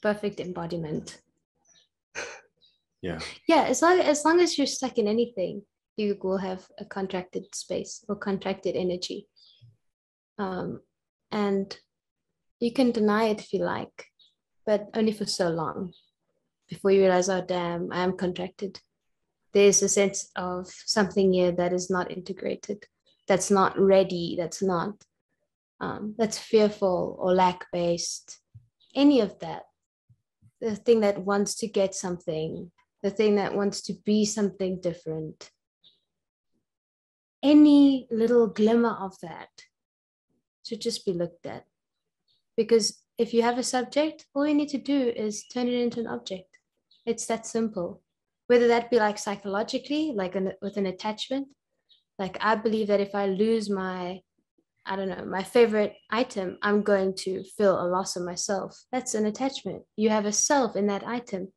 [0.02, 1.20] perfect embodiment.
[3.02, 3.18] Yeah.
[3.48, 5.62] yeah as long as long as you're stuck in anything
[5.96, 9.26] you will have a contracted space or contracted energy.
[10.38, 10.80] Um,
[11.30, 11.76] and
[12.58, 14.06] you can deny it if you like
[14.66, 15.92] but only for so long
[16.68, 18.80] before you realize oh damn i am contracted.
[19.52, 22.84] There's a sense of something here that is not integrated
[23.26, 24.94] that's not ready that's not
[25.80, 28.40] um, that's fearful or lack based
[28.94, 29.62] any of that
[30.60, 32.70] the thing that wants to get something
[33.02, 35.50] the thing that wants to be something different.
[37.42, 39.48] Any little glimmer of that
[40.66, 41.64] should just be looked at.
[42.56, 46.00] Because if you have a subject, all you need to do is turn it into
[46.00, 46.58] an object.
[47.06, 48.02] It's that simple.
[48.48, 51.48] Whether that be like psychologically, like an, with an attachment.
[52.18, 54.20] Like I believe that if I lose my,
[54.86, 58.78] I don't know, my favorite item, I'm going to feel a loss of myself.
[58.90, 59.82] That's an attachment.
[59.96, 61.52] You have a self in that item.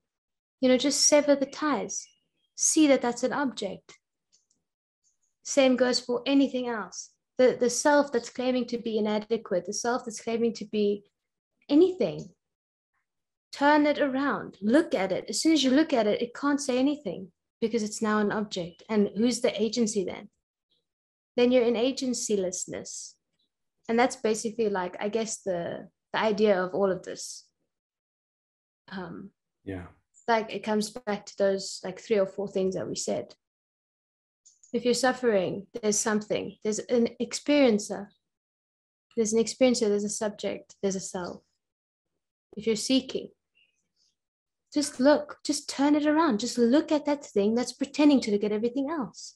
[0.60, 2.06] You know just sever the ties.
[2.56, 3.98] See that that's an object.
[5.44, 7.10] Same goes for anything else.
[7.38, 11.04] The the self that's claiming to be inadequate the self that's claiming to be
[11.70, 12.30] anything.
[13.52, 14.58] Turn it around.
[14.62, 15.26] Look at it.
[15.28, 18.32] As soon as you look at it it can't say anything because it's now an
[18.32, 18.84] object.
[18.90, 20.30] And who's the agency then
[21.36, 23.14] then you're in agencylessness
[23.90, 27.48] and that's basically like i guess the the idea of all of this
[28.90, 29.32] um
[29.64, 29.88] Yeah.
[30.28, 33.36] like it comes back to those like three or four things that we said.
[34.74, 38.08] If you're suffering, there's something, there's an experiencer.
[39.16, 41.42] There's an experiencer, there's a subject, there's a self.
[42.58, 43.30] If you're seeking,
[44.74, 48.44] just look, just turn it around, just look at that thing that's pretending to look
[48.44, 49.36] at everything else.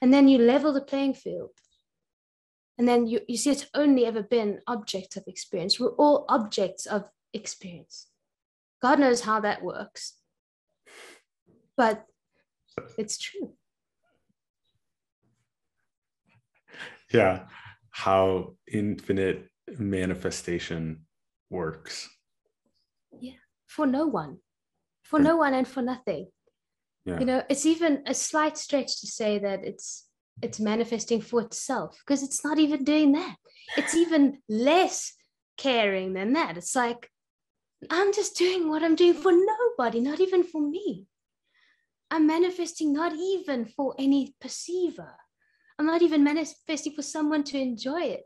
[0.00, 1.50] And then you level the playing field.
[2.78, 5.80] And then you, you see it's only ever been objects of experience.
[5.80, 7.04] We're all objects of
[7.34, 8.06] experience
[8.80, 10.14] God knows how that works.
[11.76, 12.04] But
[12.96, 13.54] it's true.
[17.12, 17.46] Yeah.
[17.90, 19.48] How infinite
[19.78, 21.06] manifestation
[21.50, 22.08] works.
[23.20, 23.40] Yeah.
[23.66, 24.38] For no one.
[25.02, 26.28] For no one and for nothing.
[27.08, 27.20] Yeah.
[27.20, 30.08] You know, it's even a slight stretch to say that it's
[30.40, 33.36] it's manifesting for itself because it's not even doing that.
[33.76, 35.14] It's even less
[35.56, 36.56] caring than that.
[36.56, 37.10] It's like,
[37.90, 41.06] I'm just doing what I'm doing for nobody, not even for me.
[42.10, 45.14] I'm manifesting not even for any perceiver.
[45.78, 48.22] I'm not even manifesting for someone to enjoy it.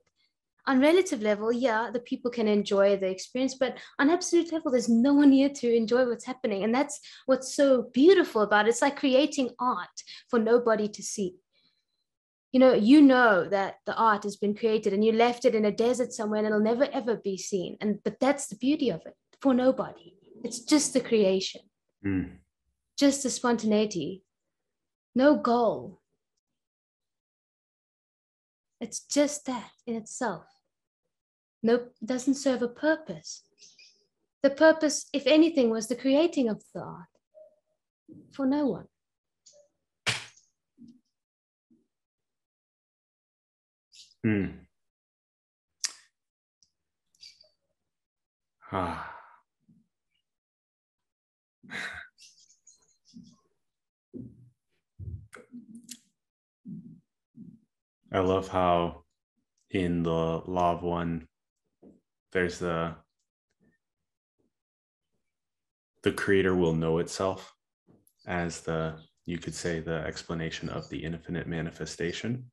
[0.66, 4.88] On relative level, yeah, the people can enjoy the experience, but on absolute level, there's
[4.88, 6.62] no one here to enjoy what's happening.
[6.62, 8.70] And that's what's so beautiful about it.
[8.70, 11.36] It's like creating art for nobody to see.
[12.52, 15.64] You know you know that the art has been created and you left it in
[15.64, 17.78] a desert somewhere and it'll never ever be seen.
[17.80, 20.14] And but that's the beauty of it for nobody.
[20.44, 21.62] It's just the creation.
[22.04, 22.38] Mm.
[22.98, 24.22] just the spontaneity.
[25.14, 26.00] No goal.
[28.80, 30.51] It's just that in itself
[31.62, 33.42] no doesn't serve a purpose
[34.42, 37.06] the purpose if anything was the creating of the art
[38.32, 38.86] for no one
[44.24, 44.46] Hmm.
[48.70, 49.12] Ah.
[58.12, 59.04] I love how
[59.70, 60.10] in the
[60.46, 61.26] law of one,
[62.32, 62.94] there's the
[66.02, 67.54] the creator will know itself
[68.26, 72.50] as the you could say the explanation of the infinite manifestation.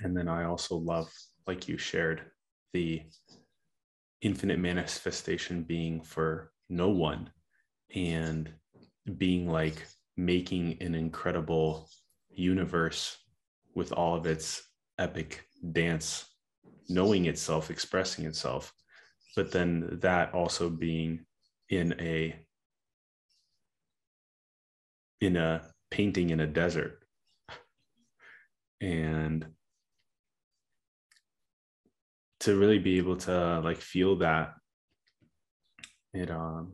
[0.00, 1.10] And then I also love,
[1.46, 2.22] like you shared,
[2.72, 3.02] the
[4.22, 7.30] infinite manifestation being for no one
[7.94, 8.52] and
[9.16, 11.88] being like making an incredible
[12.30, 13.16] universe
[13.74, 14.62] with all of its
[14.98, 16.26] epic dance,
[16.88, 18.72] knowing itself, expressing itself,
[19.36, 21.26] but then that also being
[21.68, 22.34] in a
[25.20, 27.02] in a painting in a desert.
[28.80, 29.46] And
[32.40, 34.54] to really be able to like feel that
[36.14, 36.72] it um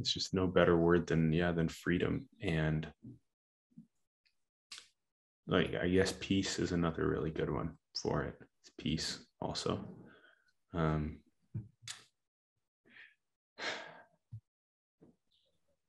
[0.00, 2.86] it's just no better word than yeah than freedom and
[5.46, 7.70] like i guess peace is another really good one
[8.02, 9.84] for it it's peace also
[10.72, 11.18] um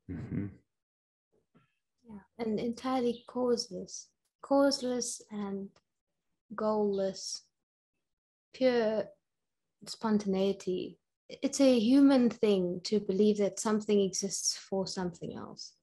[0.09, 0.49] mhm.
[2.07, 4.09] Yeah, and entirely causeless,
[4.41, 5.69] causeless and
[6.53, 7.41] goalless,
[8.53, 9.05] pure
[9.88, 10.99] spontaneity.
[11.30, 15.73] It's a human thing to believe that something exists for something else.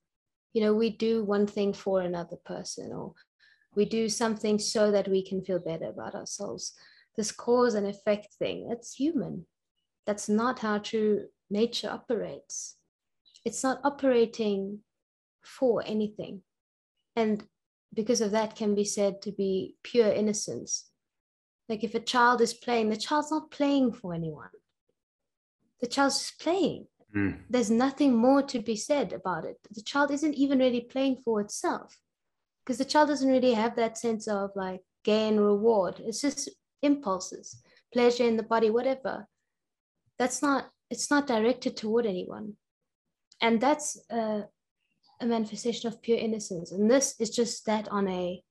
[0.52, 3.14] You know, we do one thing for another person, or
[3.74, 6.74] we do something so that we can feel better about ourselves.
[7.16, 9.46] This cause and effect thing, it's human.
[10.06, 12.76] That's not how true nature operates.
[13.44, 14.80] It's not operating
[15.42, 16.42] for anything.
[17.16, 17.44] And
[17.92, 20.90] because of that can be said to be pure innocence.
[21.68, 24.48] Like if a child is playing, the child's not playing for anyone.
[25.82, 26.86] The child's just playing.
[27.14, 27.40] Mm.
[27.50, 29.58] There's nothing more to be said about it.
[29.70, 31.98] The child isn't even really playing for itself
[32.64, 36.00] because the child doesn't really have that sense of like gain reward.
[36.00, 36.48] It's just
[36.80, 39.26] impulses, pleasure in the body, whatever.
[40.18, 42.54] That's not, it's not directed toward anyone.
[43.40, 44.42] And that's uh,
[45.20, 46.72] a manifestation of pure innocence.
[46.72, 48.42] And this is just that on a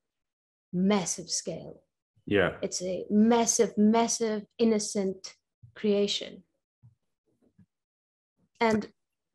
[0.73, 1.81] massive scale.
[2.25, 5.35] yeah It's a massive, massive, innocent
[5.75, 6.43] creation.
[8.61, 8.87] And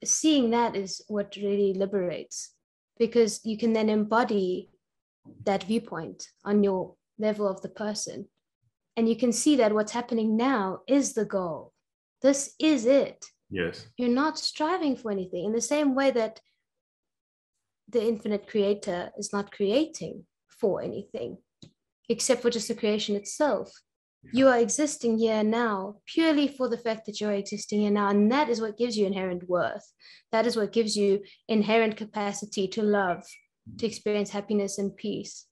[0.05, 2.55] seeing that is what really liberates
[2.99, 4.71] because you can then embody
[5.45, 8.29] that viewpoint on your level of the person.
[8.97, 11.73] And you can see that what's happening now is the goal.
[12.23, 13.27] This is it.
[13.51, 16.41] yes You're not striving for anything in the same way that
[17.89, 21.39] the infinite creator is not creating for anything
[22.09, 23.71] except for just the creation itself.
[24.33, 28.09] You are existing here now purely for the fact that you're existing here now.
[28.09, 29.93] And that is what gives you inherent worth.
[30.33, 33.25] That is what gives you inherent capacity to love,
[33.79, 33.89] to mm.
[33.89, 35.47] experience happiness and peace.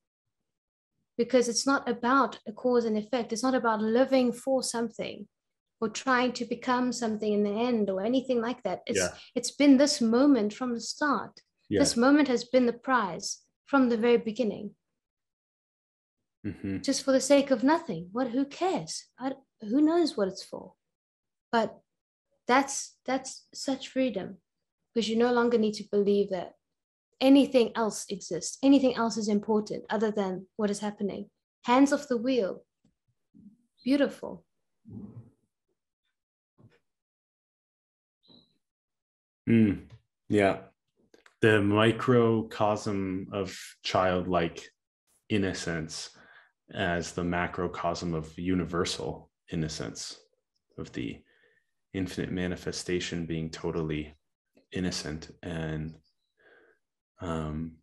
[1.17, 5.29] Because it's not about a cause and effect, it's not about living for something
[5.81, 8.83] or trying to become something in the end or anything like that.
[8.87, 9.15] It's, Yeah.
[9.35, 11.41] it's been this moment from the start.
[11.69, 14.75] yeah This moment has been the prize from the very beginning.
[16.45, 16.83] Mhm.
[16.83, 18.09] just for the sake of nothing.
[18.13, 18.29] What?
[18.29, 19.07] Who cares?
[19.19, 20.75] I, who knows what it's for?
[21.51, 21.81] But
[22.47, 24.39] that's that's such freedom
[24.93, 26.55] because you no longer need to believe that
[27.21, 31.31] anything else exists, anything else is important other than what is happening.
[31.65, 32.65] Hands off the wheel.
[33.83, 34.45] Beautiful.
[39.49, 39.89] Mm,
[40.29, 40.59] yeah.
[41.41, 44.69] The microcosm of childlike
[45.29, 46.11] innocence
[46.73, 50.19] as the macrocosm of universal innocence,
[50.79, 51.21] of the
[51.93, 54.15] infinite manifestation being totally
[54.73, 55.95] innocent and
[57.21, 57.77] um,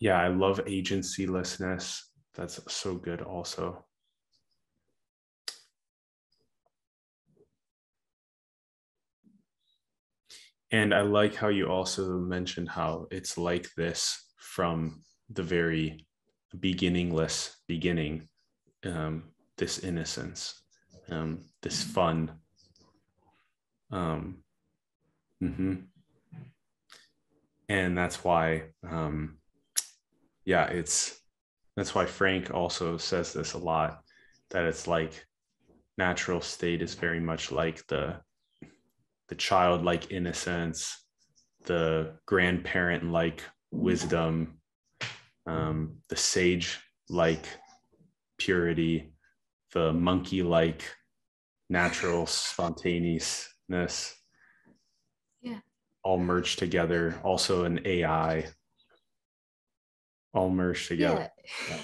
[0.00, 2.00] yeah, I love agencylessness.
[2.34, 3.84] That's so good, also.
[10.72, 16.06] And I like how you also mentioned how it's like this from the very
[16.58, 18.28] beginningless beginning,
[18.84, 19.24] um,
[19.56, 20.62] this innocence,
[21.10, 22.32] um, this fun.
[23.90, 24.44] Um,
[25.42, 25.86] mhm.
[27.68, 29.38] And that's why, um,
[30.44, 31.20] yeah, it's
[31.76, 34.02] that's why Frank also says this a lot
[34.50, 35.24] that it's like
[35.96, 38.20] natural state is very much like the
[39.30, 41.06] the childlike innocence,
[41.64, 44.58] the grandparent like wisdom,
[45.46, 47.46] um, the sage like
[48.38, 49.14] purity,
[49.72, 50.82] the monkey like
[51.68, 54.16] natural spontaneousness.
[55.40, 55.60] Yeah.
[56.02, 57.20] All merged together.
[57.22, 58.48] Also, an AI.
[60.34, 61.30] All merged together.
[61.68, 61.78] Yeah.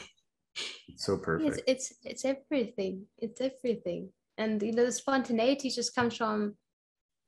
[0.88, 1.62] It's so perfect.
[1.68, 3.06] It's, it's it's everything.
[3.18, 4.10] It's everything.
[4.36, 6.56] And you know, the spontaneity just comes from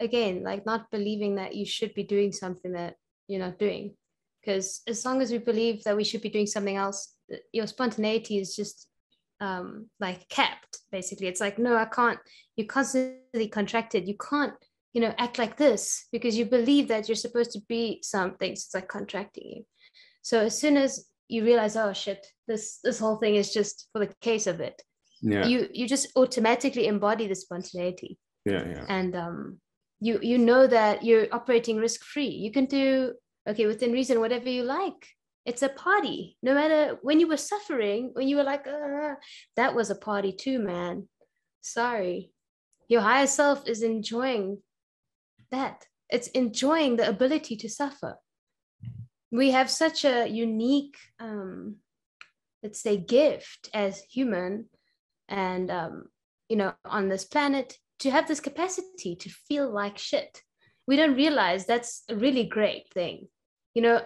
[0.01, 2.97] again, like not believing that you should be doing something that
[3.27, 3.95] you're not doing.
[4.41, 7.15] Because as long as we believe that we should be doing something else,
[7.53, 8.89] your spontaneity is just
[9.41, 10.79] um, like capped.
[10.91, 12.19] Basically, it's like no, I can't.
[12.57, 14.09] You're constantly contracted.
[14.09, 14.55] You can't,
[14.93, 18.57] you know, act like this because you believe that you're supposed to be something.
[18.57, 19.67] So it's like contracting you.
[20.23, 23.99] So as soon as you realize, oh shit, this this whole thing is just for
[23.99, 24.81] the case of it.
[25.21, 25.47] Yeah.
[25.47, 28.19] You you just automatically embody the spontaneity.
[28.45, 28.65] Yeah.
[28.67, 28.85] Yeah.
[28.89, 29.61] And um,
[30.01, 33.13] you you know that you're operating risk free you can do
[33.49, 35.09] okay within reason whatever you like.
[35.45, 36.37] It's a party.
[36.43, 39.15] No matter when you were suffering when you were like uh,
[39.57, 41.09] that was a party too man.
[41.63, 42.31] Sorry.
[42.89, 44.59] Your higher self is enjoying
[45.51, 45.87] that.
[46.11, 48.17] It's enjoying the ability to suffer.
[49.31, 51.77] We have such a unique um,
[52.63, 54.67] let's say gift as human
[55.29, 56.05] and um,
[56.49, 60.43] you know on this planet to have this capacity to feel like shit.
[60.87, 63.29] We don't realize that's a really great thing.
[63.75, 64.01] You know,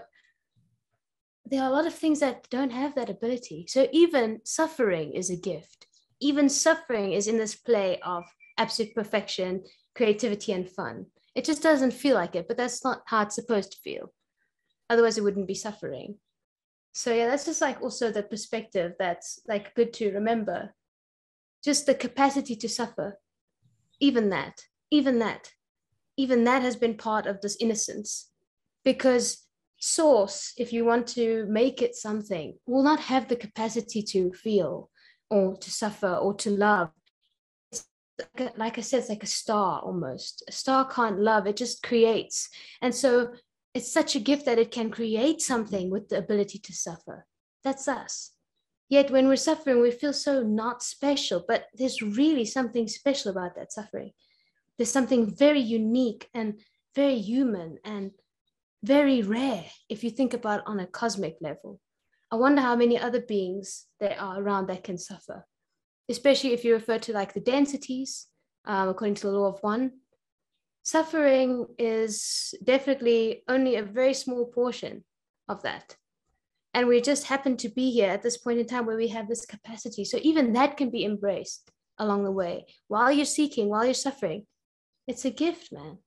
[1.46, 3.66] there are a lot of things that don't have that ability.
[3.68, 5.86] So even suffering is a gift.
[6.20, 8.24] Even suffering is in this play of
[8.58, 9.64] absolute perfection,
[9.94, 11.06] creativity, and fun.
[11.34, 14.12] It just doesn't feel like it, but that's not how it's supposed to feel.
[14.88, 16.16] Otherwise, it wouldn't be suffering.
[16.92, 20.74] So yeah, that's just like also the perspective that's like good to remember.
[21.64, 23.18] Just the capacity to suffer
[24.02, 25.52] even that, even that,
[26.16, 28.30] even that has been part of this innocence.
[28.84, 29.46] Because
[29.78, 34.90] source, if you want to make it something, will not have the capacity to feel
[35.30, 36.90] or to suffer or to love.
[38.18, 40.42] Like, like I said, it's like a star almost.
[40.48, 42.48] A star can't love, it just creates.
[42.82, 43.32] And so
[43.72, 47.24] it's such a gift that it can create something with the ability to suffer.
[47.62, 48.32] That's us.
[48.92, 53.54] Yet when we're suffering, we feel so not special, but there's really something special about
[53.54, 54.12] that suffering.
[54.76, 56.60] There's something very unique and
[56.94, 58.10] very human and
[58.84, 61.80] very rare if you think about it on a cosmic level.
[62.30, 65.46] I wonder how many other beings there are around that can suffer,
[66.10, 68.26] especially if you refer to like the densities,
[68.66, 69.92] um, according to the law of one.
[70.82, 75.02] Suffering is definitely only a very small portion
[75.48, 75.96] of that
[76.74, 79.28] and we just happen to be here at this point in time where we have
[79.28, 80.04] this capacity.
[80.04, 82.66] So even that can be embraced along the way.
[82.88, 84.46] While you're seeking while you're suffering
[85.06, 85.98] it's a gift man.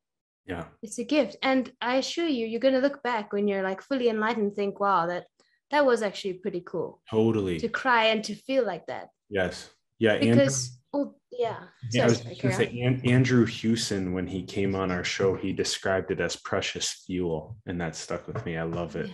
[0.45, 0.65] Yeah.
[0.81, 1.37] It's a gift.
[1.41, 4.79] And i assure you you're going to look back when you're like fully enlightened think
[4.79, 5.25] wow that
[5.71, 7.01] that was actually pretty cool.
[7.09, 7.59] Totally.
[7.59, 9.09] To cry and to feel like that.
[9.29, 9.69] Yes.
[9.99, 11.57] Yeah because Andrew, oh yeah,
[11.91, 15.51] yeah I was going to say Andrew Hewson when he came on our show he
[15.51, 18.57] described it as precious fuel and that stuck with me.
[18.57, 19.09] I love it.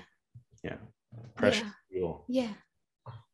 [0.63, 0.77] Yeah, yeah
[1.35, 1.71] precious yeah.
[1.89, 2.25] fuel.
[2.27, 2.53] Yeah,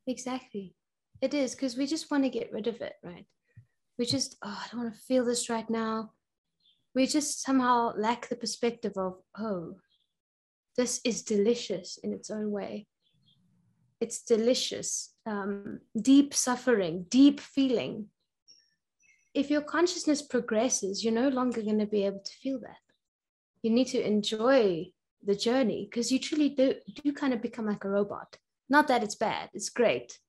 [0.08, 0.76] exactly.
[1.22, 3.26] It is because we just want to get rid of it, right?
[3.98, 6.12] We just, oh, I don't want to feel this right now.
[6.94, 9.76] We just somehow lack the perspective of, oh,
[10.78, 12.88] this is delicious in its own way.
[14.00, 18.08] It's delicious, um, deep suffering, deep feeling.
[19.34, 22.78] If your consciousness progresses, you're no longer going to be able to feel that.
[23.64, 24.92] You need to enjoy
[25.24, 28.38] the journey because you truly do, do kind of become like a robot.
[28.70, 30.20] Not that it's bad, it's great.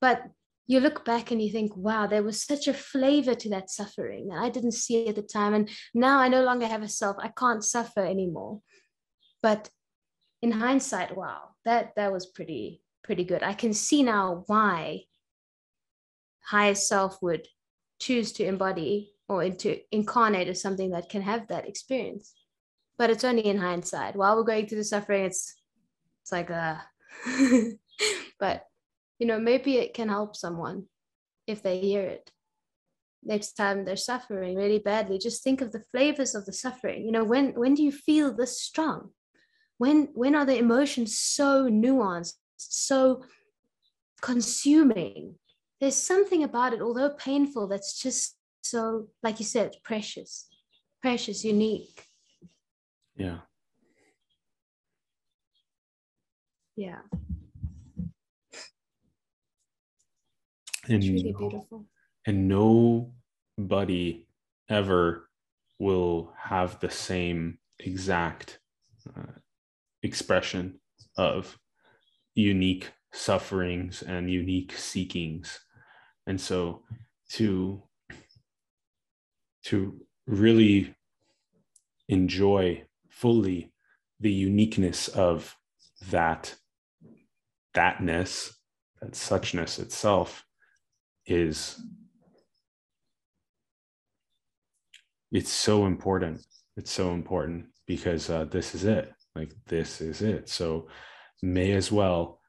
[0.00, 0.22] But
[0.66, 4.28] you look back and you think, wow, there was such a flavor to that suffering
[4.28, 5.54] that I didn't see at the time.
[5.54, 7.16] And now I no longer have a self.
[7.18, 8.60] I can't suffer anymore.
[9.42, 9.68] But
[10.40, 13.42] in hindsight, wow, that that was pretty pretty good.
[13.42, 15.04] I can see now why
[16.40, 17.46] higher self would
[18.00, 22.34] choose to embody or to incarnate as something that can have that experience.
[22.96, 24.16] But it's only in hindsight.
[24.16, 25.54] While we're going through the suffering, it's
[26.22, 26.76] it's like uh,
[27.26, 27.72] a
[28.38, 28.64] but
[29.18, 30.86] you know, maybe it can help someone
[31.46, 32.30] if they hear it.
[33.22, 37.04] Next time they're suffering really badly, just think of the flavors of the suffering.
[37.04, 39.10] You know, when when do you feel this strong?
[39.78, 43.24] When when are the emotions so nuanced, so
[44.20, 45.36] consuming?
[45.80, 50.48] There's something about it, although painful, that's just so, like you said, precious,
[51.02, 52.06] precious, unique.
[53.16, 53.40] Yeah.
[56.76, 57.02] Yeah.
[60.88, 61.86] and really beautiful
[62.26, 64.26] and nobody
[64.68, 65.28] ever
[65.78, 68.60] will have the same exact
[69.16, 69.32] uh,
[70.02, 70.80] expression
[71.16, 71.58] of
[72.34, 75.58] unique sufferings and unique seekings
[76.26, 76.82] and so
[77.28, 77.82] to
[79.62, 80.94] to really
[82.08, 82.84] enjoy
[83.14, 83.72] fully
[84.20, 85.56] the uniqueness of
[86.10, 86.54] that
[87.74, 88.52] thatness
[89.00, 90.44] that suchness itself
[91.26, 91.80] is
[95.32, 96.44] it's so important.
[96.76, 99.12] It's so important because uh, this is it.
[99.34, 100.48] Like this is it.
[100.48, 100.88] So
[101.42, 102.40] may as well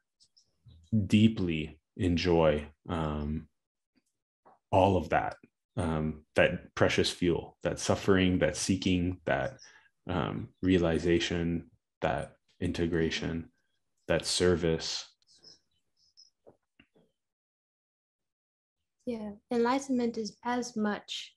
[1.07, 3.47] deeply enjoy um,
[4.71, 5.35] all of that
[5.77, 9.57] um, that precious fuel that suffering that seeking that
[10.07, 11.69] um, realization
[12.01, 13.49] that integration
[14.07, 15.07] that service
[19.05, 21.35] Yeah, enlightenment is as much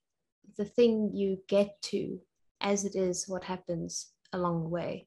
[0.56, 2.18] the thing you get to
[2.62, 5.06] as it is what happens along the way.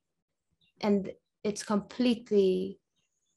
[0.79, 1.11] And
[1.43, 2.79] it's completely,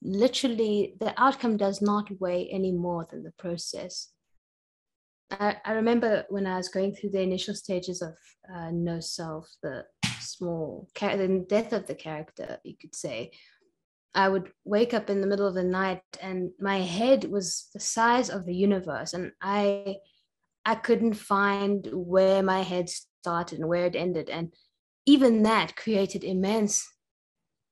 [0.02, 4.10] literally, the outcome does not weigh any more than the process.
[5.30, 8.14] I, I remember when I was going through the initial stages of
[8.54, 9.84] uh, no self, the
[10.24, 13.32] small, character, the death of the character, you could say,
[14.14, 17.80] I would wake up in the middle of the night and my head was the
[17.80, 19.96] size of the universe and I
[20.64, 24.54] I couldn't find where my head started and where it ended and
[25.04, 26.88] even that created immense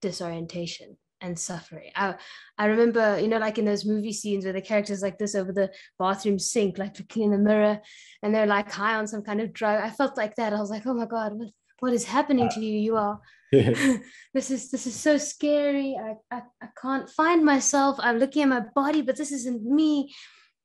[0.03, 1.91] disorientation and suffering.
[1.95, 2.17] I
[2.59, 5.53] I remember, you know, like in those movie scenes where the characters like this over
[5.53, 7.81] the bathroom sink, like looking in the mirror,
[8.23, 9.81] and they're like high on some kind of drug.
[9.81, 10.53] I felt like that.
[10.53, 11.49] I was like, oh my God, what,
[11.83, 12.79] what is happening to you?
[12.79, 13.21] You are
[13.53, 15.99] this is this is so scary.
[16.01, 17.97] I, I I can't find myself.
[17.99, 20.15] I'm looking at my body, but this isn't me.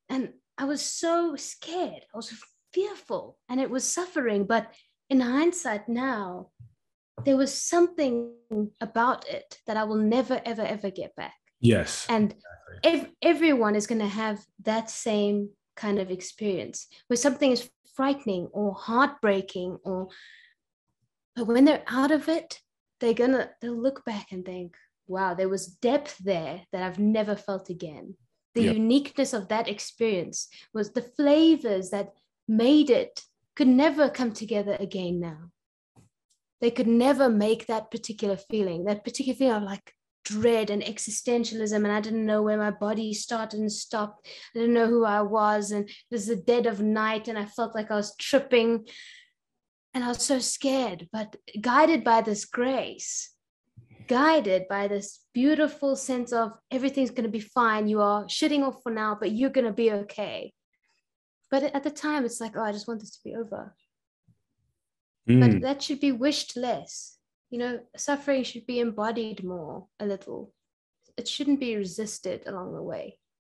[0.09, 2.03] And I was so scared.
[2.13, 2.31] I was
[2.71, 4.45] fearful and it was suffering.
[4.45, 4.71] But
[5.09, 6.49] in hindsight now,
[7.25, 8.31] there was something
[8.79, 11.33] about it that I will never, ever, ever get back.
[11.59, 12.05] Yes.
[12.09, 12.35] And
[12.83, 18.49] ev- everyone is going to have that same kind of experience where something is frightening
[18.53, 20.09] or heartbreaking or
[21.37, 22.59] but when they're out of it
[22.99, 24.75] they're gonna they'll look back and think
[25.07, 28.15] wow there was depth there that i've never felt again.
[28.55, 28.75] The yep.
[28.75, 32.13] uniqueness of that experience was the flavors that
[32.47, 33.21] made it
[33.55, 35.51] could never come together again now.
[36.59, 39.93] They could never make that particular feeling that particular feeling of like
[40.25, 44.27] dread and existentialism and i didn't know where my body started and stopped.
[44.55, 47.45] I didn't know who i was and it was the dead of night and i
[47.45, 48.87] felt like i was tripping
[49.97, 53.31] and I was so scared, but guided by this grace,
[54.07, 57.87] guided by this beautiful sense of everything's going to be fine.
[57.87, 60.53] You are shitting off for now, but you're going to be okay.
[61.49, 63.75] But at the time, it's like, oh, I just want this to be over.
[65.27, 65.39] Mm.
[65.39, 67.17] But that should be wished less.
[67.49, 70.53] You know, suffering should be embodied more a little.
[71.17, 73.17] It shouldn't be resisted along the way.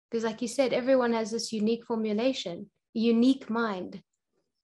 [0.10, 4.02] Because, like you said, everyone has this unique formulation, unique mind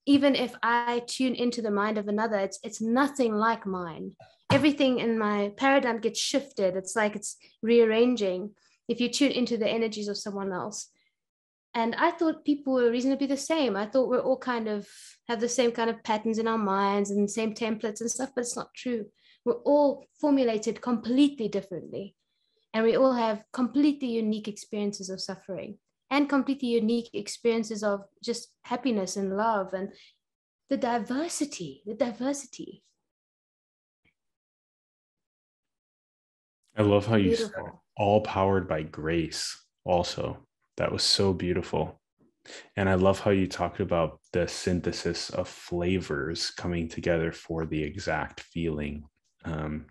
[0.06, 4.11] even if I tune into the mind of another, it's it's nothing like mine.
[4.52, 6.76] Everything in my paradigm gets shifted.
[6.76, 8.52] It's like it's rearranging
[8.88, 10.90] if you tune into the energies of someone else.
[11.73, 13.76] And I thought people were reasonably the same.
[13.76, 14.88] I thought we're all kind of
[15.27, 18.41] have the same kind of patterns in our minds and same templates and stuff, but
[18.41, 19.07] it's not true.
[19.44, 22.15] we're all formulated completely differently.
[22.73, 25.77] And we all have completely unique experiences of suffering
[26.16, 29.90] and completely unique experiences of just happiness and love and
[30.70, 32.84] the diversity, the diversity.
[36.78, 37.52] I love how you said
[37.98, 40.38] all powered by grace, also.
[40.78, 42.00] That was so beautiful.
[42.78, 47.84] And I love how you talked about the synthesis of flavors coming together for the
[47.84, 49.04] exact feeling.
[49.44, 49.88] Um,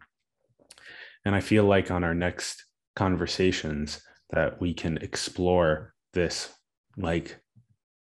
[1.27, 2.65] and I feel like on our next
[2.97, 6.53] conversations that we can explore this
[6.97, 7.39] like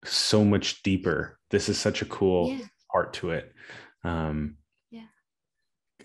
[0.05, 1.39] so much deeper.
[1.49, 2.65] This is such a cool yeah.
[2.91, 3.53] part to it.
[4.03, 4.57] Um,
[4.89, 5.05] yeah.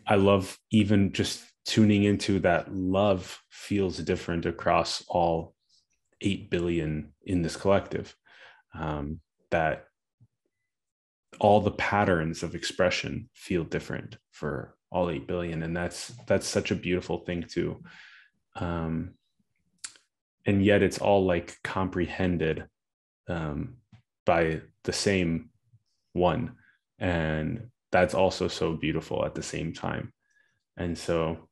[0.07, 5.55] I love even just tuning into that love feels different across all
[6.21, 8.15] 8 billion in this collective
[8.75, 9.21] um,
[9.51, 9.87] that
[11.41, 16.71] all the patterns of expression feel different for all 8 billion and that's that's such
[16.71, 17.83] a beautiful thing too
[18.55, 19.15] um,
[20.47, 22.67] and yet it's all like comprehended
[23.29, 23.77] um,
[24.25, 25.51] by the same
[26.13, 26.55] one
[26.99, 30.13] and that's also so beautiful at the same time
[30.77, 31.49] and so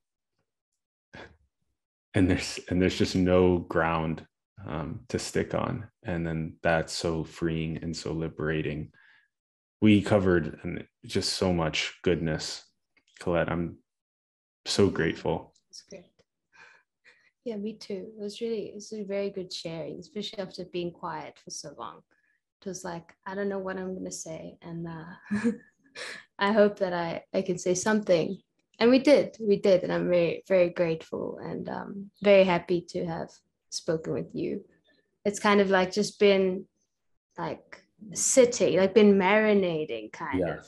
[2.15, 4.27] and there's and there's just no ground
[4.67, 5.89] um, to stick on.
[6.05, 8.93] And then that's so freeing and so liberating.
[9.81, 12.65] We covered and just so much goodness,
[13.21, 13.51] Colette.
[13.51, 13.79] I'm
[14.65, 15.53] so grateful.
[17.45, 18.09] Yeah, me too.
[18.17, 21.75] It was really, it was a very good sharing, especially after being quiet for so
[21.79, 22.01] long.
[22.61, 24.57] It was like, I don't know what I'm going to say.
[24.63, 25.51] And uh,
[26.39, 28.39] I hope that I, I can say something.
[28.79, 29.83] And we did, we did.
[29.83, 33.31] And I'm very, very grateful and um, very happy to have
[33.71, 34.65] spoken with you
[35.25, 36.65] it's kind of like just been
[37.39, 40.55] like sitting like been marinating kind yeah.
[40.59, 40.67] of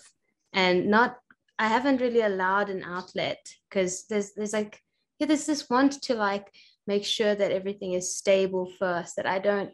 [0.52, 1.18] and not
[1.58, 4.80] i haven't really allowed an outlet because there's there's like
[5.18, 6.52] yeah there's this want to like
[6.86, 9.70] make sure that everything is stable first that i don't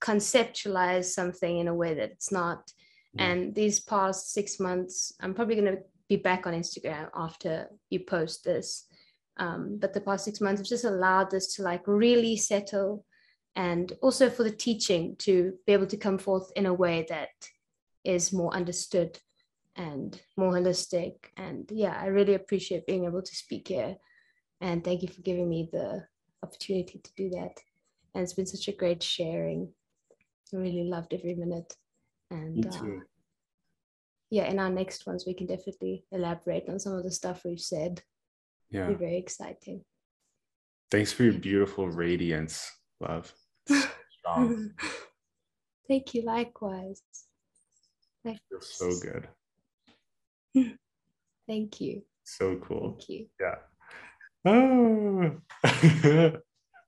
[0.00, 2.70] conceptualize something in a way that it's not
[3.14, 3.24] yeah.
[3.24, 8.00] and these past six months i'm probably going to be back on instagram after you
[8.00, 8.86] post this
[9.36, 13.04] um, but the past six months have just allowed this to like really settle
[13.56, 17.30] and also for the teaching to be able to come forth in a way that
[18.04, 19.18] is more understood
[19.76, 21.14] and more holistic.
[21.36, 23.96] And yeah, I really appreciate being able to speak here.
[24.60, 26.04] And thank you for giving me the
[26.42, 27.58] opportunity to do that.
[28.14, 29.72] And it's been such a great sharing.
[30.52, 31.74] I really loved every minute.
[32.30, 32.86] And uh,
[34.30, 37.60] yeah, in our next ones, we can definitely elaborate on some of the stuff we've
[37.60, 38.02] said.
[38.70, 39.84] Yeah be very exciting.
[40.90, 42.70] Thanks for your beautiful radiance
[43.00, 43.32] love.
[45.88, 47.02] Thank you likewise.
[48.24, 48.42] Thanks.
[48.60, 49.28] so good.
[51.48, 52.02] Thank you.
[52.24, 52.96] So cool.
[52.98, 53.26] Thank you.
[53.40, 53.56] Yeah
[54.44, 55.36] oh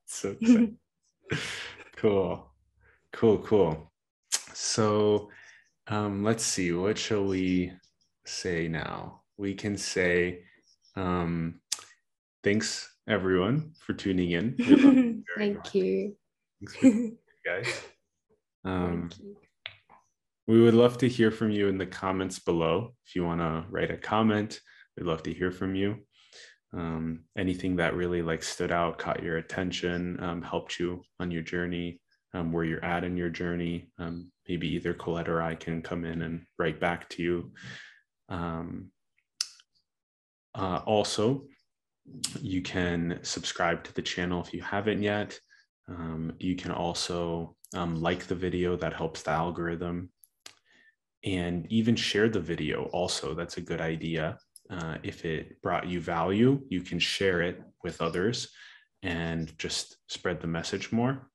[0.05, 0.35] so
[1.95, 2.51] cool
[3.11, 3.91] cool cool
[4.53, 5.29] so
[5.87, 7.71] um let's see what shall we
[8.25, 10.43] say now we can say
[10.95, 11.59] um
[12.43, 15.23] thanks everyone for tuning in.
[15.37, 16.15] Thank you.
[16.81, 17.15] Thanks
[17.45, 17.81] guys.
[18.65, 19.35] Um, you.
[20.47, 22.93] We would love to hear from you in the comments below.
[23.05, 24.59] If you want to write a comment,
[24.97, 25.97] we'd love to hear from you.
[26.73, 31.43] Um, anything that really like stood out, caught your attention, um, helped you on your
[31.43, 31.99] journey,
[32.33, 33.91] um, where you're at in your journey.
[33.99, 37.51] Um, maybe either Colette or I can come in and write back to you.
[38.29, 38.91] Um,
[40.55, 41.45] uh, also,
[42.41, 45.39] you can subscribe to the channel if you haven't yet.
[45.87, 50.09] Um, you can also like the video, that helps the algorithm.
[51.23, 54.37] And even share the video, also, that's a good idea.
[54.73, 58.49] Uh, if it brought you value, you can share it with others
[59.03, 61.29] and just spread the message more.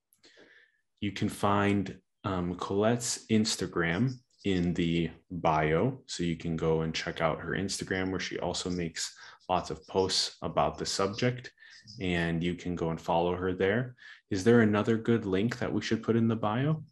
[1.00, 6.00] You can find um, Colette's Instagram in the bio.
[6.06, 9.14] So you can go and check out her Instagram, where she also makes
[9.48, 11.52] lots of posts about the subject,
[12.00, 13.94] and you can go and follow her there.
[14.30, 16.82] Is there another good link that we should put in the bio?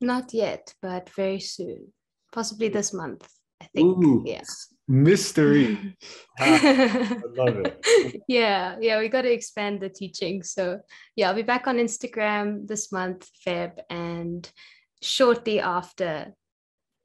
[0.00, 1.92] Not yet, but very soon,
[2.32, 3.28] possibly this month.
[3.60, 4.04] I think.
[4.04, 4.71] Ooh, yes.
[4.88, 5.96] Mystery.
[6.38, 8.22] I love it.
[8.28, 10.42] yeah, yeah, we got to expand the teaching.
[10.42, 10.80] So,
[11.16, 14.50] yeah, I'll be back on Instagram this month, Feb, and
[15.02, 16.34] shortly after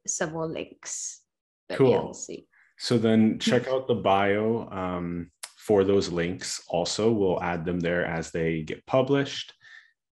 [0.05, 1.21] some more links.
[1.69, 2.15] But cool.
[2.29, 2.37] Yeah.
[2.77, 6.61] So then check out the bio um, for those links.
[6.69, 9.53] Also, we'll add them there as they get published.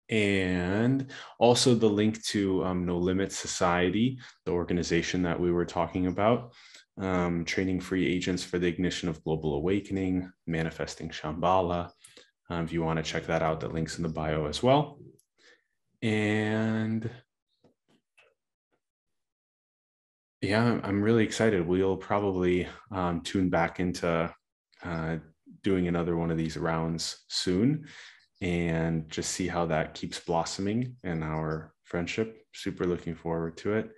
[0.10, 6.08] And also the link to um, No Limit Society, the organization that we were talking
[6.08, 6.54] about.
[6.98, 11.92] Um, training free agents for the ignition of global awakening, manifesting Shambhala.
[12.50, 15.00] Um, if you want to check that out, the link's in the bio as well.
[16.02, 17.10] And
[20.42, 21.66] yeah, I'm really excited.
[21.66, 24.34] We'll probably um, tune back into
[24.84, 25.18] uh,
[25.64, 27.88] doing another one of these rounds soon
[28.42, 32.46] and just see how that keeps blossoming in our friendship.
[32.54, 33.92] Super looking forward to it.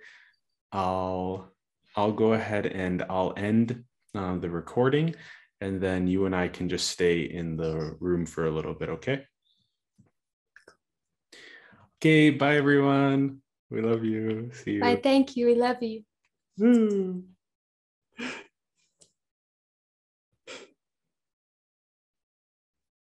[0.70, 1.52] I'll
[1.96, 5.14] I'll go ahead and I'll end uh, the recording,
[5.60, 8.90] and then you and I can just stay in the room for a little bit.
[8.90, 9.24] Okay.
[11.98, 12.30] Okay.
[12.30, 13.40] Bye, everyone.
[13.70, 14.50] We love you.
[14.52, 14.80] See you.
[14.80, 15.00] Bye.
[15.02, 15.46] Thank you.
[15.46, 16.04] We love you.